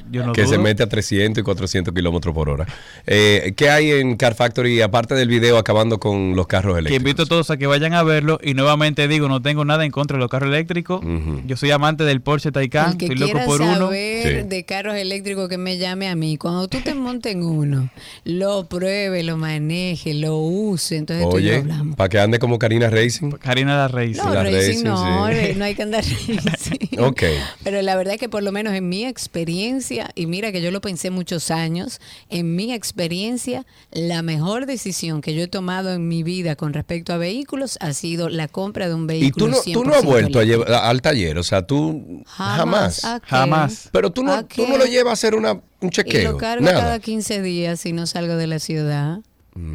[0.09, 2.67] Yo no que se mete a 300 y 400 kilómetros por hora.
[3.05, 7.01] Eh, ¿Qué hay en Car Factory aparte del video acabando con los carros Que eléctricos?
[7.01, 8.39] invito a todos a que vayan a verlo.
[8.45, 11.01] Y nuevamente digo, no tengo nada en contra de los carros eléctricos.
[11.47, 12.93] Yo soy amante del Porsche Taycan.
[12.93, 13.91] El que Estoy loco por uno.
[13.91, 13.97] Sí.
[14.47, 16.37] de carros eléctricos que me llame a mí.
[16.39, 17.91] Cuando tú te montes en uno,
[18.25, 20.97] lo pruebe, lo maneje, lo use.
[20.97, 21.97] Entonces tú y yo Oye, hablamos.
[21.97, 23.31] para que ande como Karina Racing.
[23.33, 24.17] Karina la Racing.
[24.23, 25.55] No, la racing, racing, no, sí.
[25.57, 26.05] no hay que andar
[26.45, 26.99] racing.
[27.01, 27.23] Ok.
[27.63, 30.71] Pero la verdad es que por lo menos en mi experiencia, y mira que yo
[30.71, 32.01] lo pensé muchos años,
[32.31, 37.13] en mi experiencia, la mejor decisión que yo he tomado en mi vida con respecto
[37.13, 39.47] a vehículos ha sido la compra de un Y vehículo.
[39.47, 40.67] tú no, tú no has 100% vuelto a eléctrico.
[40.67, 43.03] llevar al taller, o sea, tú jamás.
[43.25, 43.89] Jamás.
[43.93, 46.33] Pero tú no, ¿A tú no lo llevas a hacer una, un Y chequeo.
[46.33, 46.81] lo cargo nada.
[46.81, 49.21] cada 15 días si no salgo de la ciudad.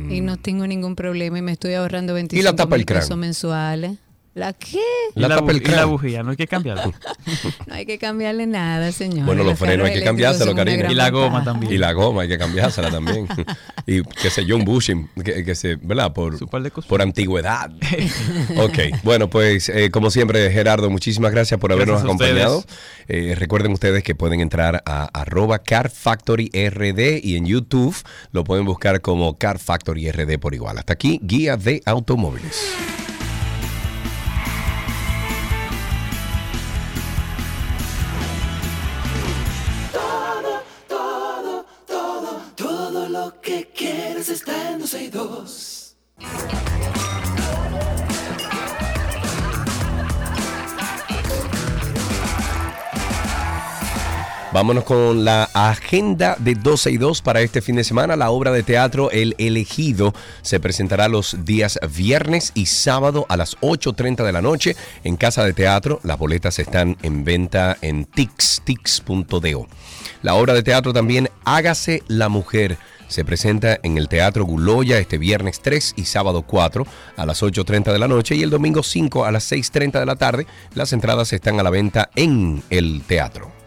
[0.09, 2.85] Y no tengo ningún problema y me estoy ahorrando 25 ¿Y la tapa mil el
[2.85, 2.99] crán?
[3.01, 3.97] pesos mensuales.
[4.35, 4.79] ¿La qué?
[5.15, 6.83] La la, tapa el bu- y la bujía, no hay que cambiarla.
[7.67, 9.25] No hay que cambiarle nada, señor.
[9.25, 10.91] Bueno, los frenos hay que cambiárselo, Karina.
[10.91, 11.71] Y la goma también.
[11.71, 13.27] Y la goma hay que cambiársela también.
[13.85, 16.13] y qué sé yo, un bushing, que, que se, ¿verdad?
[16.13, 16.37] Por,
[16.87, 17.71] por antigüedad.
[18.57, 22.63] ok, bueno, pues eh, como siempre, Gerardo, muchísimas gracias por habernos Gracias acompañado.
[23.07, 27.95] Eh, recuerden ustedes que pueden entrar a arroba Car Factory RD y en YouTube
[28.31, 30.77] lo pueden buscar como Car Factory RD por igual.
[30.77, 32.73] Hasta aquí, guía de automóviles.
[44.91, 45.95] 12 y 2.
[54.51, 58.15] Vámonos con la agenda de 12 y 2 para este fin de semana.
[58.15, 63.57] La obra de teatro El elegido se presentará los días viernes y sábado a las
[63.57, 65.99] 8.30 de la noche en Casa de Teatro.
[66.01, 68.63] Las boletas están en venta en tix,
[70.23, 72.79] La obra de teatro también Hágase la Mujer
[73.09, 76.87] se presenta en el Teatro Guloya este viernes 3 y sábado 4
[77.17, 80.15] a las 8.30 de la noche y el domingo 5 a las 6.30 de la
[80.15, 80.47] tarde.
[80.73, 83.58] Las entradas están a la venta en el teatro.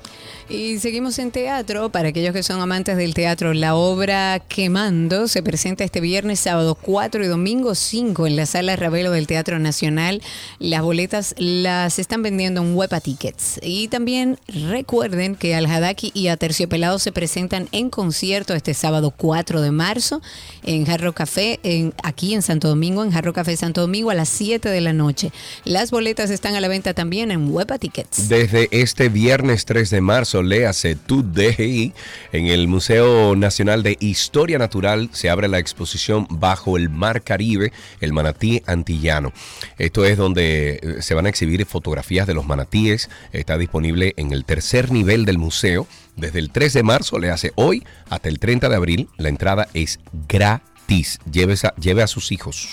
[0.49, 1.91] Y seguimos en teatro.
[1.91, 6.75] Para aquellos que son amantes del teatro, la obra Quemando se presenta este viernes, sábado
[6.75, 10.21] 4 y domingo 5 en la sala Ravelo del Teatro Nacional.
[10.59, 13.61] Las boletas las están vendiendo en Huepa Tickets.
[13.63, 19.61] Y también recuerden que Al Hadaki y Aterciopelado se presentan en concierto este sábado 4
[19.61, 20.23] de marzo
[20.65, 21.61] en Jarro Café,
[22.03, 25.33] aquí en Santo Domingo, en Jarro Café Santo Domingo a las 7 de la noche.
[25.65, 28.29] Las boletas están a la venta también en Huepa Tickets.
[28.29, 31.93] Desde este viernes 3 de marzo, léase tu DGI,
[32.33, 37.73] en el Museo Nacional de Historia Natural se abre la exposición Bajo el Mar Caribe,
[38.01, 39.33] el manatí antillano.
[39.79, 43.11] Esto es donde eh, se van a exhibir fotografías de los manatíes.
[43.33, 45.87] Está disponible en el tercer nivel del museo.
[46.17, 49.09] Desde el 3 de marzo, le hace hoy, hasta el 30 de abril.
[49.17, 49.99] La entrada es
[50.29, 51.19] gratis.
[51.31, 52.69] Lleve a, lleve a sus hijos.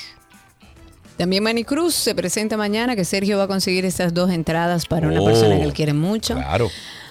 [1.17, 5.07] También Manny Cruz se presenta mañana, que Sergio va a conseguir estas dos entradas para
[5.07, 6.35] una Oh, persona que él quiere mucho.
[6.35, 6.69] Claro.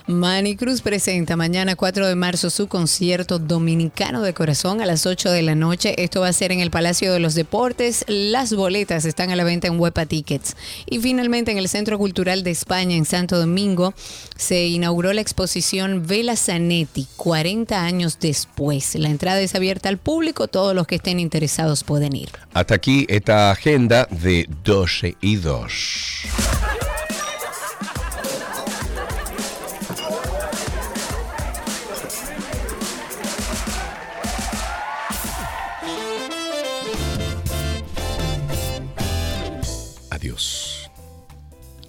[0.08, 5.30] Manny Cruz presenta mañana 4 de marzo su concierto Dominicano de Corazón a las 8
[5.30, 6.02] de la noche.
[6.02, 8.06] Esto va a ser en el Palacio de los Deportes.
[8.08, 10.56] Las boletas están a la venta en Huepa Tickets.
[10.86, 13.92] Y finalmente en el Centro Cultural de España en Santo Domingo
[14.34, 18.94] se inauguró la exposición Vela Zanetti 40 años después.
[18.94, 20.48] La entrada es abierta al público.
[20.48, 22.30] Todos los que estén interesados pueden ir.
[22.54, 26.77] Hasta aquí esta agenda de 12 y 2.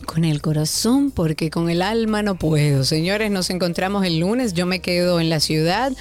[0.05, 2.83] Con el corazón, porque con el alma no puedo.
[2.83, 4.53] Señores, nos encontramos el lunes.
[4.53, 5.91] Yo me quedo en la ciudad.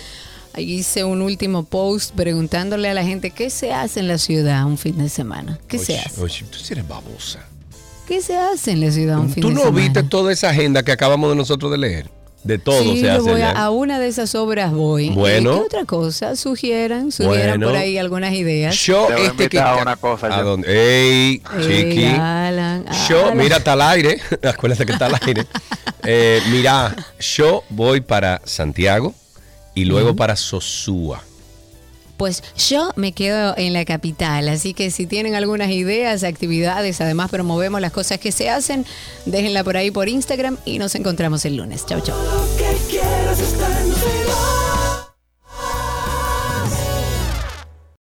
[0.55, 4.65] Ahí hice un último post preguntándole a la gente qué se hace en la ciudad
[4.65, 5.59] un fin de semana.
[5.69, 6.21] ¿Qué se hace?
[6.21, 7.41] Oye, tú eres babosa.
[8.07, 9.83] ¿Qué se hace en la ciudad un fin ¿Tú de no semana?
[9.83, 12.11] viste toda esa agenda que acabamos de nosotros de leer?
[12.49, 13.21] De todo sí, se yo hace.
[13.21, 15.11] voy a, a una de esas obras voy.
[15.11, 15.53] Bueno.
[15.53, 16.35] ¿Y ¿Qué otra cosa?
[16.35, 17.67] Sugieran, sugieran Bueno.
[17.69, 18.75] por ahí algunas ideas.
[18.85, 20.27] Yo este que a una cosa.
[20.35, 20.67] ¿A dónde?
[20.69, 22.05] Ey, Ey, chiqui.
[22.07, 23.37] Alan, Yo, Alan.
[23.37, 24.19] mira, está al aire.
[24.43, 25.45] Acuérdate que está al aire.
[26.05, 29.15] Eh, mira, yo voy para Santiago
[29.75, 31.23] y luego para Sosúa.
[32.19, 37.31] Pues yo me quedo en la capital, así que si tienen algunas ideas, actividades, además
[37.31, 38.85] promovemos las cosas que se hacen,
[39.25, 41.87] déjenla por ahí por Instagram y nos encontramos el lunes.
[41.87, 42.17] Chau, chau.